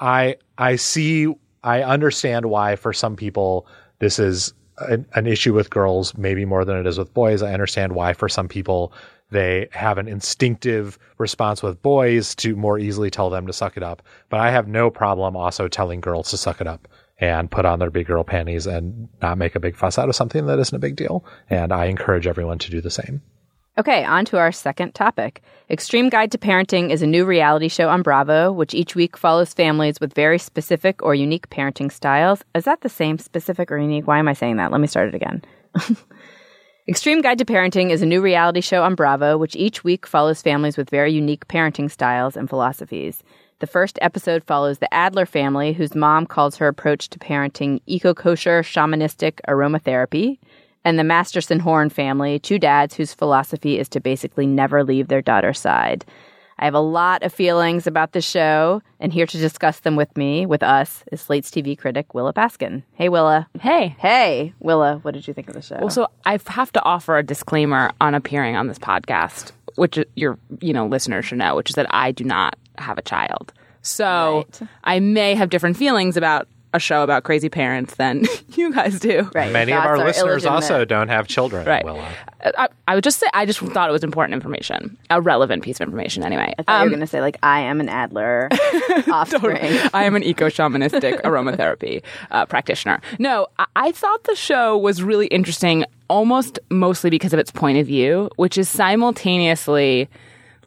I 0.00 0.36
I 0.58 0.76
see 0.76 1.28
I 1.64 1.82
understand 1.82 2.46
why 2.46 2.76
for 2.76 2.92
some 2.92 3.16
people 3.16 3.66
this 3.98 4.18
is 4.18 4.52
an, 4.78 5.06
an 5.14 5.26
issue 5.26 5.54
with 5.54 5.70
girls 5.70 6.16
maybe 6.16 6.44
more 6.44 6.64
than 6.64 6.76
it 6.76 6.86
is 6.86 6.98
with 6.98 7.14
boys. 7.14 7.42
I 7.42 7.52
understand 7.52 7.94
why 7.94 8.12
for 8.12 8.28
some 8.28 8.48
people 8.48 8.92
they 9.30 9.68
have 9.72 9.98
an 9.98 10.06
instinctive 10.06 10.98
response 11.18 11.62
with 11.62 11.82
boys 11.82 12.34
to 12.36 12.54
more 12.54 12.78
easily 12.78 13.10
tell 13.10 13.30
them 13.30 13.46
to 13.46 13.52
suck 13.52 13.76
it 13.76 13.82
up. 13.82 14.02
But 14.28 14.40
I 14.40 14.50
have 14.50 14.68
no 14.68 14.90
problem 14.90 15.36
also 15.36 15.66
telling 15.66 16.00
girls 16.00 16.30
to 16.30 16.36
suck 16.36 16.60
it 16.60 16.66
up 16.66 16.86
and 17.18 17.50
put 17.50 17.64
on 17.64 17.78
their 17.78 17.90
big 17.90 18.06
girl 18.06 18.24
panties 18.24 18.66
and 18.66 19.08
not 19.22 19.38
make 19.38 19.54
a 19.54 19.60
big 19.60 19.76
fuss 19.76 19.98
out 19.98 20.08
of 20.08 20.16
something 20.16 20.46
that 20.46 20.58
isn't 20.58 20.76
a 20.76 20.80
big 20.80 20.96
deal. 20.96 21.24
And 21.48 21.72
I 21.72 21.86
encourage 21.86 22.26
everyone 22.26 22.58
to 22.58 22.70
do 22.70 22.80
the 22.80 22.90
same. 22.90 23.22
Okay, 23.76 24.04
on 24.04 24.24
to 24.26 24.38
our 24.38 24.52
second 24.52 24.94
topic. 24.94 25.42
Extreme 25.68 26.10
Guide 26.10 26.30
to 26.30 26.38
Parenting 26.38 26.90
is 26.90 27.02
a 27.02 27.08
new 27.08 27.24
reality 27.24 27.66
show 27.66 27.88
on 27.88 28.02
Bravo, 28.02 28.52
which 28.52 28.72
each 28.72 28.94
week 28.94 29.16
follows 29.16 29.52
families 29.52 29.98
with 29.98 30.14
very 30.14 30.38
specific 30.38 31.02
or 31.02 31.12
unique 31.12 31.50
parenting 31.50 31.90
styles. 31.90 32.44
Is 32.54 32.66
that 32.66 32.82
the 32.82 32.88
same, 32.88 33.18
specific 33.18 33.72
or 33.72 33.78
unique? 33.78 34.06
Why 34.06 34.20
am 34.20 34.28
I 34.28 34.32
saying 34.32 34.58
that? 34.58 34.70
Let 34.70 34.80
me 34.80 34.86
start 34.86 35.08
it 35.08 35.16
again. 35.16 35.42
Extreme 36.88 37.22
Guide 37.22 37.38
to 37.38 37.44
Parenting 37.44 37.90
is 37.90 38.00
a 38.00 38.06
new 38.06 38.20
reality 38.20 38.60
show 38.60 38.84
on 38.84 38.94
Bravo, 38.94 39.36
which 39.36 39.56
each 39.56 39.82
week 39.82 40.06
follows 40.06 40.40
families 40.40 40.76
with 40.76 40.88
very 40.88 41.12
unique 41.12 41.48
parenting 41.48 41.90
styles 41.90 42.36
and 42.36 42.48
philosophies. 42.48 43.24
The 43.58 43.66
first 43.66 43.98
episode 44.00 44.44
follows 44.44 44.78
the 44.78 44.92
Adler 44.94 45.26
family, 45.26 45.72
whose 45.72 45.96
mom 45.96 46.26
calls 46.26 46.56
her 46.58 46.68
approach 46.68 47.08
to 47.08 47.18
parenting 47.18 47.80
eco 47.86 48.14
kosher 48.14 48.62
shamanistic 48.62 49.40
aromatherapy, 49.48 50.38
and 50.84 50.98
the 50.98 51.04
Masterson 51.04 51.60
Horn 51.60 51.90
family, 51.90 52.38
two 52.38 52.58
dads 52.58 52.94
whose 52.94 53.14
philosophy 53.14 53.78
is 53.78 53.88
to 53.90 54.00
basically 54.00 54.46
never 54.46 54.84
leave 54.84 55.08
their 55.08 55.22
daughter's 55.22 55.58
side. 55.58 56.04
I 56.58 56.66
have 56.66 56.74
a 56.74 56.80
lot 56.80 57.24
of 57.24 57.32
feelings 57.32 57.86
about 57.88 58.12
the 58.12 58.20
show, 58.20 58.80
and 59.00 59.12
here 59.12 59.26
to 59.26 59.38
discuss 59.38 59.80
them 59.80 59.96
with 59.96 60.16
me, 60.16 60.46
with 60.46 60.62
us, 60.62 61.02
is 61.10 61.20
Slate's 61.20 61.50
TV 61.50 61.76
critic 61.76 62.14
Willa 62.14 62.32
Paskin. 62.32 62.84
Hey, 62.92 63.08
Willa. 63.08 63.48
Hey. 63.60 63.96
Hey, 63.98 64.52
Willa. 64.60 64.98
What 65.02 65.14
did 65.14 65.26
you 65.26 65.34
think 65.34 65.48
of 65.48 65.54
the 65.54 65.62
show? 65.62 65.78
Well, 65.80 65.90
so 65.90 66.06
I 66.24 66.38
have 66.46 66.72
to 66.72 66.82
offer 66.84 67.18
a 67.18 67.24
disclaimer 67.24 67.90
on 68.00 68.14
appearing 68.14 68.54
on 68.54 68.68
this 68.68 68.78
podcast, 68.78 69.50
which 69.74 69.98
your 70.14 70.38
you 70.60 70.72
know 70.72 70.86
listeners 70.86 71.24
should 71.24 71.38
know, 71.38 71.56
which 71.56 71.70
is 71.70 71.74
that 71.74 71.86
I 71.90 72.12
do 72.12 72.22
not 72.22 72.56
have 72.78 72.98
a 72.98 73.02
child. 73.02 73.52
So 73.82 74.46
Right. 74.60 74.68
I 74.84 75.00
may 75.00 75.34
have 75.34 75.50
different 75.50 75.76
feelings 75.76 76.16
about 76.16 76.46
a 76.74 76.78
show 76.78 77.02
about 77.02 77.24
crazy 77.24 77.48
parents 77.48 77.94
than 77.94 78.24
you 78.56 78.74
guys 78.74 79.00
do. 79.00 79.30
right. 79.34 79.50
Many 79.50 79.72
of 79.72 79.78
thoughts 79.82 79.86
our 80.00 80.04
listeners 80.04 80.44
also 80.44 80.84
don't 80.84 81.08
have 81.08 81.26
children. 81.26 81.66
Right. 81.66 81.84
Willa. 81.84 82.06
I, 82.58 82.68
I 82.86 82.94
would 82.94 83.04
just 83.04 83.18
say 83.20 83.26
I 83.32 83.46
just 83.46 83.60
thought 83.60 83.88
it 83.88 83.92
was 83.92 84.04
important 84.04 84.34
information, 84.34 84.98
a 85.08 85.20
relevant 85.22 85.62
piece 85.62 85.76
of 85.80 85.86
information. 85.86 86.22
Anyway, 86.24 86.52
I 86.58 86.62
thought 86.62 86.72
you 86.72 86.78
Um, 86.80 86.84
were 86.84 86.90
going 86.90 87.00
to 87.00 87.06
say, 87.06 87.22
like, 87.22 87.38
I 87.42 87.60
am 87.60 87.80
an 87.80 87.88
Adler 87.88 88.48
offspring. 89.10 89.78
I 89.94 90.04
am 90.04 90.14
an 90.16 90.22
eco 90.22 90.48
shamanistic 90.48 91.22
aromatherapy 91.24 92.02
uh, 92.30 92.44
practitioner. 92.46 93.00
No, 93.18 93.46
I-, 93.58 93.66
I 93.76 93.92
thought 93.92 94.24
the 94.24 94.34
show 94.34 94.76
was 94.76 95.02
really 95.02 95.28
interesting, 95.28 95.84
almost 96.08 96.58
mostly 96.70 97.08
because 97.08 97.32
of 97.32 97.38
its 97.38 97.50
point 97.50 97.78
of 97.78 97.86
view, 97.86 98.28
which 98.36 98.58
is 98.58 98.68
simultaneously 98.68 100.08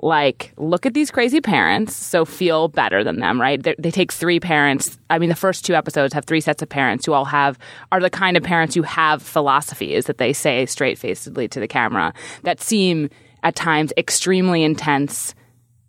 like 0.01 0.53
look 0.57 0.85
at 0.85 0.93
these 0.93 1.11
crazy 1.11 1.41
parents 1.41 1.95
so 1.95 2.25
feel 2.25 2.67
better 2.67 3.03
than 3.03 3.19
them 3.19 3.39
right 3.39 3.63
they, 3.63 3.75
they 3.79 3.91
take 3.91 4.11
three 4.11 4.39
parents 4.39 4.97
i 5.09 5.17
mean 5.17 5.29
the 5.29 5.35
first 5.35 5.65
two 5.65 5.73
episodes 5.73 6.13
have 6.13 6.25
three 6.25 6.41
sets 6.41 6.61
of 6.61 6.69
parents 6.69 7.05
who 7.05 7.13
all 7.13 7.25
have 7.25 7.57
are 7.91 7.99
the 7.99 8.09
kind 8.09 8.37
of 8.37 8.43
parents 8.43 8.75
who 8.75 8.81
have 8.81 9.21
philosophies 9.21 10.05
that 10.05 10.17
they 10.17 10.33
say 10.33 10.65
straight 10.65 10.97
facedly 10.97 11.47
to 11.47 11.59
the 11.59 11.67
camera 11.67 12.13
that 12.43 12.61
seem 12.61 13.09
at 13.43 13.55
times 13.55 13.91
extremely 13.97 14.63
intense 14.63 15.33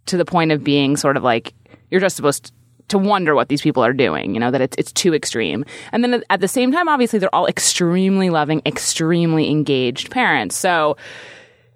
to 0.06 0.16
the 0.16 0.24
point 0.24 0.52
of 0.52 0.64
being 0.64 0.96
sort 0.96 1.16
of 1.16 1.22
like 1.22 1.54
you're 1.90 2.00
just 2.00 2.16
supposed 2.16 2.52
to 2.88 2.98
wonder 2.98 3.34
what 3.34 3.48
these 3.48 3.62
people 3.62 3.84
are 3.84 3.92
doing, 3.92 4.34
you 4.34 4.40
know, 4.40 4.50
that 4.50 4.60
it's 4.60 4.76
it's 4.78 4.92
too 4.92 5.14
extreme. 5.14 5.64
And 5.92 6.02
then 6.02 6.22
at 6.30 6.40
the 6.40 6.48
same 6.48 6.72
time, 6.72 6.88
obviously 6.88 7.18
they're 7.18 7.34
all 7.34 7.46
extremely 7.46 8.30
loving, 8.30 8.62
extremely 8.66 9.50
engaged 9.50 10.10
parents. 10.10 10.56
So, 10.56 10.96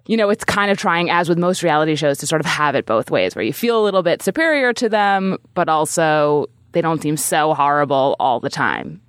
you 0.05 0.17
know, 0.17 0.29
it's 0.29 0.43
kind 0.43 0.69
of 0.69 0.77
trying, 0.77 1.09
as 1.09 1.29
with 1.29 1.37
most 1.37 1.63
reality 1.63 1.95
shows, 1.95 2.17
to 2.19 2.27
sort 2.27 2.41
of 2.41 2.45
have 2.45 2.75
it 2.75 2.85
both 2.85 3.09
ways, 3.09 3.35
where 3.35 3.43
you 3.43 3.53
feel 3.53 3.81
a 3.81 3.83
little 3.83 4.03
bit 4.03 4.21
superior 4.21 4.73
to 4.73 4.89
them, 4.89 5.37
but 5.53 5.69
also 5.69 6.47
they 6.73 6.81
don't 6.81 7.01
seem 7.01 7.17
so 7.17 7.53
horrible 7.53 8.15
all 8.19 8.39
the 8.39 8.49
time. 8.49 9.01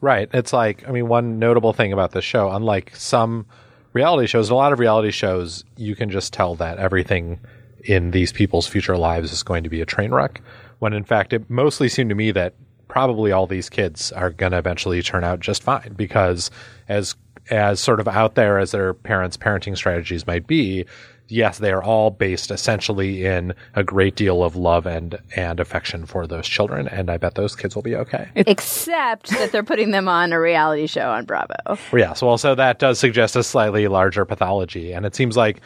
Right. 0.00 0.28
It's 0.34 0.52
like, 0.52 0.86
I 0.86 0.92
mean, 0.92 1.08
one 1.08 1.38
notable 1.38 1.72
thing 1.72 1.92
about 1.92 2.12
this 2.12 2.24
show, 2.24 2.50
unlike 2.50 2.94
some 2.94 3.46
reality 3.94 4.26
shows, 4.26 4.50
a 4.50 4.54
lot 4.54 4.72
of 4.72 4.78
reality 4.78 5.10
shows, 5.10 5.64
you 5.76 5.96
can 5.96 6.10
just 6.10 6.32
tell 6.32 6.54
that 6.56 6.78
everything 6.78 7.40
in 7.84 8.10
these 8.10 8.32
people's 8.32 8.66
future 8.66 8.98
lives 8.98 9.32
is 9.32 9.42
going 9.42 9.64
to 9.64 9.70
be 9.70 9.80
a 9.80 9.86
train 9.86 10.12
wreck. 10.12 10.42
When 10.80 10.92
in 10.92 11.04
fact, 11.04 11.32
it 11.32 11.48
mostly 11.48 11.88
seemed 11.88 12.10
to 12.10 12.14
me 12.14 12.30
that 12.32 12.54
probably 12.88 13.32
all 13.32 13.46
these 13.46 13.70
kids 13.70 14.12
are 14.12 14.30
going 14.30 14.52
to 14.52 14.58
eventually 14.58 15.02
turn 15.02 15.24
out 15.24 15.40
just 15.40 15.62
fine 15.62 15.94
because 15.96 16.50
as 16.88 17.14
as 17.50 17.80
sort 17.80 18.00
of 18.00 18.08
out 18.08 18.34
there 18.34 18.58
as 18.58 18.72
their 18.72 18.94
parents' 18.94 19.36
parenting 19.36 19.76
strategies 19.76 20.26
might 20.26 20.46
be, 20.46 20.84
yes, 21.28 21.58
they 21.58 21.72
are 21.72 21.82
all 21.82 22.10
based 22.10 22.50
essentially 22.50 23.24
in 23.24 23.54
a 23.74 23.82
great 23.84 24.16
deal 24.16 24.42
of 24.42 24.56
love 24.56 24.86
and 24.86 25.18
and 25.34 25.60
affection 25.60 26.06
for 26.06 26.26
those 26.26 26.46
children, 26.46 26.88
and 26.88 27.10
I 27.10 27.16
bet 27.16 27.34
those 27.34 27.56
kids 27.56 27.74
will 27.74 27.82
be 27.82 27.96
okay. 27.96 28.28
Except 28.34 29.30
that 29.30 29.52
they're 29.52 29.64
putting 29.64 29.90
them 29.90 30.08
on 30.08 30.32
a 30.32 30.40
reality 30.40 30.86
show 30.86 31.10
on 31.10 31.24
Bravo. 31.24 31.54
Well, 31.66 31.78
Yes, 31.92 32.22
well, 32.22 32.38
so 32.38 32.54
that 32.54 32.78
does 32.78 32.98
suggest 32.98 33.36
a 33.36 33.42
slightly 33.42 33.88
larger 33.88 34.24
pathology, 34.24 34.92
and 34.92 35.04
it 35.06 35.14
seems 35.14 35.36
like 35.36 35.60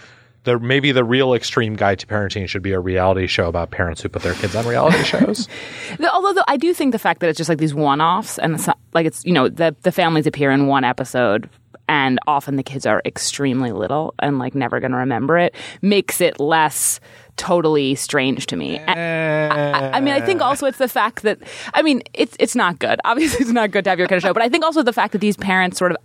the 0.45 0.59
maybe 0.59 0.93
the 0.93 1.05
real 1.05 1.35
extreme 1.35 1.77
guide 1.77 1.99
to 1.99 2.07
parenting 2.07 2.49
should 2.49 2.63
be 2.63 2.73
a 2.73 2.81
reality 2.81 3.27
show 3.27 3.47
about 3.47 3.71
parents 3.71 4.01
who 4.01 4.09
put 4.09 4.23
their 4.23 4.35
kids 4.35 4.55
on 4.57 4.67
reality 4.67 5.03
shows. 5.05 5.49
Although 6.13 6.33
though, 6.33 6.45
I 6.49 6.57
do 6.57 6.73
think 6.73 6.93
the 6.93 6.99
fact 6.99 7.21
that 7.21 7.29
it's 7.29 7.37
just 7.37 7.51
like 7.51 7.59
these 7.59 7.75
one-offs 7.75 8.39
and 8.39 8.55
it's 8.55 8.67
not, 8.67 8.79
like 8.95 9.07
it's 9.07 9.25
you 9.25 9.33
know 9.33 9.49
the 9.49 9.77
the 9.83 9.93
families 9.93 10.27
appear 10.27 10.51
in 10.51 10.67
one 10.67 10.85
episode 10.85 11.49
and 11.91 12.21
often 12.29 12.55
the 12.55 12.63
kids 12.63 12.87
are 12.87 13.03
extremely 13.05 13.73
little 13.73 14.15
and 14.21 14.39
like 14.39 14.55
never 14.55 14.79
going 14.79 14.93
to 14.93 14.97
remember 14.97 15.37
it 15.37 15.57
makes 15.83 16.21
it 16.21 16.39
less 16.39 17.01
totally 17.37 17.97
strange 17.97 18.47
to 18.47 18.55
me. 18.55 18.79
I, 18.79 19.97
I 19.97 20.01
mean, 20.01 20.15
I 20.15 20.21
think 20.21 20.41
also 20.41 20.67
it's 20.67 20.79
the 20.79 20.89
fact 20.89 21.23
that 21.23 21.39
I 21.75 21.83
mean 21.83 22.03
it's 22.15 22.37
it's 22.39 22.55
not 22.55 22.79
good. 22.79 23.01
Obviously, 23.05 23.41
it's 23.41 23.51
not 23.51 23.73
good 23.73 23.85
to 23.85 23.91
have 23.91 23.99
your 23.99 24.07
kid 24.07 24.23
show, 24.23 24.33
but 24.33 24.43
I 24.43 24.49
think 24.49 24.65
also 24.65 24.83
the 24.83 24.93
fact 24.93 25.13
that 25.13 25.21
these 25.21 25.37
parents 25.37 25.79
sort 25.79 25.91
of 25.91 25.97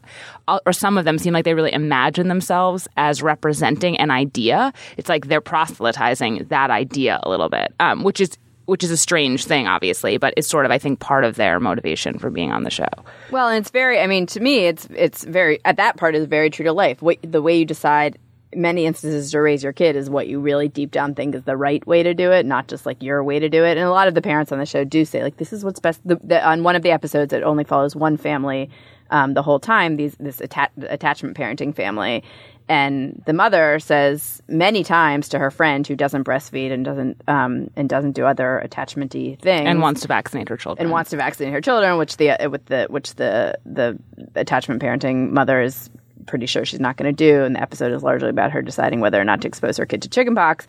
uh, 0.48 0.60
or 0.66 0.74
some 0.74 0.98
of 0.98 1.06
them 1.06 1.20
seem 1.20 1.34
like 1.34 1.46
they 1.46 1.54
really 1.54 1.74
imagine 1.74 2.30
themselves 2.30 2.88
as 2.98 3.22
representing 3.22 3.98
an 3.98 4.10
idea. 4.10 4.74
It's 4.98 5.10
like 5.10 5.28
they're 5.28 5.42
proselytizing 5.42 6.46
that 6.50 6.72
idea 6.72 7.20
a 7.22 7.30
little 7.30 7.50
bit, 7.50 7.74
um, 7.80 8.04
which 8.04 8.20
is 8.22 8.38
which 8.66 8.84
is 8.84 8.92
a 8.92 8.98
strange 8.98 9.46
thing, 9.46 9.68
obviously, 9.68 10.18
but 10.18 10.34
it's 10.38 10.48
sort 10.48 10.66
of 10.66 10.72
I 10.72 10.78
think 10.78 11.00
part 11.00 11.24
of 11.24 11.36
their 11.36 11.60
motivation 11.60 12.20
for 12.20 12.30
being 12.30 12.52
on 12.52 12.64
the 12.64 12.70
show. 12.70 12.90
Well, 13.32 13.48
and 13.48 13.58
it's 13.58 13.72
very. 13.72 14.00
I 14.00 14.08
mean, 14.08 14.26
to 14.28 14.40
me, 14.40 14.68
it's 14.68 14.88
it's 14.96 15.24
very. 15.24 15.60
At 15.66 15.78
that 15.78 15.98
part 15.98 16.16
is 16.16 16.26
very 16.26 16.50
true 16.50 16.66
to 16.66 16.74
life. 16.74 17.02
What, 17.02 17.18
the 17.22 17.42
way 17.42 17.58
you 17.58 17.66
decide 17.66 18.18
many 18.56 18.86
instances 18.86 19.32
to 19.32 19.40
raise 19.40 19.64
your 19.64 19.74
kid 19.74 19.96
is 19.96 20.10
what 20.10 20.28
you 20.28 20.40
really 20.40 20.68
deep 20.68 20.92
down 20.92 21.14
think 21.14 21.36
is 21.36 21.44
the 21.44 21.58
right 21.58 21.86
way 21.86 22.04
to 22.04 22.14
do 22.14 22.32
it, 22.32 22.46
not 22.46 22.68
just 22.68 22.86
like 22.86 23.02
your 23.04 23.24
way 23.24 23.40
to 23.40 23.50
do 23.50 23.64
it. 23.66 23.78
And 23.78 23.86
a 23.86 23.92
lot 23.92 24.08
of 24.08 24.14
the 24.14 24.22
parents 24.22 24.52
on 24.52 24.60
the 24.60 24.66
show 24.66 24.84
do 24.84 25.06
say 25.06 25.24
like 25.24 25.38
this 25.38 25.54
is 25.54 25.64
what's 25.64 25.80
best. 25.80 26.00
The, 26.06 26.20
the, 26.24 26.48
on 26.48 26.64
one 26.64 26.76
of 26.76 26.82
the 26.82 26.92
episodes, 26.92 27.34
it 27.34 27.44
only 27.44 27.64
follows 27.64 27.96
one 27.96 28.18
family 28.18 28.70
um, 29.10 29.34
the 29.34 29.42
whole 29.42 29.60
time. 29.60 29.98
These 29.98 30.16
this 30.20 30.42
atta- 30.42 30.72
attachment 30.90 31.38
parenting 31.38 31.76
family, 31.76 32.24
and 32.68 33.22
the 33.26 33.34
mother 33.34 33.80
says 33.80 34.42
many 34.48 34.84
times 34.84 35.30
to 35.30 35.40
her 35.40 35.52
friend 35.52 35.86
who 35.86 35.96
doesn't 35.96 36.24
breastfeed 36.24 36.72
and 36.72 36.84
doesn't 36.84 37.22
um, 37.28 37.70
and 37.76 37.88
doesn't 37.88 38.14
do 38.14 38.26
other 38.26 38.62
attachmenty 38.66 39.40
things 39.40 39.68
and 39.68 39.82
wants 39.82 40.02
to 40.02 40.08
vaccinate 40.08 40.50
her 40.50 40.58
children 40.58 40.86
and 40.86 40.92
wants 40.92 41.12
to 41.12 41.18
vaccinate 41.18 41.54
her 41.54 41.62
children, 41.62 41.98
which 41.98 42.18
the 42.18 42.32
uh, 42.32 42.50
with 42.50 42.66
the 42.66 42.88
which 42.90 43.16
the 43.16 43.58
the 43.66 43.98
attachment 44.36 44.82
parenting 44.82 45.32
mother 45.32 45.62
is 45.62 45.90
pretty 46.26 46.48
sure 46.48 46.66
she's 46.66 46.80
not 46.80 46.98
going 46.98 47.14
to 47.14 47.16
do. 47.16 47.44
And 47.44 47.56
the 47.56 47.62
episode 47.62 47.94
is 47.94 48.02
largely 48.02 48.30
about 48.30 48.52
her 48.52 48.62
deciding 48.62 49.00
whether 49.00 49.22
or 49.22 49.26
not 49.26 49.42
to 49.42 49.48
expose 49.48 49.78
her 49.78 49.86
kid 49.86 50.02
to 50.02 50.10
chickenpox. 50.10 50.66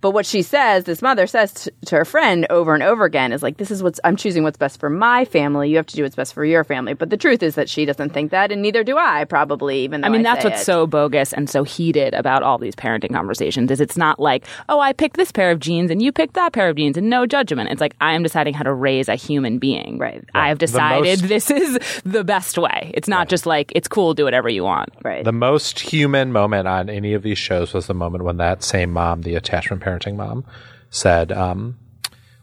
But 0.00 0.10
what 0.12 0.26
she 0.26 0.42
says, 0.42 0.84
this 0.84 1.02
mother 1.02 1.26
says 1.26 1.52
t- 1.52 1.70
to 1.86 1.96
her 1.96 2.04
friend 2.04 2.46
over 2.50 2.74
and 2.74 2.82
over 2.82 3.04
again 3.04 3.32
is 3.32 3.42
like, 3.42 3.56
this 3.56 3.70
is 3.70 3.82
what's, 3.82 3.98
I'm 4.04 4.16
choosing 4.16 4.42
what's 4.42 4.58
best 4.58 4.78
for 4.80 4.90
my 4.90 5.24
family. 5.24 5.70
You 5.70 5.76
have 5.76 5.86
to 5.86 5.96
do 5.96 6.02
what's 6.02 6.14
best 6.16 6.34
for 6.34 6.44
your 6.44 6.64
family. 6.64 6.94
But 6.94 7.10
the 7.10 7.16
truth 7.16 7.42
is 7.42 7.54
that 7.54 7.68
she 7.68 7.84
doesn't 7.84 8.10
think 8.10 8.30
that, 8.30 8.52
and 8.52 8.62
neither 8.62 8.84
do 8.84 8.96
I, 8.98 9.24
probably, 9.24 9.80
even 9.80 10.00
though 10.00 10.08
I 10.08 10.10
mean, 10.10 10.20
I 10.26 10.34
that's 10.34 10.42
say 10.42 10.48
what's 10.50 10.62
it. 10.62 10.64
so 10.64 10.86
bogus 10.86 11.32
and 11.32 11.48
so 11.48 11.64
heated 11.64 12.14
about 12.14 12.42
all 12.42 12.58
these 12.58 12.74
parenting 12.74 13.12
conversations 13.12 13.70
is 13.70 13.80
it's 13.80 13.96
not 13.96 14.20
like, 14.20 14.44
oh, 14.68 14.80
I 14.80 14.92
picked 14.92 15.16
this 15.16 15.32
pair 15.32 15.50
of 15.50 15.60
jeans 15.60 15.90
and 15.90 16.02
you 16.02 16.12
picked 16.12 16.34
that 16.34 16.52
pair 16.52 16.68
of 16.68 16.76
jeans 16.76 16.96
and 16.96 17.08
no 17.10 17.26
judgment. 17.26 17.70
It's 17.70 17.80
like, 17.80 17.96
I 18.00 18.14
am 18.14 18.22
deciding 18.22 18.54
how 18.54 18.64
to 18.64 18.72
raise 18.72 19.08
a 19.08 19.14
human 19.14 19.58
being. 19.58 19.98
Right. 19.98 20.24
I 20.34 20.48
have 20.48 20.58
decided 20.58 21.20
most- 21.22 21.28
this 21.28 21.50
is 21.50 21.78
the 22.04 22.24
best 22.24 22.58
way. 22.58 22.90
It's 22.94 23.08
not 23.08 23.28
just 23.28 23.46
like, 23.46 23.72
it's 23.74 23.88
cool, 23.88 24.14
do 24.14 24.24
whatever 24.24 24.48
you 24.48 24.64
want. 24.64 24.90
Right. 25.02 25.24
The 25.24 25.32
most 25.32 25.80
human 25.80 26.32
moment 26.32 26.68
on 26.68 26.88
any 26.88 27.14
of 27.14 27.22
these 27.22 27.38
shows 27.38 27.72
was 27.72 27.86
the 27.86 27.94
moment 27.94 28.24
when 28.24 28.36
that 28.38 28.62
same 28.62 28.92
mom, 28.92 29.22
the 29.22 29.34
attachment 29.34 29.82
parenting 29.86 30.16
mom, 30.16 30.44
said, 30.90 31.30
um, 31.32 31.78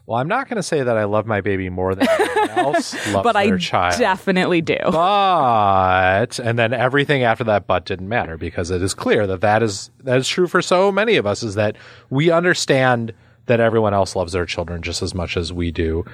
"Well, 0.06 0.18
I'm 0.18 0.28
not 0.28 0.48
going 0.48 0.56
to 0.56 0.62
say 0.62 0.82
that 0.82 0.96
I 0.96 1.04
love 1.04 1.26
my 1.26 1.40
baby 1.40 1.68
more 1.68 1.94
than 1.94 2.08
anyone 2.08 2.50
else 2.58 2.94
loves 3.12 3.24
But 3.24 3.36
I 3.36 3.56
child." 3.58 3.98
definitely 3.98 4.60
do. 4.62 4.78
but 4.90 6.38
and 6.38 6.58
then 6.58 6.72
everything 6.72 7.22
after 7.22 7.44
that 7.44 7.66
but 7.66 7.84
didn't 7.84 8.08
matter 8.08 8.36
because 8.36 8.70
it 8.70 8.82
is 8.82 8.94
clear 8.94 9.26
that 9.26 9.40
that 9.42 9.62
is 9.62 9.90
that 10.02 10.18
is 10.18 10.28
true 10.28 10.46
for 10.46 10.62
so 10.62 10.90
many 10.92 11.16
of 11.16 11.26
us 11.26 11.42
is 11.42 11.54
that 11.56 11.76
we 12.10 12.30
understand 12.30 13.12
that 13.46 13.60
everyone 13.60 13.92
else 13.94 14.16
loves 14.16 14.32
their 14.32 14.46
children 14.46 14.80
just 14.82 15.02
as 15.02 15.14
much 15.14 15.36
as 15.36 15.52
we 15.52 15.70
do 15.70 16.04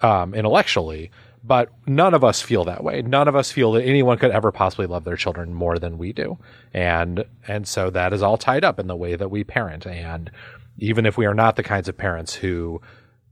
um, 0.00 0.34
intellectually 0.34 1.10
but 1.44 1.70
none 1.86 2.14
of 2.14 2.22
us 2.24 2.40
feel 2.40 2.64
that 2.64 2.82
way 2.84 3.02
none 3.02 3.28
of 3.28 3.36
us 3.36 3.50
feel 3.52 3.72
that 3.72 3.82
anyone 3.84 4.18
could 4.18 4.30
ever 4.30 4.50
possibly 4.52 4.86
love 4.86 5.04
their 5.04 5.16
children 5.16 5.52
more 5.54 5.78
than 5.78 5.96
we 5.98 6.12
do 6.12 6.38
and 6.74 7.24
and 7.46 7.66
so 7.68 7.90
that 7.90 8.12
is 8.12 8.22
all 8.22 8.36
tied 8.36 8.64
up 8.64 8.78
in 8.80 8.86
the 8.88 8.96
way 8.96 9.14
that 9.16 9.30
we 9.30 9.44
parent 9.44 9.86
and 9.86 10.30
even 10.78 11.06
if 11.06 11.16
we 11.16 11.26
are 11.26 11.34
not 11.34 11.56
the 11.56 11.62
kinds 11.62 11.88
of 11.88 11.96
parents 11.96 12.34
who 12.34 12.80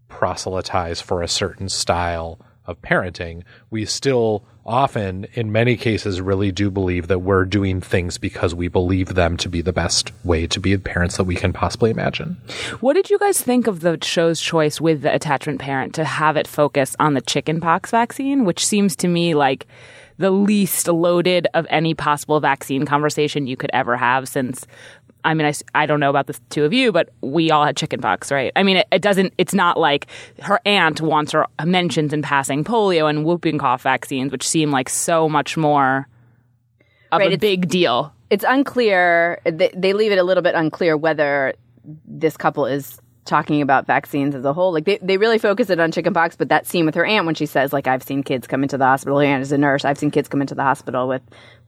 proselytize 0.09 1.01
for 1.01 1.23
a 1.23 1.29
certain 1.29 1.69
style 1.69 2.41
of 2.67 2.81
parenting, 2.83 3.43
we 3.71 3.85
still 3.85 4.45
often, 4.65 5.27
in 5.33 5.51
many 5.51 5.77
cases, 5.77 6.21
really 6.21 6.53
do 6.53 6.71
believe 6.71 7.09
that 7.09 7.19
we're 7.21 7.45
doing 7.45 7.81
things 7.81 8.19
because 8.19 8.55
we 8.55 8.69
believe 8.69 9.15
them 9.15 9.37
to 9.37 9.49
be 9.49 9.63
the 9.63 9.73
best 9.73 10.13
way 10.25 10.47
to 10.47 10.61
be 10.61 10.77
parents 10.77 11.17
that 11.17 11.25
we 11.25 11.35
can 11.35 11.53
possibly 11.53 11.91
imagine. 11.91 12.37
What 12.81 12.95
did 12.95 13.11
you 13.11 13.19
guys 13.19 13.41
think 13.41 13.67
of 13.67 13.81
the 13.81 13.99
show's 14.03 14.41
choice 14.41 14.81
with 14.81 15.03
the 15.03 15.13
attachment 15.13 15.61
parent 15.61 15.95
to 15.95 16.05
have 16.05 16.37
it 16.37 16.47
focus 16.47 16.95
on 17.01 17.15
the 17.15 17.21
chickenpox 17.21 17.91
vaccine, 17.91 18.45
which 18.45 18.65
seems 18.65 18.95
to 18.97 19.09
me 19.09 19.35
like 19.35 19.67
the 20.19 20.31
least 20.31 20.87
loaded 20.87 21.49
of 21.55 21.67
any 21.71 21.95
possible 21.95 22.41
vaccine 22.41 22.85
conversation 22.85 23.47
you 23.47 23.57
could 23.57 23.71
ever 23.73 23.97
have 23.97 24.29
since 24.29 24.67
I 25.25 25.35
mean, 25.35 25.47
I, 25.47 25.53
I 25.75 25.87
don't 25.87 26.01
know 26.01 26.11
about 26.11 26.27
the 26.27 26.39
two 26.51 26.65
of 26.65 26.73
you, 26.73 26.93
but 26.93 27.11
we 27.21 27.51
all 27.51 27.65
had 27.65 27.77
chickenpox, 27.77 28.31
right? 28.31 28.53
I 28.57 28.63
mean, 28.63 28.79
it, 28.79 28.89
it 28.91 29.03
doesn't, 29.03 29.35
it's 29.39 29.55
not 29.55 29.79
like 29.79 30.07
her 30.41 30.61
aunt 30.65 31.01
wants 31.01 31.33
her 31.33 31.47
mentions 31.65 32.13
in 32.13 32.23
passing 32.23 32.65
polio 32.65 33.09
and 33.09 33.25
whooping 33.25 33.59
cough 33.59 33.83
vaccines, 33.83 34.33
which 34.33 34.47
seem 34.47 34.71
like 34.71 34.89
so 34.89 35.29
much 35.29 35.57
more 35.57 36.09
of 37.13 37.19
Right, 37.19 37.33
a 37.33 37.39
big 37.39 37.69
deal. 37.69 38.13
it's 38.31 38.45
unclear. 38.47 39.41
They, 39.45 39.71
they 39.77 39.93
leave 39.93 40.13
it 40.13 40.19
a 40.19 40.23
little 40.23 40.43
bit 40.43 40.55
unclear 40.55 40.97
whether 40.97 41.55
this 42.07 42.37
couple 42.37 42.67
is 42.67 43.01
talking 43.25 43.63
about 43.63 43.87
vaccines 43.87 44.35
as 44.35 44.45
a 44.45 44.53
whole. 44.53 44.73
Like 44.73 44.85
they, 44.85 44.99
they 45.03 45.17
really 45.17 45.39
focus 45.39 45.71
it 45.71 45.79
on 45.79 45.93
chickenpox, 45.93 46.37
but 46.37 46.49
that 46.49 46.67
scene 46.67 46.87
with 46.87 46.95
her 46.95 47.05
aunt 47.05 47.27
when 47.27 47.35
she 47.35 47.47
says, 47.47 47.73
like, 47.73 47.87
I've 47.87 48.03
seen 48.03 48.23
kids 48.23 48.47
come 48.47 48.63
into 48.63 48.79
the 48.79 48.85
hospital. 48.85 49.19
Her 49.19 49.25
aunt 49.25 49.43
is 49.43 49.53
a 49.53 49.59
nurse. 49.59 49.85
I've 49.85 49.99
seen 49.99 50.11
kids 50.11 50.29
come 50.29 50.41
into 50.41 50.55
the 50.55 50.63
hospital 50.63 51.07
with, 51.07 51.23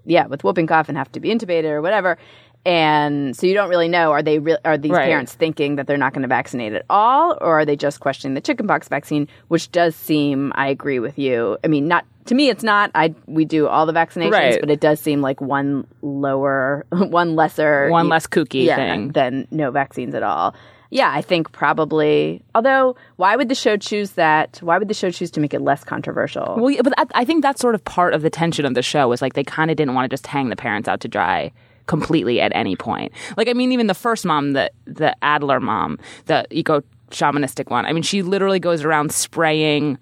yeah, 0.05 0.27
with 0.27 0.43
whooping 0.45 0.67
cough 0.67 0.89
and 0.89 0.97
have 0.99 1.13
to 1.13 1.21
be 1.21 1.29
intubated 1.29 1.71
or 1.71 1.83
whatever. 1.83 2.19
And 2.65 3.37
so 3.37 3.47
you 3.47 3.55
don't 3.55 3.69
really 3.69 3.89
know 3.89 4.13
are 4.13 4.23
they 4.23 4.39
re- 4.39 4.57
are 4.65 4.79
these 4.79 4.93
Right. 4.93 5.07
parents 5.07 5.35
thinking 5.35 5.77
that 5.77 5.87
they're 5.87 5.97
not 5.99 6.13
going 6.13 6.23
to 6.23 6.29
vaccinate 6.29 6.73
at 6.73 6.85
all, 6.89 7.33
or 7.41 7.59
are 7.61 7.65
they 7.65 7.75
just 7.77 8.01
questioning 8.01 8.35
the 8.35 8.41
chickenpox 8.41 8.89
vaccine, 8.89 9.27
which 9.49 9.71
does 9.73 9.97
seem. 9.97 10.53
I 10.55 10.69
agree 10.69 11.01
with 11.01 11.19
you. 11.19 11.59
I 11.65 11.67
mean, 11.67 11.89
not 11.89 12.05
to 12.27 12.37
me, 12.37 12.49
it's 12.51 12.63
not. 12.63 12.93
I 12.95 13.15
we 13.27 13.45
do 13.45 13.67
all 13.67 13.85
the 13.85 13.93
vaccinations, 13.93 14.31
Right. 14.33 14.61
but 14.61 14.71
it 14.71 14.79
does 14.81 15.01
seem 15.01 15.23
like 15.23 15.41
one 15.41 15.87
lower, 16.03 16.87
one 16.93 17.35
lesser, 17.35 17.89
One 17.91 18.09
less 18.09 18.27
kooky 18.29 18.65
yeah, 18.65 18.77
thing. 18.77 19.09
than 19.09 19.49
no 19.51 19.73
vaccines 19.73 20.15
at 20.15 20.23
all. 20.23 20.55
Yeah, 20.91 21.11
I 21.11 21.23
think 21.23 21.51
probably. 21.53 22.43
Although, 22.55 22.97
why 23.17 23.35
would 23.35 23.49
the 23.49 23.55
show 23.55 23.77
choose 23.79 24.13
that? 24.13 24.59
Why 24.63 24.77
would 24.79 24.89
the 24.89 24.95
show 24.95 25.11
choose 25.11 25.31
to 25.33 25.41
make 25.41 25.55
it 25.55 25.63
less 25.63 25.83
controversial? 25.85 26.55
Well, 26.59 26.71
yeah, 26.71 26.83
but 26.85 26.93
I, 26.99 27.07
I 27.15 27.25
think 27.25 27.43
that's 27.43 27.61
sort 27.63 27.75
of 27.75 27.83
part 27.85 28.13
of 28.15 28.21
the 28.23 28.31
tension 28.31 28.67
of 28.67 28.75
the 28.75 28.83
show 28.83 29.11
is 29.11 29.21
like 29.23 29.33
they 29.33 29.43
kind 29.43 29.71
of 29.71 29.77
didn't 29.79 29.95
want 29.95 30.05
to 30.09 30.13
just 30.15 30.27
hang 30.27 30.49
the 30.51 30.55
parents 30.57 30.89
out 30.89 31.01
to 31.01 31.09
dry 31.09 31.51
completely 31.93 32.41
at 32.41 32.51
any 32.55 32.75
point. 32.75 33.13
Like, 33.37 33.51
I 33.51 33.53
mean, 33.53 33.71
even 33.71 33.87
the 33.87 33.93
first 33.93 34.25
mom, 34.25 34.55
the 34.55 34.71
the 34.87 35.15
Adler 35.23 35.61
mom, 35.61 35.99
the 36.25 36.47
eco 36.51 36.83
shamanistic 37.11 37.71
one. 37.71 37.85
I 37.85 37.93
mean, 37.93 38.03
she 38.03 38.23
literally 38.23 38.59
goes 38.59 38.83
around 38.83 39.13
spraying 39.13 39.99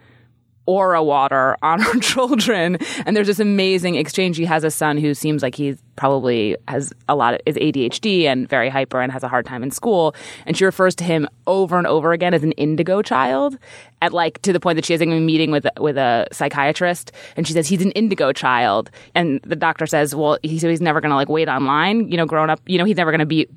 aura 0.70 1.02
water 1.02 1.56
on 1.62 1.80
her 1.80 1.98
children. 1.98 2.78
And 3.04 3.16
there's 3.16 3.26
this 3.26 3.40
amazing 3.40 3.96
exchange. 3.96 4.36
She 4.36 4.44
has 4.44 4.62
a 4.62 4.70
son 4.70 4.98
who 4.98 5.14
seems 5.14 5.42
like 5.42 5.56
he's 5.56 5.82
probably 5.96 6.56
has 6.68 6.92
a 7.08 7.16
lot 7.16 7.34
of 7.34 7.40
is 7.44 7.56
ADHD 7.56 8.24
and 8.24 8.48
very 8.48 8.68
hyper 8.68 9.00
and 9.00 9.10
has 9.10 9.24
a 9.24 9.28
hard 9.28 9.44
time 9.46 9.64
in 9.64 9.72
school. 9.72 10.14
And 10.46 10.56
she 10.56 10.64
refers 10.64 10.94
to 10.96 11.04
him 11.04 11.28
over 11.48 11.76
and 11.76 11.88
over 11.88 12.12
again 12.12 12.34
as 12.34 12.44
an 12.44 12.52
indigo 12.52 13.02
child 13.02 13.58
at 14.00 14.12
like 14.12 14.40
to 14.42 14.52
the 14.52 14.60
point 14.60 14.76
that 14.76 14.84
she 14.84 14.92
has 14.92 15.02
a 15.02 15.06
meeting 15.06 15.50
with 15.50 15.66
with 15.80 15.98
a 15.98 16.28
psychiatrist. 16.30 17.10
And 17.36 17.48
she 17.48 17.52
says 17.52 17.66
he's 17.66 17.82
an 17.82 17.90
indigo 17.92 18.32
child. 18.32 18.92
And 19.16 19.40
the 19.42 19.56
doctor 19.56 19.86
says 19.86 20.14
well 20.14 20.38
he's, 20.42 20.62
he's 20.62 20.80
never 20.80 21.00
going 21.00 21.10
to 21.10 21.16
like 21.16 21.28
wait 21.28 21.48
online. 21.48 22.08
You 22.08 22.16
know 22.16 22.26
growing 22.26 22.48
up 22.48 22.60
you 22.66 22.78
know 22.78 22.84
he's 22.84 22.96
never 22.96 23.10
going 23.10 23.18
to 23.18 23.26
be 23.26 23.48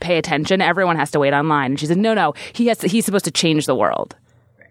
pay 0.00 0.16
attention. 0.16 0.62
Everyone 0.62 0.96
has 0.96 1.10
to 1.10 1.18
wait 1.18 1.34
online. 1.34 1.72
And 1.72 1.80
she 1.80 1.86
said 1.86 1.98
no 1.98 2.14
no. 2.14 2.32
He 2.54 2.68
has 2.68 2.78
to, 2.78 2.88
he's 2.88 3.04
supposed 3.04 3.26
to 3.26 3.30
change 3.30 3.66
the 3.66 3.74
world. 3.74 4.16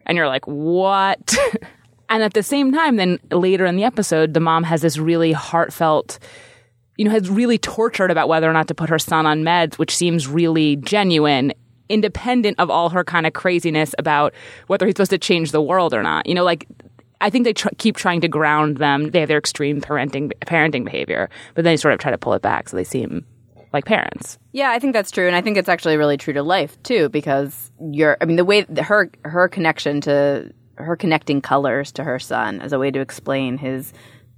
And 0.06 0.18
you're 0.18 0.28
like, 0.28 0.46
what? 0.46 1.38
and 2.14 2.22
at 2.22 2.34
the 2.34 2.44
same 2.44 2.72
time, 2.72 2.98
then 2.98 3.20
later 3.32 3.66
in 3.66 3.76
the 3.76 3.84
episode, 3.84 4.36
the 4.36 4.40
mom 4.40 4.64
has 4.64 4.84
this 4.84 5.00
really 5.00 5.32
heartfelt, 5.32 6.20
you 6.96 7.06
know, 7.06 7.12
has 7.12 7.28
really 7.28 7.58
tortured 7.58 8.12
about 8.12 8.28
whether 8.28 8.48
or 8.48 8.54
not 8.54 8.68
to 8.68 8.76
put 8.76 8.88
her 8.90 9.00
son 9.00 9.26
on 9.26 9.42
meds, 9.42 9.80
which 9.80 9.96
seems 9.96 10.28
really 10.28 10.76
genuine, 10.76 11.54
independent 11.90 12.60
of 12.60 12.70
all 12.70 12.90
her 12.90 13.04
kind 13.04 13.26
of 13.26 13.34
craziness 13.34 13.96
about 13.98 14.32
whether 14.68 14.86
he's 14.86 14.94
supposed 14.94 15.10
to 15.10 15.18
change 15.18 15.52
the 15.52 15.62
world 15.62 15.92
or 15.92 16.04
not. 16.04 16.28
You 16.28 16.36
know, 16.36 16.44
like, 16.44 16.68
I 17.20 17.32
think 17.32 17.46
they 17.46 17.54
tr- 17.54 17.70
keep 17.80 17.98
trying 17.98 18.22
to 18.22 18.28
ground 18.28 18.78
them. 18.78 19.10
They 19.10 19.22
have 19.22 19.28
their 19.28 19.40
extreme 19.40 19.82
parenting 19.82 20.32
parenting 20.46 20.86
behavior, 20.86 21.32
but 21.56 21.64
then 21.64 21.74
they 21.74 21.78
sort 21.78 21.96
of 21.96 22.00
try 22.00 22.12
to 22.12 22.18
pull 22.20 22.34
it 22.34 22.44
back 22.44 22.70
so 22.70 22.78
they 22.78 22.84
seem 22.84 23.26
like 23.74 23.86
parents. 23.86 24.38
Yeah, 24.52 24.70
I 24.70 24.78
think 24.78 24.94
that's 24.94 25.10
true, 25.10 25.26
and 25.26 25.36
I 25.36 25.42
think 25.42 25.58
it's 25.58 25.70
actually 25.70 25.98
really 25.98 26.18
true 26.18 26.34
to 26.34 26.44
life 26.44 26.82
too, 26.84 27.10
because 27.10 27.72
you're. 27.92 28.18
I 28.22 28.26
mean, 28.26 28.36
the 28.36 28.46
way 28.46 28.68
her 28.84 29.10
her 29.24 29.48
connection 29.48 30.00
to 30.02 30.54
her 30.76 30.96
connecting 30.96 31.42
colors 31.42 31.92
to 31.94 32.04
her 32.04 32.20
son 32.20 32.62
as 32.62 32.74
a 32.74 32.80
way 32.80 32.92
to 32.92 33.00
explain 33.00 33.58
his 33.58 33.94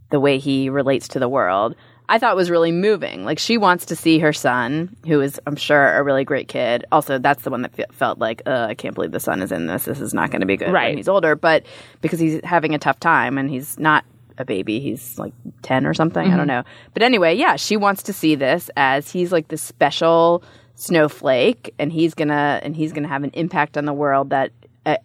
the 0.10 0.20
way 0.20 0.38
he 0.38 0.70
relates 0.70 1.08
to 1.10 1.20
the 1.20 1.30
world. 1.30 1.76
I 2.08 2.20
thought 2.20 2.36
was 2.36 2.52
really 2.52 2.72
moving. 2.72 3.26
Like 3.26 3.40
she 3.40 3.58
wants 3.58 3.86
to 3.88 3.96
see 3.96 4.20
her 4.20 4.34
son, 4.34 4.96
who 5.08 5.22
is, 5.22 5.40
I'm 5.48 5.56
sure, 5.56 5.98
a 5.98 6.04
really 6.04 6.24
great 6.24 6.48
kid. 6.48 6.86
Also, 6.92 7.18
that's 7.18 7.44
the 7.44 7.50
one 7.50 7.64
that 7.64 7.74
fe- 7.74 7.86
felt 7.92 8.20
like, 8.20 8.48
I 8.48 8.76
can't 8.76 8.94
believe 8.94 9.12
the 9.12 9.20
son 9.20 9.42
is 9.42 9.52
in 9.52 9.66
this. 9.66 9.86
This 9.86 10.00
is 10.00 10.14
not 10.14 10.30
going 10.30 10.42
to 10.42 10.46
be 10.46 10.58
good 10.58 10.72
Right. 10.72 10.90
when 10.90 10.98
he's 10.98 11.10
older. 11.10 11.36
But 11.36 11.66
because 12.02 12.20
he's 12.20 12.40
having 12.44 12.76
a 12.76 12.78
tough 12.78 13.00
time 13.00 13.38
and 13.38 13.50
he's 13.50 13.80
not 13.80 14.06
a 14.38 14.46
baby, 14.46 14.80
he's 14.80 15.18
like 15.18 15.34
10 15.64 15.88
or 15.88 15.96
something. 15.96 16.22
I 16.22 16.38
don't 16.38 16.42
mm-hmm. 16.42 16.48
know. 16.48 16.64
But 16.94 17.02
anyway, 17.02 17.34
yeah, 17.36 17.56
she 17.56 17.76
wants 17.76 18.04
to 18.04 18.14
see 18.14 18.36
this 18.36 18.70
as 18.78 19.10
he's 19.10 19.32
like 19.32 19.48
this 19.48 19.64
special 19.64 20.44
snowflake 20.76 21.74
and 21.80 21.92
he's 21.92 22.14
gonna 22.14 22.60
and 22.62 22.76
he's 22.76 22.92
gonna 22.92 23.08
have 23.08 23.24
an 23.24 23.32
impact 23.34 23.78
on 23.78 23.86
the 23.86 23.94
world 23.94 24.30
that 24.32 24.52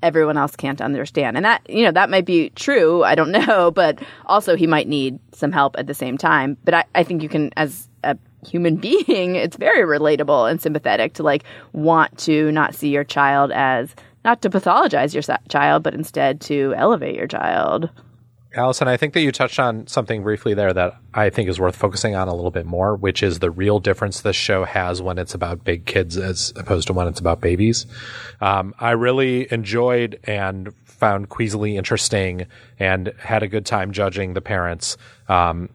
everyone 0.03 0.37
else 0.37 0.57
can't 0.57 0.81
understand. 0.81 1.37
And 1.37 1.45
that 1.45 1.69
you 1.69 1.85
know 1.85 1.93
that 1.93 2.11
might 2.11 2.27
be 2.27 2.51
true 2.51 3.03
i 3.05 3.15
don't 3.15 3.31
know 3.47 3.71
but 3.71 4.01
also 4.27 4.57
he 4.57 4.67
might 4.67 4.89
need 4.89 5.19
some 5.33 5.53
help 5.53 5.77
at 5.79 5.87
the 5.87 5.95
same 5.95 6.19
time. 6.19 6.57
But 6.65 6.75
i, 6.75 6.85
I 6.95 7.03
think 7.03 7.23
you 7.23 7.29
can 7.29 7.51
as 7.57 7.89
a 8.05 8.17
human 8.47 8.77
being 8.89 9.37
it's 9.37 9.57
very 9.57 9.87
relatable 9.87 10.51
and 10.51 10.61
sympathetic 10.61 11.15
to 11.15 11.23
like 11.23 11.45
want 11.73 12.17
to 12.19 12.51
not 12.53 12.75
see 12.75 12.89
your 12.89 13.05
child 13.05 13.53
as 13.53 13.95
not 14.25 14.43
to 14.43 14.51
pathologize 14.51 15.15
your 15.15 15.37
child 15.49 15.83
but 15.83 15.95
instead 15.95 16.41
to 16.41 16.75
elevate 16.77 17.15
your 17.15 17.27
child 17.27 17.91
Allison, 18.55 18.89
I 18.89 18.97
think 18.97 19.15
that 19.15 19.21
you 19.21 19.31
touched 19.31 19.61
on 19.61 19.87
something 19.87 20.25
briefly 20.25 20.55
there 20.55 20.73
that 20.73 20.97
I 21.15 21.31
think 21.31 21.49
is 21.49 21.61
worth 21.61 21.77
focusing 21.77 22.17
on 22.17 22.27
a 22.27 22.35
little 22.35 22.51
bit 22.51 22.67
more, 22.67 22.97
which 22.97 23.23
is 23.23 23.39
the 23.39 23.51
real 23.51 23.79
difference 23.79 24.23
this 24.23 24.35
show 24.35 24.65
has 24.65 25.01
when 25.01 25.19
it's 25.19 25.35
about 25.35 25.63
big 25.63 25.87
kids 25.87 26.17
as 26.17 26.53
opposed 26.57 26.89
to 26.89 26.93
when 26.93 27.07
it's 27.07 27.21
about 27.21 27.41
babies. 27.41 27.87
Um, 28.41 28.75
I 28.81 28.91
really 28.93 29.51
enjoyed 29.53 30.19
and 30.25 30.75
found 30.85 31.29
queasily 31.29 31.77
interesting 31.77 32.47
and 32.79 33.13
had 33.21 33.45
a 33.45 33.49
good 33.49 33.67
time 33.67 33.93
judging 33.93 34.35
the 34.35 34.41
parents 34.41 34.97
um, 35.29 35.69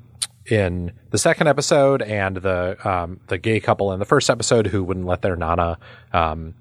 in 0.46 0.92
the 1.12 1.18
second 1.18 1.48
episode 1.48 2.02
and 2.02 2.38
the 2.38 2.78
um, 2.88 3.20
the 3.28 3.38
gay 3.38 3.60
couple 3.60 3.94
in 3.94 4.00
the 4.00 4.06
first 4.06 4.30
episode 4.30 4.68
who 4.68 4.84
wouldn't 4.84 5.06
let 5.06 5.22
their 5.22 5.36
nana 5.36 5.80
um, 6.14 6.54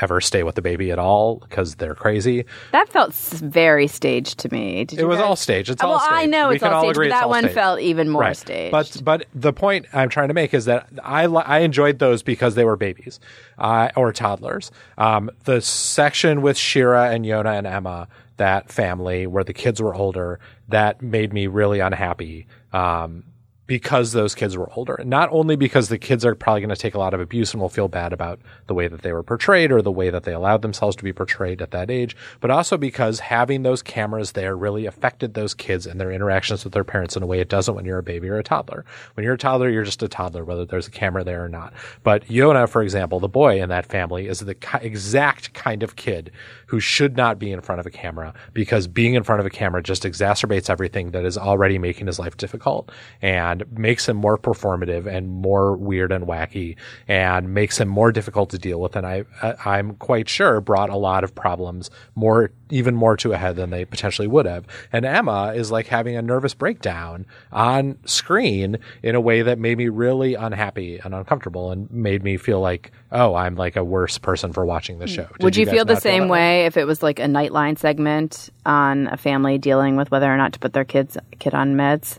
ever 0.00 0.20
stay 0.20 0.42
with 0.42 0.54
the 0.54 0.62
baby 0.62 0.90
at 0.90 0.98
all 0.98 1.36
because 1.36 1.74
they're 1.74 1.94
crazy. 1.94 2.44
That 2.72 2.88
felt 2.88 3.12
very 3.14 3.86
staged 3.86 4.38
to 4.38 4.50
me. 4.52 4.84
Did 4.84 4.98
It 4.98 5.04
was 5.04 5.18
guys- 5.18 5.24
all 5.26 5.36
staged. 5.36 5.70
It's 5.70 5.82
Oh, 5.82 5.88
all 5.88 5.92
well, 5.98 6.08
I 6.10 6.26
know 6.26 6.48
We 6.48 6.54
it's 6.54 6.64
all 6.64 6.72
all 6.72 6.80
staged, 6.82 6.96
agree 6.96 7.08
but 7.08 7.14
that 7.20 7.28
one 7.28 7.42
staged. 7.42 7.54
felt 7.54 7.80
even 7.80 8.08
more 8.08 8.22
Right. 8.22 8.36
staged. 8.36 8.72
But 8.72 9.00
but 9.04 9.26
the 9.34 9.52
point 9.52 9.86
I'm 9.92 10.08
trying 10.08 10.28
to 10.28 10.34
make 10.34 10.54
is 10.54 10.64
that 10.64 10.86
I 11.04 11.24
I 11.26 11.58
enjoyed 11.58 11.98
those 11.98 12.22
because 12.22 12.54
they 12.54 12.64
were 12.64 12.76
babies 12.76 13.20
uh, 13.58 13.90
or 13.94 14.12
toddlers. 14.12 14.70
Um, 14.96 15.30
the 15.44 15.60
section 15.60 16.40
with 16.42 16.56
Shira 16.56 17.10
and 17.10 17.24
Yona 17.24 17.58
and 17.58 17.66
Emma, 17.66 18.08
that 18.38 18.72
family 18.72 19.26
where 19.26 19.44
the 19.44 19.52
kids 19.52 19.80
were 19.82 19.94
older, 19.94 20.40
that 20.68 21.02
made 21.02 21.32
me 21.34 21.46
really 21.48 21.80
unhappy. 21.80 22.46
Um, 22.72 23.24
because 23.72 24.12
those 24.12 24.34
kids 24.34 24.54
were 24.54 24.70
older. 24.74 24.96
And 24.96 25.08
not 25.08 25.30
only 25.32 25.56
because 25.56 25.88
the 25.88 25.96
kids 25.96 26.26
are 26.26 26.34
probably 26.34 26.60
going 26.60 26.68
to 26.68 26.76
take 26.76 26.94
a 26.94 26.98
lot 26.98 27.14
of 27.14 27.20
abuse 27.20 27.54
and 27.54 27.60
will 27.62 27.70
feel 27.70 27.88
bad 27.88 28.12
about 28.12 28.38
the 28.66 28.74
way 28.74 28.86
that 28.86 29.00
they 29.00 29.14
were 29.14 29.22
portrayed 29.22 29.72
or 29.72 29.80
the 29.80 29.90
way 29.90 30.10
that 30.10 30.24
they 30.24 30.34
allowed 30.34 30.60
themselves 30.60 30.94
to 30.96 31.02
be 31.02 31.10
portrayed 31.10 31.62
at 31.62 31.70
that 31.70 31.90
age, 31.90 32.14
but 32.40 32.50
also 32.50 32.76
because 32.76 33.20
having 33.20 33.62
those 33.62 33.80
cameras 33.80 34.32
there 34.32 34.54
really 34.58 34.84
affected 34.84 35.32
those 35.32 35.54
kids 35.54 35.86
and 35.86 35.98
their 35.98 36.12
interactions 36.12 36.64
with 36.64 36.74
their 36.74 36.84
parents 36.84 37.16
in 37.16 37.22
a 37.22 37.26
way 37.26 37.40
it 37.40 37.48
doesn't 37.48 37.74
when 37.74 37.86
you're 37.86 37.96
a 37.96 38.02
baby 38.02 38.28
or 38.28 38.36
a 38.36 38.42
toddler. 38.42 38.84
When 39.14 39.24
you're 39.24 39.32
a 39.32 39.38
toddler, 39.38 39.70
you're 39.70 39.84
just 39.84 40.02
a 40.02 40.08
toddler, 40.08 40.44
whether 40.44 40.66
there's 40.66 40.88
a 40.88 40.90
camera 40.90 41.24
there 41.24 41.42
or 41.42 41.48
not. 41.48 41.72
But 42.02 42.26
Yona, 42.26 42.68
for 42.68 42.82
example, 42.82 43.20
the 43.20 43.28
boy 43.28 43.62
in 43.62 43.70
that 43.70 43.86
family 43.86 44.28
is 44.28 44.40
the 44.40 44.56
exact 44.82 45.54
kind 45.54 45.82
of 45.82 45.96
kid 45.96 46.30
who 46.72 46.80
should 46.80 47.18
not 47.18 47.38
be 47.38 47.52
in 47.52 47.60
front 47.60 47.80
of 47.80 47.84
a 47.84 47.90
camera 47.90 48.32
because 48.54 48.88
being 48.88 49.12
in 49.12 49.22
front 49.22 49.38
of 49.40 49.44
a 49.44 49.50
camera 49.50 49.82
just 49.82 50.04
exacerbates 50.04 50.70
everything 50.70 51.10
that 51.10 51.22
is 51.22 51.36
already 51.36 51.76
making 51.76 52.06
his 52.06 52.18
life 52.18 52.34
difficult 52.38 52.90
and 53.20 53.62
makes 53.76 54.08
him 54.08 54.16
more 54.16 54.38
performative 54.38 55.06
and 55.06 55.28
more 55.28 55.76
weird 55.76 56.10
and 56.10 56.26
wacky 56.26 56.74
and 57.06 57.52
makes 57.52 57.78
him 57.78 57.88
more 57.88 58.10
difficult 58.10 58.48
to 58.48 58.56
deal 58.56 58.80
with. 58.80 58.96
And 58.96 59.06
I, 59.06 59.24
I'm 59.66 59.96
quite 59.96 60.30
sure 60.30 60.62
brought 60.62 60.88
a 60.88 60.96
lot 60.96 61.24
of 61.24 61.34
problems 61.34 61.90
more, 62.14 62.52
even 62.72 62.94
more 62.94 63.16
to 63.18 63.32
a 63.32 63.36
head 63.36 63.54
than 63.54 63.70
they 63.70 63.84
potentially 63.84 64.26
would 64.26 64.46
have. 64.46 64.66
And 64.92 65.04
Emma 65.04 65.52
is 65.54 65.70
like 65.70 65.86
having 65.86 66.16
a 66.16 66.22
nervous 66.22 66.54
breakdown 66.54 67.26
on 67.52 67.98
screen 68.06 68.78
in 69.02 69.14
a 69.14 69.20
way 69.20 69.42
that 69.42 69.58
made 69.58 69.76
me 69.76 69.88
really 69.88 70.34
unhappy 70.34 70.98
and 70.98 71.14
uncomfortable 71.14 71.70
and 71.70 71.90
made 71.90 72.24
me 72.24 72.38
feel 72.38 72.60
like, 72.60 72.90
oh, 73.12 73.34
I'm 73.34 73.56
like 73.56 73.76
a 73.76 73.84
worse 73.84 74.16
person 74.16 74.54
for 74.54 74.64
watching 74.64 74.98
the 74.98 75.06
show. 75.06 75.24
Did 75.24 75.42
Would 75.42 75.56
you, 75.56 75.66
guys 75.66 75.74
feel 75.74 75.84
the 75.84 75.96
same 75.96 76.22
that 76.22 76.30
way 76.30 76.64
if 76.64 76.78
it 76.78 76.86
was 76.86 77.02
like 77.02 77.18
a 77.18 77.26
Nightline 77.26 77.78
segment 77.78 78.48
on 78.64 79.06
a 79.06 79.18
family 79.18 79.58
dealing 79.58 79.96
with 79.96 80.10
whether 80.10 80.32
or 80.32 80.38
not 80.38 80.54
to 80.54 80.58
put 80.58 80.72
their 80.72 80.86
kids 80.86 81.18
kid 81.38 81.52
on 81.52 81.74
meds? 81.74 82.18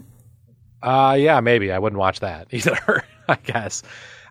Uh, 0.84 1.16
yeah, 1.18 1.40
maybe 1.40 1.72
I 1.72 1.80
wouldn't 1.80 2.00
watch 2.00 2.20
that 2.20 2.48
either. 2.52 3.04
I 3.28 3.38
guess 3.44 3.82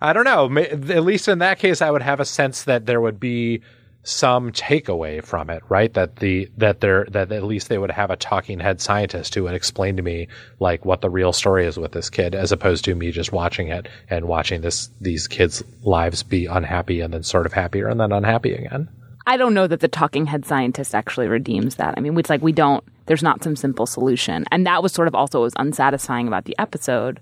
I 0.02 0.12
don't 0.12 0.24
know. 0.24 0.58
At 0.58 1.04
least 1.04 1.28
in 1.28 1.38
that 1.38 1.60
case, 1.60 1.80
I 1.80 1.90
would 1.90 2.02
have 2.02 2.18
a 2.18 2.24
sense 2.24 2.64
that 2.64 2.86
there 2.86 3.00
would 3.00 3.20
be 3.20 3.62
some 4.04 4.50
takeaway 4.50 5.22
from 5.22 5.48
it, 5.48 5.62
right? 5.68 5.92
That 5.94 6.16
the 6.16 6.50
that 6.56 6.80
there 6.80 7.06
that 7.10 7.30
at 7.30 7.44
least 7.44 7.68
they 7.68 7.78
would 7.78 7.90
have 7.90 8.10
a 8.10 8.16
talking 8.16 8.58
head 8.58 8.80
scientist 8.80 9.34
who 9.34 9.44
would 9.44 9.54
explain 9.54 9.96
to 9.96 10.02
me 10.02 10.28
like 10.58 10.84
what 10.84 11.00
the 11.00 11.10
real 11.10 11.32
story 11.32 11.66
is 11.66 11.78
with 11.78 11.92
this 11.92 12.10
kid, 12.10 12.34
as 12.34 12.52
opposed 12.52 12.84
to 12.86 12.94
me 12.94 13.12
just 13.12 13.32
watching 13.32 13.68
it 13.68 13.88
and 14.10 14.26
watching 14.26 14.60
this 14.60 14.90
these 15.00 15.28
kids' 15.28 15.62
lives 15.82 16.22
be 16.22 16.46
unhappy 16.46 17.00
and 17.00 17.14
then 17.14 17.22
sort 17.22 17.46
of 17.46 17.52
happier 17.52 17.88
and 17.88 18.00
then 18.00 18.12
unhappy 18.12 18.54
again. 18.54 18.88
I 19.26 19.36
don't 19.36 19.54
know 19.54 19.66
that 19.68 19.80
the 19.80 19.88
talking 19.88 20.26
head 20.26 20.44
scientist 20.44 20.94
actually 20.94 21.28
redeems 21.28 21.76
that. 21.76 21.94
I 21.96 22.00
mean, 22.00 22.18
it's 22.18 22.30
like 22.30 22.42
we 22.42 22.52
don't, 22.52 22.82
there's 23.06 23.22
not 23.22 23.44
some 23.44 23.54
simple 23.54 23.86
solution. 23.86 24.44
And 24.50 24.66
that 24.66 24.82
was 24.82 24.92
sort 24.92 25.08
of 25.08 25.14
also 25.14 25.38
what 25.38 25.44
was 25.44 25.54
unsatisfying 25.56 26.26
about 26.26 26.44
the 26.44 26.58
episode, 26.58 27.20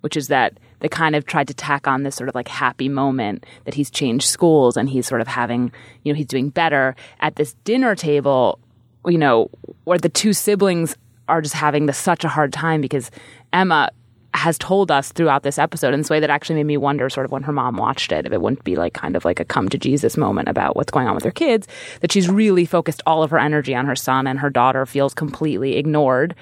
which 0.00 0.16
is 0.16 0.28
that 0.28 0.58
they 0.80 0.88
kind 0.88 1.14
of 1.14 1.24
tried 1.26 1.48
to 1.48 1.54
tack 1.54 1.86
on 1.86 2.02
this 2.02 2.16
sort 2.16 2.28
of 2.28 2.34
like 2.34 2.48
happy 2.48 2.88
moment 2.88 3.44
that 3.64 3.74
he's 3.74 3.90
changed 3.90 4.28
schools 4.28 4.76
and 4.76 4.88
he's 4.88 5.06
sort 5.06 5.20
of 5.20 5.28
having, 5.28 5.72
you 6.02 6.12
know, 6.12 6.16
he's 6.16 6.26
doing 6.26 6.50
better 6.50 6.96
at 7.20 7.36
this 7.36 7.54
dinner 7.64 7.94
table, 7.94 8.58
you 9.06 9.18
know, 9.18 9.50
where 9.84 9.98
the 9.98 10.08
two 10.08 10.32
siblings 10.32 10.96
are 11.28 11.40
just 11.40 11.54
having 11.54 11.90
such 11.92 12.24
a 12.24 12.28
hard 12.28 12.52
time 12.52 12.80
because 12.80 13.10
Emma 13.52 13.90
has 14.34 14.56
told 14.58 14.90
us 14.90 15.10
throughout 15.12 15.42
this 15.42 15.58
episode 15.58 15.92
in 15.92 16.00
this 16.00 16.10
way 16.10 16.20
that 16.20 16.30
actually 16.30 16.54
made 16.56 16.66
me 16.66 16.76
wonder 16.76 17.10
sort 17.10 17.24
of 17.24 17.32
when 17.32 17.42
her 17.42 17.52
mom 17.52 17.76
watched 17.76 18.12
it 18.12 18.26
if 18.26 18.32
it 18.32 18.40
wouldn't 18.40 18.62
be 18.62 18.76
like 18.76 18.94
kind 18.94 19.16
of 19.16 19.24
like 19.24 19.40
a 19.40 19.44
come 19.44 19.68
to 19.68 19.78
Jesus 19.78 20.16
moment 20.16 20.48
about 20.48 20.76
what's 20.76 20.92
going 20.92 21.08
on 21.08 21.14
with 21.14 21.24
her 21.24 21.32
kids 21.32 21.66
that 22.00 22.12
she's 22.12 22.28
really 22.28 22.64
focused 22.64 23.02
all 23.06 23.22
of 23.22 23.30
her 23.30 23.38
energy 23.38 23.74
on 23.74 23.86
her 23.86 23.96
son 23.96 24.26
and 24.26 24.38
her 24.38 24.50
daughter 24.50 24.86
feels 24.86 25.14
completely 25.14 25.76
ignored 25.76 26.34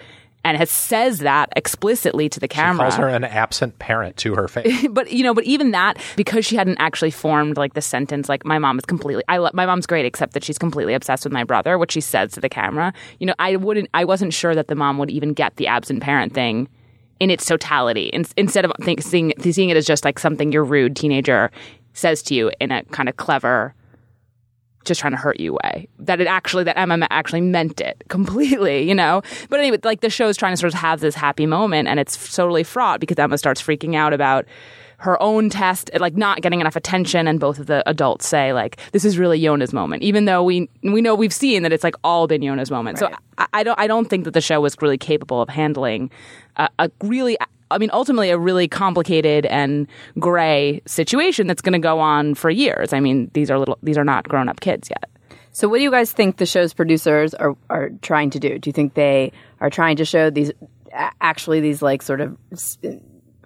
and 0.45 0.57
has 0.57 0.71
says 0.71 1.19
that 1.19 1.53
explicitly 1.57 2.29
to 2.29 2.41
the 2.41 2.49
camera 2.49 2.91
She 2.91 2.97
Calls 2.97 2.97
her 2.97 3.09
an 3.09 3.25
absent 3.25 3.79
parent 3.79 4.17
to 4.19 4.35
her 4.35 4.49
face. 4.49 4.87
but 4.91 5.11
you 5.11 5.23
know, 5.23 5.35
but 5.35 5.45
even 5.45 5.73
that, 5.73 5.99
because 6.17 6.47
she 6.47 6.57
hadn't 6.57 6.79
actually 6.79 7.11
formed 7.11 7.57
like 7.57 7.75
the 7.75 7.83
sentence, 7.83 8.29
like 8.29 8.45
my 8.45 8.59
mom 8.59 8.79
is 8.79 8.85
completely, 8.85 9.25
I 9.29 9.39
lo- 9.39 9.51
my 9.53 9.67
mom's 9.67 9.87
great, 9.87 10.07
except 10.07 10.33
that 10.35 10.45
she's 10.45 10.59
completely 10.59 10.95
obsessed 10.95 11.25
with 11.25 11.33
my 11.33 11.45
brother, 11.45 11.77
which 11.79 11.93
she 11.93 12.01
says 12.01 12.33
to 12.33 12.41
the 12.41 12.49
camera. 12.49 12.93
You 13.19 13.27
know, 13.27 13.35
I 13.39 13.57
wouldn't, 13.57 13.89
I 13.95 14.05
wasn't 14.05 14.33
sure 14.33 14.55
that 14.55 14.69
the 14.69 14.75
mom 14.75 14.99
would 14.99 15.11
even 15.11 15.33
get 15.33 15.57
the 15.57 15.67
absent 15.67 16.03
parent 16.03 16.33
thing 16.33 16.69
in 17.21 17.31
its 17.31 17.45
totality, 17.45 18.07
in, 18.09 18.25
instead 18.37 18.65
of 18.65 18.73
think, 18.81 19.03
seeing 19.03 19.33
seeing 19.41 19.71
it 19.71 19.77
as 19.77 19.87
just 19.87 20.05
like 20.05 20.19
something 20.19 20.53
your 20.53 20.65
rude 20.65 20.95
teenager 20.95 21.51
says 21.93 22.23
to 22.23 22.35
you 22.35 22.51
in 22.61 22.71
a 22.71 22.85
kind 22.85 23.09
of 23.09 23.17
clever. 23.17 23.75
Just 24.89 25.01
trying 25.01 25.13
to 25.13 25.19
hurt 25.19 25.39
you 25.39 25.59
way. 25.63 25.89
That 25.99 26.21
it 26.21 26.27
actually, 26.27 26.65
that 26.65 26.79
Emma 26.79 27.07
actually 27.11 27.43
meant 27.43 27.81
it 27.81 28.03
completely, 28.09 28.89
you 28.89 28.95
know? 28.95 29.23
But 29.49 29.61
anyway, 29.61 29.79
like 29.85 30.01
the 30.01 30.11
show's 30.11 30.37
trying 30.37 30.53
to 30.53 30.57
sort 30.57 30.73
of 30.73 30.81
have 30.81 31.01
this 31.01 31.15
happy 31.15 31.47
moment 31.47 31.89
and 31.89 32.01
it's 32.01 32.35
totally 32.35 32.65
fraught 32.65 33.01
because 33.01 33.19
Emma 33.19 33.39
starts 33.39 33.63
freaking 33.63 33.95
out 33.95 34.13
about 34.13 34.47
her 34.99 35.21
own 35.23 35.49
test, 35.49 35.91
like 35.99 36.17
not 36.17 36.43
getting 36.43 36.61
enough 36.61 36.75
attention, 36.75 37.29
and 37.29 37.39
both 37.39 37.59
of 37.61 37.67
the 37.67 37.89
adults 37.89 38.27
say 38.27 38.53
like 38.53 38.79
this 38.91 39.05
is 39.05 39.17
really 39.17 39.41
Yona's 39.41 39.73
moment, 39.73 40.03
even 40.03 40.25
though 40.25 40.43
we 40.43 40.69
we 40.83 41.01
know 41.01 41.15
we've 41.15 41.33
seen 41.33 41.63
that 41.63 41.73
it's 41.73 41.85
like 41.85 41.95
all 42.03 42.27
been 42.27 42.43
Yona's 42.43 42.71
moment. 42.71 42.99
So 42.99 43.09
I, 43.39 43.47
I 43.53 43.63
don't 43.63 43.79
I 43.79 43.87
don't 43.87 44.11
think 44.11 44.25
that 44.25 44.33
the 44.33 44.41
show 44.41 44.61
was 44.61 44.77
really 44.83 44.99
capable 44.99 45.41
of 45.41 45.49
handling 45.49 46.11
a, 46.57 46.69
a 46.79 46.91
really. 47.03 47.37
I 47.71 47.79
mean, 47.79 47.91
ultimately, 47.93 48.31
a 48.31 48.39
really 48.39 48.69
complicated 48.69 49.47
and 49.47 49.87
gray 50.19 50.83
situation 50.87 51.47
that's 51.47 51.63
going 51.63 51.75
to 51.75 51.79
go 51.79 52.01
on 52.01 52.35
for 52.35 52.51
years. 52.51 52.93
I 52.93 53.01
mean, 53.01 53.31
these 53.35 53.51
are 53.51 53.59
little, 53.59 53.79
these 53.83 53.99
are 53.99 54.05
not 54.05 54.29
grown 54.29 54.49
up 54.49 54.61
kids 54.61 54.91
yet. 54.91 55.11
So, 55.53 55.69
what 55.69 55.79
do 55.79 55.83
you 55.83 55.91
guys 55.91 56.13
think 56.13 56.37
the 56.37 56.47
show's 56.47 56.73
producers 56.73 57.35
are 57.35 57.57
are 57.69 57.91
trying 58.03 58.31
to 58.31 58.39
do? 58.39 58.59
Do 58.59 58.69
you 58.69 58.73
think 58.73 58.95
they 58.95 59.33
are 59.61 59.71
trying 59.71 59.97
to 59.97 60.05
show 60.05 60.31
these 60.31 60.53
actually 61.21 61.61
these 61.61 61.83
like 61.83 62.03
sort 62.03 62.21
of 62.21 62.37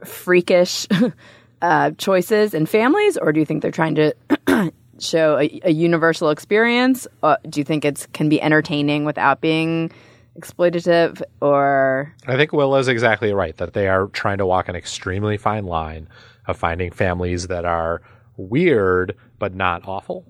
freakish 0.05 0.87
uh, 1.63 1.93
choices 1.93 2.55
in 2.55 2.67
families, 2.67 3.17
or 3.17 3.33
do 3.33 3.41
you 3.41 3.47
think 3.47 3.63
they're 3.63 3.71
trying 3.71 3.95
to 3.95 4.15
show 4.99 5.39
a, 5.39 5.61
a 5.65 5.71
universal 5.73 6.31
experience? 6.31 7.07
Uh, 7.23 7.37
do 7.49 7.61
you 7.61 7.65
think 7.65 7.85
it's 7.85 8.07
can 8.13 8.29
be 8.29 8.41
entertaining 8.43 9.05
without 9.05 9.41
being 9.41 9.91
exploitative, 10.39 11.23
or 11.41 12.15
I 12.27 12.37
think 12.37 12.53
Will 12.53 12.77
is 12.77 12.89
exactly 12.89 13.33
right 13.33 13.57
that 13.59 13.75
they 13.75 13.89
are 13.89 14.07
trying 14.09 14.39
to 14.39 14.47
walk 14.47 14.69
an 14.69 14.77
extremely 14.77 15.37
fine 15.37 15.65
line 15.65 16.09
of 16.47 16.57
finding 16.57 16.91
families 16.91 17.49
that 17.49 17.65
are 17.65 18.03
weird 18.37 19.17
but 19.39 19.55
not 19.55 19.87
awful. 19.87 20.27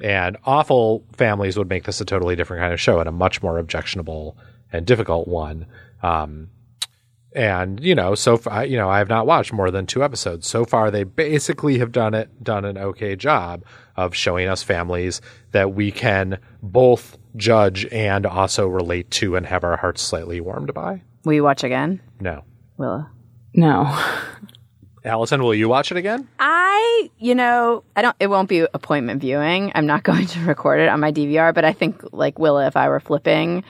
And 0.00 0.36
awful 0.44 1.04
families 1.12 1.56
would 1.56 1.68
make 1.68 1.84
this 1.84 2.00
a 2.00 2.04
totally 2.04 2.34
different 2.34 2.60
kind 2.60 2.72
of 2.72 2.80
show 2.80 2.98
and 2.98 3.08
a 3.08 3.12
much 3.12 3.42
more 3.42 3.58
objectionable 3.58 4.36
and 4.72 4.86
difficult 4.86 5.28
one. 5.28 5.66
Um, 6.02 6.48
and 7.34 7.80
you 7.80 7.94
know, 7.94 8.14
so 8.14 8.36
far, 8.36 8.64
you 8.64 8.76
know, 8.76 8.88
I 8.88 8.98
have 8.98 9.08
not 9.08 9.26
watched 9.26 9.52
more 9.52 9.70
than 9.70 9.86
two 9.86 10.02
episodes. 10.02 10.46
So 10.46 10.64
far, 10.64 10.90
they 10.90 11.04
basically 11.04 11.78
have 11.78 11.92
done 11.92 12.14
it, 12.14 12.42
done 12.42 12.64
an 12.64 12.76
okay 12.76 13.16
job 13.16 13.64
of 13.96 14.14
showing 14.14 14.48
us 14.48 14.62
families 14.62 15.20
that 15.52 15.74
we 15.74 15.90
can 15.92 16.38
both 16.62 17.16
judge 17.36 17.86
and 17.92 18.26
also 18.26 18.66
relate 18.66 19.10
to 19.12 19.36
and 19.36 19.46
have 19.46 19.64
our 19.64 19.76
hearts 19.76 20.02
slightly 20.02 20.40
warmed 20.40 20.72
by. 20.74 21.02
will 21.24 21.32
you 21.34 21.42
watch 21.42 21.64
again? 21.64 22.00
No. 22.20 22.44
Willa? 22.76 23.10
No. 23.54 23.98
Allison, 25.04 25.42
will 25.42 25.54
you 25.54 25.68
watch 25.68 25.90
it 25.90 25.96
again? 25.96 26.28
I, 26.38 27.10
you 27.18 27.34
know, 27.34 27.82
I 27.96 28.02
don't. 28.02 28.16
It 28.20 28.28
won't 28.28 28.48
be 28.48 28.60
appointment 28.60 29.20
viewing. 29.20 29.72
I'm 29.74 29.86
not 29.86 30.02
going 30.04 30.26
to 30.26 30.40
record 30.40 30.80
it 30.80 30.88
on 30.88 31.00
my 31.00 31.10
DVR, 31.10 31.52
but 31.52 31.64
I 31.64 31.72
think 31.72 32.00
like 32.12 32.38
Willa, 32.38 32.66
if 32.68 32.76
I 32.76 32.88
were 32.88 33.00
flipping 33.00 33.64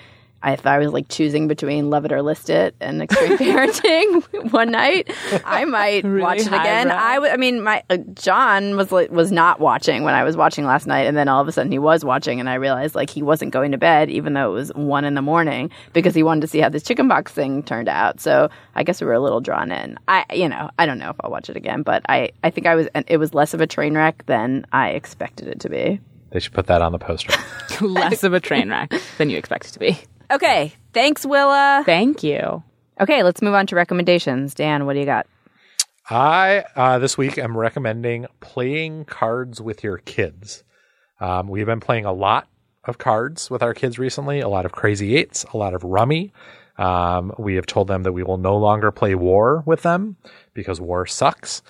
if 0.45 0.67
I 0.67 0.79
was 0.79 0.89
like 0.93 1.09
choosing 1.09 1.49
between 1.49 1.91
Love 1.91 2.05
It 2.05 2.13
or 2.13 2.23
List 2.23 2.51
It 2.51 2.75
and 2.81 3.01
Extreme 3.03 3.39
Parenting 3.39 4.51
one 4.53 4.71
night, 4.71 5.11
I 5.45 5.65
might 5.65 6.05
Really 6.05 6.23
watch 6.23 6.41
it 6.41 6.47
again. 6.49 6.89
highbrow. 6.89 7.05
I, 7.05 7.15
w- 7.15 7.33
I 7.33 7.37
mean, 7.37 7.63
my 7.63 7.83
uh, 7.91 7.97
John 8.15 8.77
was 8.77 8.91
like, 8.93 9.11
was 9.11 9.31
not 9.33 9.61
watching 9.61 10.05
when 10.05 10.15
I 10.15 10.25
was 10.25 10.37
watching 10.37 10.65
last 10.65 10.87
night, 10.87 11.07
and 11.07 11.17
then 11.17 11.29
all 11.29 11.41
of 11.41 11.49
a 11.49 11.53
sudden 11.53 11.71
he 11.71 11.79
was 11.79 12.05
watching, 12.05 12.41
and 12.41 12.49
I 12.49 12.55
realized 12.55 12.95
like 12.95 13.11
he 13.11 13.23
wasn't 13.23 13.53
going 13.53 13.73
to 13.73 13.79
bed 13.79 14.11
even 14.11 14.33
though 14.35 14.51
it 14.51 14.55
was 14.55 14.71
one 14.75 15.05
in 15.05 15.15
the 15.15 15.23
morning 15.23 15.71
because 15.93 16.15
he 16.15 16.23
wanted 16.23 16.41
to 16.43 16.47
see 16.49 16.59
how 16.61 16.69
this 16.69 16.83
chickenpox 16.83 17.33
thing 17.33 17.63
turned 17.63 17.89
out. 17.89 18.21
So 18.21 18.49
I 18.75 18.83
guess 18.83 19.01
we 19.01 19.07
were 19.07 19.13
a 19.15 19.21
little 19.21 19.41
drawn 19.41 19.71
in. 19.71 19.99
I, 20.09 20.25
you 20.33 20.49
know, 20.49 20.71
I 20.79 20.87
don't 20.87 20.99
know 20.99 21.11
if 21.11 21.17
I'll 21.21 21.31
watch 21.31 21.49
it 21.51 21.57
again, 21.57 21.83
but 21.83 22.03
I, 22.09 22.31
I 22.43 22.51
think 22.51 22.67
I 22.67 22.75
was. 22.75 22.89
It 23.07 23.17
was 23.19 23.35
less 23.35 23.55
of 23.55 23.61
a 23.61 23.67
train 23.67 23.95
wreck 23.95 24.25
than 24.27 24.67
I 24.73 24.91
expected 24.91 25.49
it 25.49 25.61
to 25.61 25.69
be. 25.69 26.01
They 26.31 26.41
should 26.41 26.53
put 26.55 26.67
that 26.69 26.81
on 26.81 26.93
the 26.93 26.99
poster. 26.99 27.35
Less 27.83 28.25
of 28.25 28.33
a 28.33 28.41
train 28.41 28.71
wreck 28.71 28.91
than 29.19 29.29
you 29.29 29.37
expect 29.37 29.67
it 29.67 29.73
to 29.73 29.79
be. 29.79 29.99
Okay, 30.33 30.73
thanks, 30.95 31.27
Willa. 31.27 31.83
Thank 31.85 32.23
you. 32.23 32.63
Okay, 32.99 33.23
let's 33.23 33.43
move 33.43 33.53
on 33.53 33.67
to 33.67 33.77
recommendations. 33.77 34.55
Dan, 34.55 34.87
what 34.87 34.95
do 34.95 35.01
you 35.01 35.05
got? 35.05 35.27
I 36.09 36.65
uh, 36.75 36.99
this 36.99 37.19
week 37.19 37.37
am 37.37 37.57
recommending 37.57 38.27
playing 38.41 39.05
cards 39.05 39.61
with 39.61 39.85
your 39.85 39.99
kids. 39.99 40.65
Um, 41.21 41.49
we've 41.49 41.67
been 41.67 41.81
playing 41.81 42.07
a 42.07 42.13
lot 42.13 42.49
of 42.85 42.99
cards 42.99 43.51
with 43.51 43.63
our 43.63 43.75
kids 43.75 43.99
recently. 43.99 44.41
A 44.41 44.49
lot 44.49 44.65
of 44.65 44.73
crazy 44.73 45.17
eights, 45.17 45.45
a 45.53 45.57
lot 45.57 45.75
of 45.75 45.85
rummy. 45.85 46.33
Um, 46.79 47.33
we 47.39 47.55
have 47.57 47.67
told 47.67 47.89
them 47.89 48.03
that 48.05 48.13
we 48.13 48.23
will 48.23 48.39
no 48.39 48.57
longer 48.57 48.91
play 48.91 49.15
war 49.15 49.63
with 49.67 49.83
them 49.83 50.17
because 50.55 50.81
war 50.81 51.07
sucks. 51.07 51.63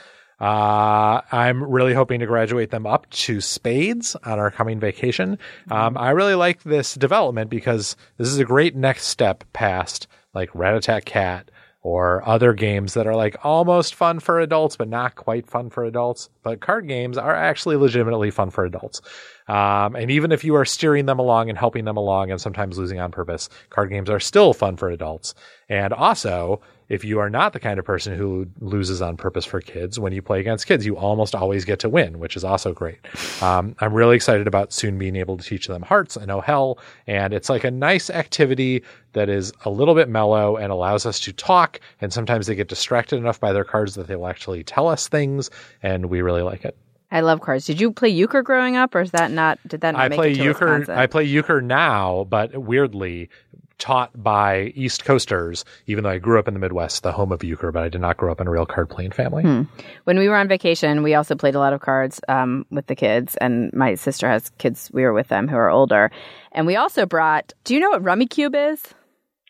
Uh, 0.42 1.20
I'm 1.30 1.62
really 1.62 1.94
hoping 1.94 2.18
to 2.18 2.26
graduate 2.26 2.72
them 2.72 2.84
up 2.84 3.08
to 3.10 3.40
spades 3.40 4.16
on 4.24 4.40
our 4.40 4.50
coming 4.50 4.80
vacation. 4.80 5.38
Um, 5.70 5.96
I 5.96 6.10
really 6.10 6.34
like 6.34 6.64
this 6.64 6.94
development 6.96 7.48
because 7.48 7.94
this 8.18 8.26
is 8.26 8.38
a 8.38 8.44
great 8.44 8.74
next 8.74 9.04
step 9.04 9.44
past 9.52 10.08
like 10.34 10.52
Rat-a-Tat 10.52 11.04
Cat 11.04 11.50
or 11.82 12.26
other 12.28 12.52
games 12.54 12.94
that 12.94 13.06
are 13.06 13.14
like 13.14 13.36
almost 13.44 13.94
fun 13.94 14.20
for 14.20 14.40
adults, 14.40 14.76
but 14.76 14.88
not 14.88 15.16
quite 15.16 15.48
fun 15.48 15.68
for 15.68 15.84
adults. 15.84 16.28
But 16.42 16.60
card 16.60 16.86
games 16.86 17.18
are 17.18 17.34
actually 17.34 17.76
legitimately 17.76 18.30
fun 18.30 18.50
for 18.50 18.64
adults. 18.64 19.00
Um, 19.48 19.96
and 19.96 20.10
even 20.10 20.30
if 20.30 20.44
you 20.44 20.54
are 20.54 20.64
steering 20.64 21.06
them 21.06 21.18
along 21.18 21.50
and 21.50 21.58
helping 21.58 21.84
them 21.84 21.96
along 21.96 22.30
and 22.30 22.40
sometimes 22.40 22.78
losing 22.78 23.00
on 23.00 23.10
purpose, 23.10 23.48
card 23.70 23.90
games 23.90 24.10
are 24.10 24.20
still 24.20 24.54
fun 24.54 24.76
for 24.76 24.90
adults. 24.90 25.34
And 25.68 25.92
also, 25.92 26.60
if 26.92 27.04
you 27.04 27.18
are 27.20 27.30
not 27.30 27.54
the 27.54 27.58
kind 27.58 27.78
of 27.78 27.86
person 27.86 28.14
who 28.14 28.46
loses 28.60 29.00
on 29.00 29.16
purpose 29.16 29.46
for 29.46 29.62
kids, 29.62 29.98
when 29.98 30.12
you 30.12 30.20
play 30.20 30.40
against 30.40 30.66
kids, 30.66 30.84
you 30.84 30.94
almost 30.94 31.34
always 31.34 31.64
get 31.64 31.78
to 31.78 31.88
win, 31.88 32.18
which 32.18 32.36
is 32.36 32.44
also 32.44 32.74
great. 32.74 32.98
Um, 33.42 33.74
I'm 33.78 33.94
really 33.94 34.14
excited 34.14 34.46
about 34.46 34.74
soon 34.74 34.98
being 34.98 35.16
able 35.16 35.38
to 35.38 35.42
teach 35.42 35.68
them 35.68 35.80
hearts 35.80 36.16
and 36.16 36.30
oh 36.30 36.42
hell. 36.42 36.78
And 37.06 37.32
it's 37.32 37.48
like 37.48 37.64
a 37.64 37.70
nice 37.70 38.10
activity 38.10 38.82
that 39.14 39.30
is 39.30 39.54
a 39.64 39.70
little 39.70 39.94
bit 39.94 40.10
mellow 40.10 40.58
and 40.58 40.70
allows 40.70 41.06
us 41.06 41.18
to 41.20 41.32
talk. 41.32 41.80
And 42.02 42.12
sometimes 42.12 42.46
they 42.46 42.54
get 42.54 42.68
distracted 42.68 43.16
enough 43.16 43.40
by 43.40 43.54
their 43.54 43.64
cards 43.64 43.94
that 43.94 44.06
they 44.06 44.16
will 44.16 44.28
actually 44.28 44.62
tell 44.62 44.86
us 44.86 45.08
things. 45.08 45.48
And 45.82 46.10
we 46.10 46.20
really 46.20 46.42
like 46.42 46.62
it. 46.62 46.76
I 47.10 47.20
love 47.20 47.40
cards. 47.40 47.64
Did 47.64 47.80
you 47.80 47.90
play 47.90 48.10
euchre 48.10 48.42
growing 48.42 48.76
up, 48.76 48.94
or 48.94 49.00
is 49.00 49.10
that 49.10 49.30
not? 49.30 49.58
Did 49.66 49.82
that 49.82 49.92
not 49.92 50.00
I 50.00 50.08
make 50.08 50.16
play 50.16 50.32
it 50.32 50.36
to 50.36 50.44
euchre. 50.44 50.90
I 50.90 51.06
play 51.06 51.24
euchre 51.24 51.60
now, 51.60 52.24
but 52.24 52.56
weirdly 52.56 53.28
taught 53.78 54.10
by 54.22 54.72
East 54.74 55.04
Coasters. 55.04 55.64
Even 55.86 56.04
though 56.04 56.10
I 56.10 56.18
grew 56.18 56.38
up 56.38 56.48
in 56.48 56.54
the 56.54 56.60
Midwest, 56.60 57.02
the 57.02 57.12
home 57.12 57.32
of 57.32 57.42
euchre, 57.44 57.72
but 57.72 57.82
I 57.82 57.88
did 57.88 58.00
not 58.00 58.16
grow 58.16 58.30
up 58.30 58.40
in 58.40 58.46
a 58.46 58.50
real 58.50 58.66
card 58.66 58.88
playing 58.88 59.12
family. 59.12 59.42
Hmm. 59.42 59.62
when 60.04 60.18
we 60.18 60.28
were 60.28 60.36
on 60.36 60.48
vacation, 60.48 61.02
we 61.02 61.14
also 61.14 61.34
played 61.34 61.54
a 61.54 61.58
lot 61.58 61.72
of 61.72 61.80
cards 61.80 62.20
um, 62.28 62.66
with 62.70 62.86
the 62.86 62.94
kids, 62.94 63.36
and 63.36 63.72
my 63.72 63.94
sister 63.94 64.28
has 64.28 64.50
kids. 64.58 64.90
We 64.92 65.02
were 65.02 65.12
with 65.12 65.28
them 65.28 65.48
who 65.48 65.56
are 65.56 65.70
older, 65.70 66.10
and 66.52 66.66
we 66.66 66.76
also 66.76 67.06
brought. 67.06 67.52
Do 67.64 67.74
you 67.74 67.80
know 67.80 67.90
what 67.90 68.02
Rummikub 68.02 68.72
is? 68.72 68.94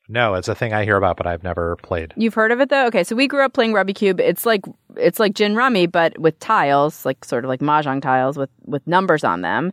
No, 0.08 0.34
it's 0.34 0.48
a 0.48 0.54
thing 0.54 0.72
I 0.74 0.84
hear 0.84 0.96
about, 0.96 1.16
but 1.16 1.26
I've 1.26 1.42
never 1.42 1.76
played. 1.76 2.12
You've 2.16 2.34
heard 2.34 2.52
of 2.52 2.60
it 2.60 2.68
though? 2.68 2.86
Okay, 2.86 3.04
so 3.04 3.16
we 3.16 3.26
grew 3.26 3.44
up 3.44 3.54
playing 3.54 3.72
Rummikub. 3.72 4.20
It's 4.20 4.44
like 4.44 4.62
it's 4.96 5.18
like 5.18 5.34
gin 5.34 5.54
rummy, 5.54 5.86
but 5.86 6.18
with 6.18 6.38
tiles, 6.38 7.06
like 7.06 7.24
sort 7.24 7.44
of 7.44 7.48
like 7.48 7.60
mahjong 7.60 8.02
tiles 8.02 8.36
with 8.36 8.50
with 8.66 8.86
numbers 8.86 9.24
on 9.24 9.40
them. 9.40 9.72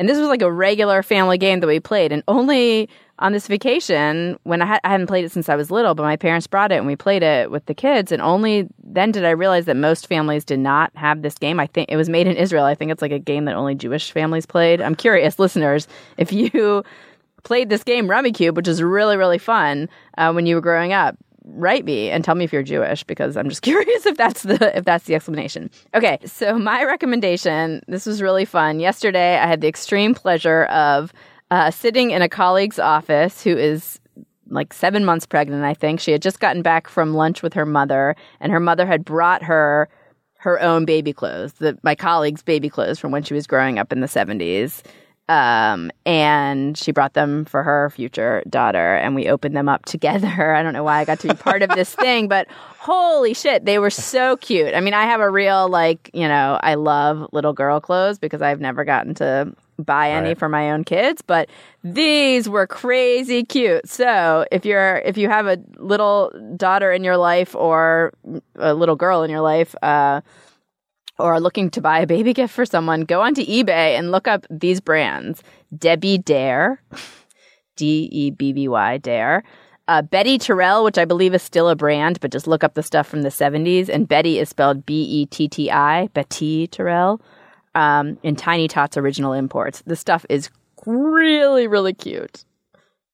And 0.00 0.08
this 0.08 0.18
was 0.18 0.28
like 0.28 0.40
a 0.40 0.50
regular 0.50 1.02
family 1.02 1.36
game 1.36 1.60
that 1.60 1.66
we 1.66 1.78
played. 1.78 2.10
And 2.10 2.22
only 2.26 2.88
on 3.18 3.32
this 3.32 3.46
vacation, 3.46 4.38
when 4.44 4.62
I, 4.62 4.64
had, 4.64 4.80
I 4.82 4.88
hadn't 4.88 5.08
played 5.08 5.26
it 5.26 5.30
since 5.30 5.50
I 5.50 5.56
was 5.56 5.70
little, 5.70 5.94
but 5.94 6.04
my 6.04 6.16
parents 6.16 6.46
brought 6.46 6.72
it 6.72 6.76
and 6.76 6.86
we 6.86 6.96
played 6.96 7.22
it 7.22 7.50
with 7.50 7.66
the 7.66 7.74
kids. 7.74 8.10
And 8.10 8.22
only 8.22 8.66
then 8.82 9.12
did 9.12 9.26
I 9.26 9.30
realize 9.30 9.66
that 9.66 9.76
most 9.76 10.06
families 10.06 10.42
did 10.46 10.58
not 10.58 10.90
have 10.96 11.20
this 11.20 11.36
game. 11.36 11.60
I 11.60 11.66
think 11.66 11.90
it 11.90 11.98
was 11.98 12.08
made 12.08 12.26
in 12.26 12.34
Israel. 12.34 12.64
I 12.64 12.74
think 12.74 12.90
it's 12.90 13.02
like 13.02 13.12
a 13.12 13.18
game 13.18 13.44
that 13.44 13.56
only 13.56 13.74
Jewish 13.74 14.10
families 14.10 14.46
played. 14.46 14.80
I'm 14.80 14.94
curious, 14.94 15.38
listeners, 15.38 15.86
if 16.16 16.32
you 16.32 16.82
played 17.42 17.68
this 17.68 17.84
game 17.84 18.08
Rummikub, 18.08 18.54
which 18.54 18.68
is 18.68 18.82
really 18.82 19.18
really 19.18 19.38
fun 19.38 19.90
uh, 20.16 20.32
when 20.32 20.46
you 20.46 20.54
were 20.54 20.62
growing 20.62 20.94
up. 20.94 21.14
Write 21.44 21.84
me 21.84 22.10
and 22.10 22.24
tell 22.24 22.34
me 22.34 22.44
if 22.44 22.52
you're 22.52 22.62
Jewish 22.62 23.04
because 23.04 23.36
I'm 23.36 23.48
just 23.48 23.62
curious 23.70 24.06
if 24.06 24.16
that's 24.16 24.42
the 24.42 24.76
if 24.76 24.84
that's 24.84 25.04
the 25.04 25.14
explanation. 25.14 25.70
Okay, 25.94 26.18
so 26.24 26.58
my 26.58 26.84
recommendation. 26.84 27.82
This 27.88 28.06
was 28.06 28.22
really 28.22 28.44
fun. 28.44 28.80
Yesterday, 28.80 29.38
I 29.38 29.46
had 29.46 29.60
the 29.60 29.68
extreme 29.68 30.14
pleasure 30.14 30.64
of 30.64 31.12
uh, 31.50 31.70
sitting 31.70 32.10
in 32.10 32.22
a 32.22 32.28
colleague's 32.28 32.78
office 32.78 33.42
who 33.42 33.56
is 33.56 34.00
like 34.48 34.72
seven 34.72 35.04
months 35.04 35.26
pregnant. 35.26 35.64
I 35.64 35.74
think 35.74 36.00
she 36.00 36.12
had 36.12 36.22
just 36.22 36.40
gotten 36.40 36.62
back 36.62 36.88
from 36.88 37.14
lunch 37.14 37.42
with 37.42 37.54
her 37.54 37.66
mother, 37.66 38.16
and 38.40 38.52
her 38.52 38.60
mother 38.60 38.86
had 38.86 39.04
brought 39.04 39.42
her 39.42 39.88
her 40.40 40.58
own 40.60 40.86
baby 40.86 41.12
clothes, 41.12 41.52
the, 41.54 41.78
my 41.82 41.94
colleague's 41.94 42.42
baby 42.42 42.70
clothes 42.70 42.98
from 42.98 43.12
when 43.12 43.22
she 43.22 43.34
was 43.34 43.46
growing 43.46 43.78
up 43.78 43.92
in 43.92 44.00
the 44.00 44.06
70s. 44.06 44.82
Um, 45.30 45.92
and 46.04 46.76
she 46.76 46.90
brought 46.90 47.14
them 47.14 47.44
for 47.44 47.62
her 47.62 47.90
future 47.90 48.42
daughter, 48.50 48.96
and 48.96 49.14
we 49.14 49.28
opened 49.28 49.56
them 49.56 49.68
up 49.68 49.84
together. 49.86 50.54
I 50.56 50.62
don't 50.62 50.72
know 50.72 50.82
why 50.82 50.98
I 50.98 51.04
got 51.04 51.20
to 51.20 51.28
be 51.28 51.34
part 51.34 51.62
of 51.62 51.70
this 51.70 51.94
thing, 52.04 52.26
but 52.26 52.48
holy 52.78 53.32
shit, 53.34 53.64
they 53.64 53.78
were 53.78 53.90
so 53.90 54.36
cute. 54.38 54.74
I 54.74 54.80
mean, 54.80 54.92
I 54.94 55.04
have 55.04 55.20
a 55.20 55.30
real, 55.30 55.68
like, 55.68 56.10
you 56.12 56.26
know, 56.26 56.58
I 56.62 56.74
love 56.74 57.28
little 57.32 57.52
girl 57.52 57.80
clothes 57.80 58.18
because 58.18 58.42
I've 58.42 58.60
never 58.60 58.84
gotten 58.84 59.14
to 59.16 59.52
buy 59.78 60.10
any 60.10 60.30
Right. 60.30 60.38
for 60.38 60.48
my 60.48 60.72
own 60.72 60.82
kids, 60.84 61.22
but 61.22 61.48
these 61.84 62.48
were 62.48 62.66
crazy 62.66 63.44
cute. 63.44 63.88
So 63.88 64.44
if 64.50 64.64
you're 64.66 64.96
if 65.06 65.16
you 65.16 65.28
have 65.30 65.46
a 65.46 65.58
little 65.78 66.30
daughter 66.56 66.90
in 66.92 67.02
your 67.04 67.16
life 67.16 67.54
or 67.54 68.12
a 68.56 68.74
little 68.74 68.96
girl 68.96 69.22
in 69.22 69.30
your 69.30 69.40
life, 69.40 69.74
uh, 69.82 70.20
or 71.20 71.34
are 71.34 71.40
looking 71.40 71.70
to 71.70 71.80
buy 71.80 72.00
a 72.00 72.06
baby 72.06 72.32
gift 72.32 72.54
for 72.54 72.64
someone, 72.64 73.02
go 73.02 73.20
onto 73.20 73.44
eBay 73.44 73.98
and 73.98 74.10
look 74.10 74.26
up 74.26 74.46
these 74.50 74.80
brands: 74.80 75.42
Debby 75.76 76.18
Dare, 76.18 76.82
D 77.76 78.08
E 78.10 78.30
B 78.30 78.52
B 78.52 78.68
Y 78.68 78.98
Dare. 78.98 79.44
Uh, 79.88 80.02
Betti 80.02 80.38
Terrell, 80.38 80.84
which 80.84 80.98
I 80.98 81.04
believe 81.04 81.34
is 81.34 81.42
still 81.42 81.68
a 81.68 81.74
brand, 81.74 82.20
but 82.20 82.30
just 82.30 82.46
look 82.46 82.62
up 82.62 82.74
the 82.74 82.82
stuff 82.82 83.08
from 83.08 83.22
the 83.22 83.28
70s. 83.28 83.88
And 83.88 84.08
Betti 84.08 84.40
is 84.40 84.48
spelled 84.48 84.86
B 84.86 85.02
E 85.02 85.26
T 85.26 85.48
T 85.48 85.70
I, 85.70 86.08
Betti 86.14 86.70
Terrell 86.70 87.20
um, 87.74 88.18
in 88.22 88.36
Tiny 88.36 88.68
Tots 88.68 88.96
original 88.96 89.32
imports. 89.32 89.82
The 89.86 89.96
stuff 89.96 90.24
is 90.28 90.50
really, 90.86 91.66
really 91.66 91.94
cute. 91.94 92.44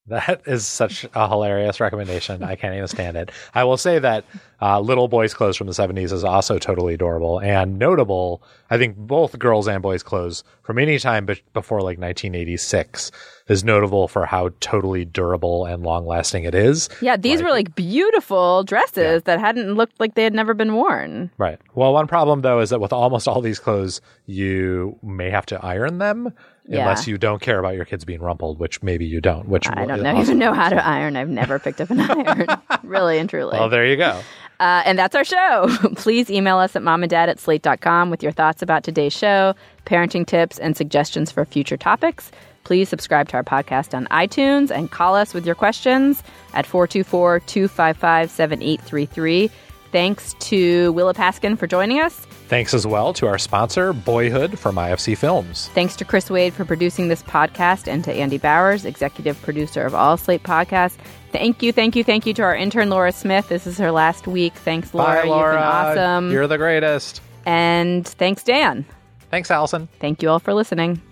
That 0.08 0.42
is 0.46 0.66
such 0.66 1.04
a 1.14 1.28
hilarious 1.28 1.80
recommendation. 1.80 2.44
I 2.44 2.54
can't 2.54 2.74
even 2.74 2.86
stand 2.86 3.16
it. 3.16 3.30
I 3.54 3.64
will 3.64 3.76
say 3.76 3.98
that 3.98 4.24
uh, 4.62 4.78
Little 4.80 5.08
Boys 5.08 5.34
Clothes 5.34 5.56
from 5.56 5.66
the 5.66 5.72
70s 5.72 6.12
is 6.12 6.22
also 6.22 6.58
totally 6.58 6.94
adorable 6.94 7.40
and 7.40 7.78
notable. 7.78 8.42
I 8.70 8.78
think 8.78 8.96
both 8.96 9.36
girls 9.38 9.66
and 9.66 9.82
boys' 9.82 10.02
clothes 10.04 10.44
from 10.62 10.78
any 10.78 10.98
time 10.98 11.26
be- 11.26 11.42
before 11.52 11.80
like 11.80 11.98
1986 11.98 13.10
is 13.48 13.64
notable 13.64 14.08
for 14.08 14.26
how 14.26 14.50
totally 14.60 15.04
durable 15.04 15.66
and 15.66 15.82
long 15.82 16.06
lasting 16.06 16.44
it 16.44 16.54
is. 16.54 16.88
Yeah, 17.00 17.16
these 17.16 17.42
were 17.42 17.50
like 17.50 17.74
beautiful 17.74 18.64
dresses 18.64 19.24
that 19.24 19.40
hadn't 19.40 19.74
looked 19.74 19.98
like 20.00 20.14
they 20.14 20.24
had 20.24 20.34
never 20.34 20.54
been 20.54 20.74
worn. 20.74 21.30
Right. 21.38 21.58
Well, 21.74 21.92
one 21.92 22.06
problem 22.06 22.42
though 22.42 22.60
is 22.60 22.70
that 22.70 22.80
with 22.80 22.92
almost 22.92 23.28
all 23.28 23.40
these 23.40 23.58
clothes, 23.58 24.00
you 24.26 24.98
may 25.02 25.30
have 25.30 25.46
to 25.46 25.64
iron 25.64 25.98
them 25.98 26.32
Yeah. 26.68 26.80
unless 26.80 27.06
you 27.06 27.16
don't 27.16 27.40
care 27.40 27.58
about 27.58 27.74
your 27.74 27.84
kids 27.84 28.04
being 28.04 28.20
rumpled, 28.20 28.58
which 28.58 28.82
maybe 28.82 29.04
you 29.06 29.20
don't. 29.20 29.48
Which 29.48 29.68
I 29.68 29.84
don't 29.84 30.02
know, 30.02 30.20
even 30.20 30.38
know 30.38 30.52
how 30.52 30.68
to 30.68 30.84
iron. 30.84 31.16
I've 31.16 31.28
never 31.28 31.58
picked 31.58 31.80
up 31.80 31.90
an 31.90 32.00
iron, 32.00 32.46
really 32.82 33.18
and 33.18 33.30
truly. 33.30 33.58
Well, 33.58 33.68
there 33.68 33.86
you 33.86 33.96
go. 33.96 34.20
Uh, 34.58 34.82
and 34.86 34.98
that's 34.98 35.14
our 35.14 35.24
show. 35.24 35.68
Please 35.96 36.30
email 36.30 36.56
us 36.58 36.74
at 36.74 36.82
momanddad 36.82 37.28
at 37.28 37.38
slate.com 37.38 38.10
with 38.10 38.22
your 38.22 38.32
thoughts 38.32 38.62
about 38.62 38.84
today's 38.84 39.12
show, 39.12 39.54
parenting 39.84 40.26
tips, 40.26 40.58
and 40.58 40.76
suggestions 40.76 41.30
for 41.30 41.44
future 41.44 41.76
topics. 41.76 42.30
Please 42.64 42.88
subscribe 42.88 43.28
to 43.28 43.36
our 43.36 43.44
podcast 43.44 43.94
on 43.94 44.06
iTunes 44.06 44.70
and 44.70 44.90
call 44.90 45.14
us 45.14 45.32
with 45.34 45.46
your 45.46 45.54
questions 45.54 46.22
at 46.54 46.66
424 46.66 47.40
255 47.40 48.30
7833. 48.30 49.50
Thanks 49.92 50.34
to 50.40 50.92
Willa 50.92 51.14
Paskin 51.14 51.56
for 51.56 51.66
joining 51.68 52.00
us. 52.00 52.26
Thanks 52.48 52.74
as 52.74 52.86
well 52.86 53.12
to 53.14 53.26
our 53.26 53.38
sponsor, 53.38 53.92
Boyhood 53.92 54.56
from 54.56 54.76
IFC 54.76 55.18
Films. 55.18 55.68
Thanks 55.74 55.96
to 55.96 56.04
Chris 56.04 56.30
Wade 56.30 56.54
for 56.54 56.64
producing 56.64 57.08
this 57.08 57.22
podcast 57.24 57.88
and 57.88 58.04
to 58.04 58.12
Andy 58.12 58.38
Bowers, 58.38 58.84
executive 58.84 59.40
producer 59.42 59.82
of 59.82 59.94
all 59.96 60.16
Slate 60.16 60.44
podcasts. 60.44 60.96
Thank 61.32 61.60
you, 61.62 61.72
thank 61.72 61.96
you, 61.96 62.04
thank 62.04 62.24
you 62.24 62.32
to 62.34 62.42
our 62.42 62.54
intern 62.54 62.88
Laura 62.88 63.10
Smith. 63.10 63.48
This 63.48 63.66
is 63.66 63.78
her 63.78 63.90
last 63.90 64.28
week. 64.28 64.54
Thanks, 64.54 64.94
Laura. 64.94 65.22
Bye, 65.22 65.28
Laura. 65.28 65.52
You've 65.54 65.94
been 65.96 66.04
awesome. 66.04 66.30
You're 66.30 66.46
the 66.46 66.56
greatest. 66.58 67.20
and 67.44 68.06
thanks, 68.06 68.44
Dan. 68.44 68.86
Thanks, 69.30 69.50
Allison. 69.50 69.88
Thank 69.98 70.22
you 70.22 70.30
all 70.30 70.38
for 70.38 70.54
listening. 70.54 71.02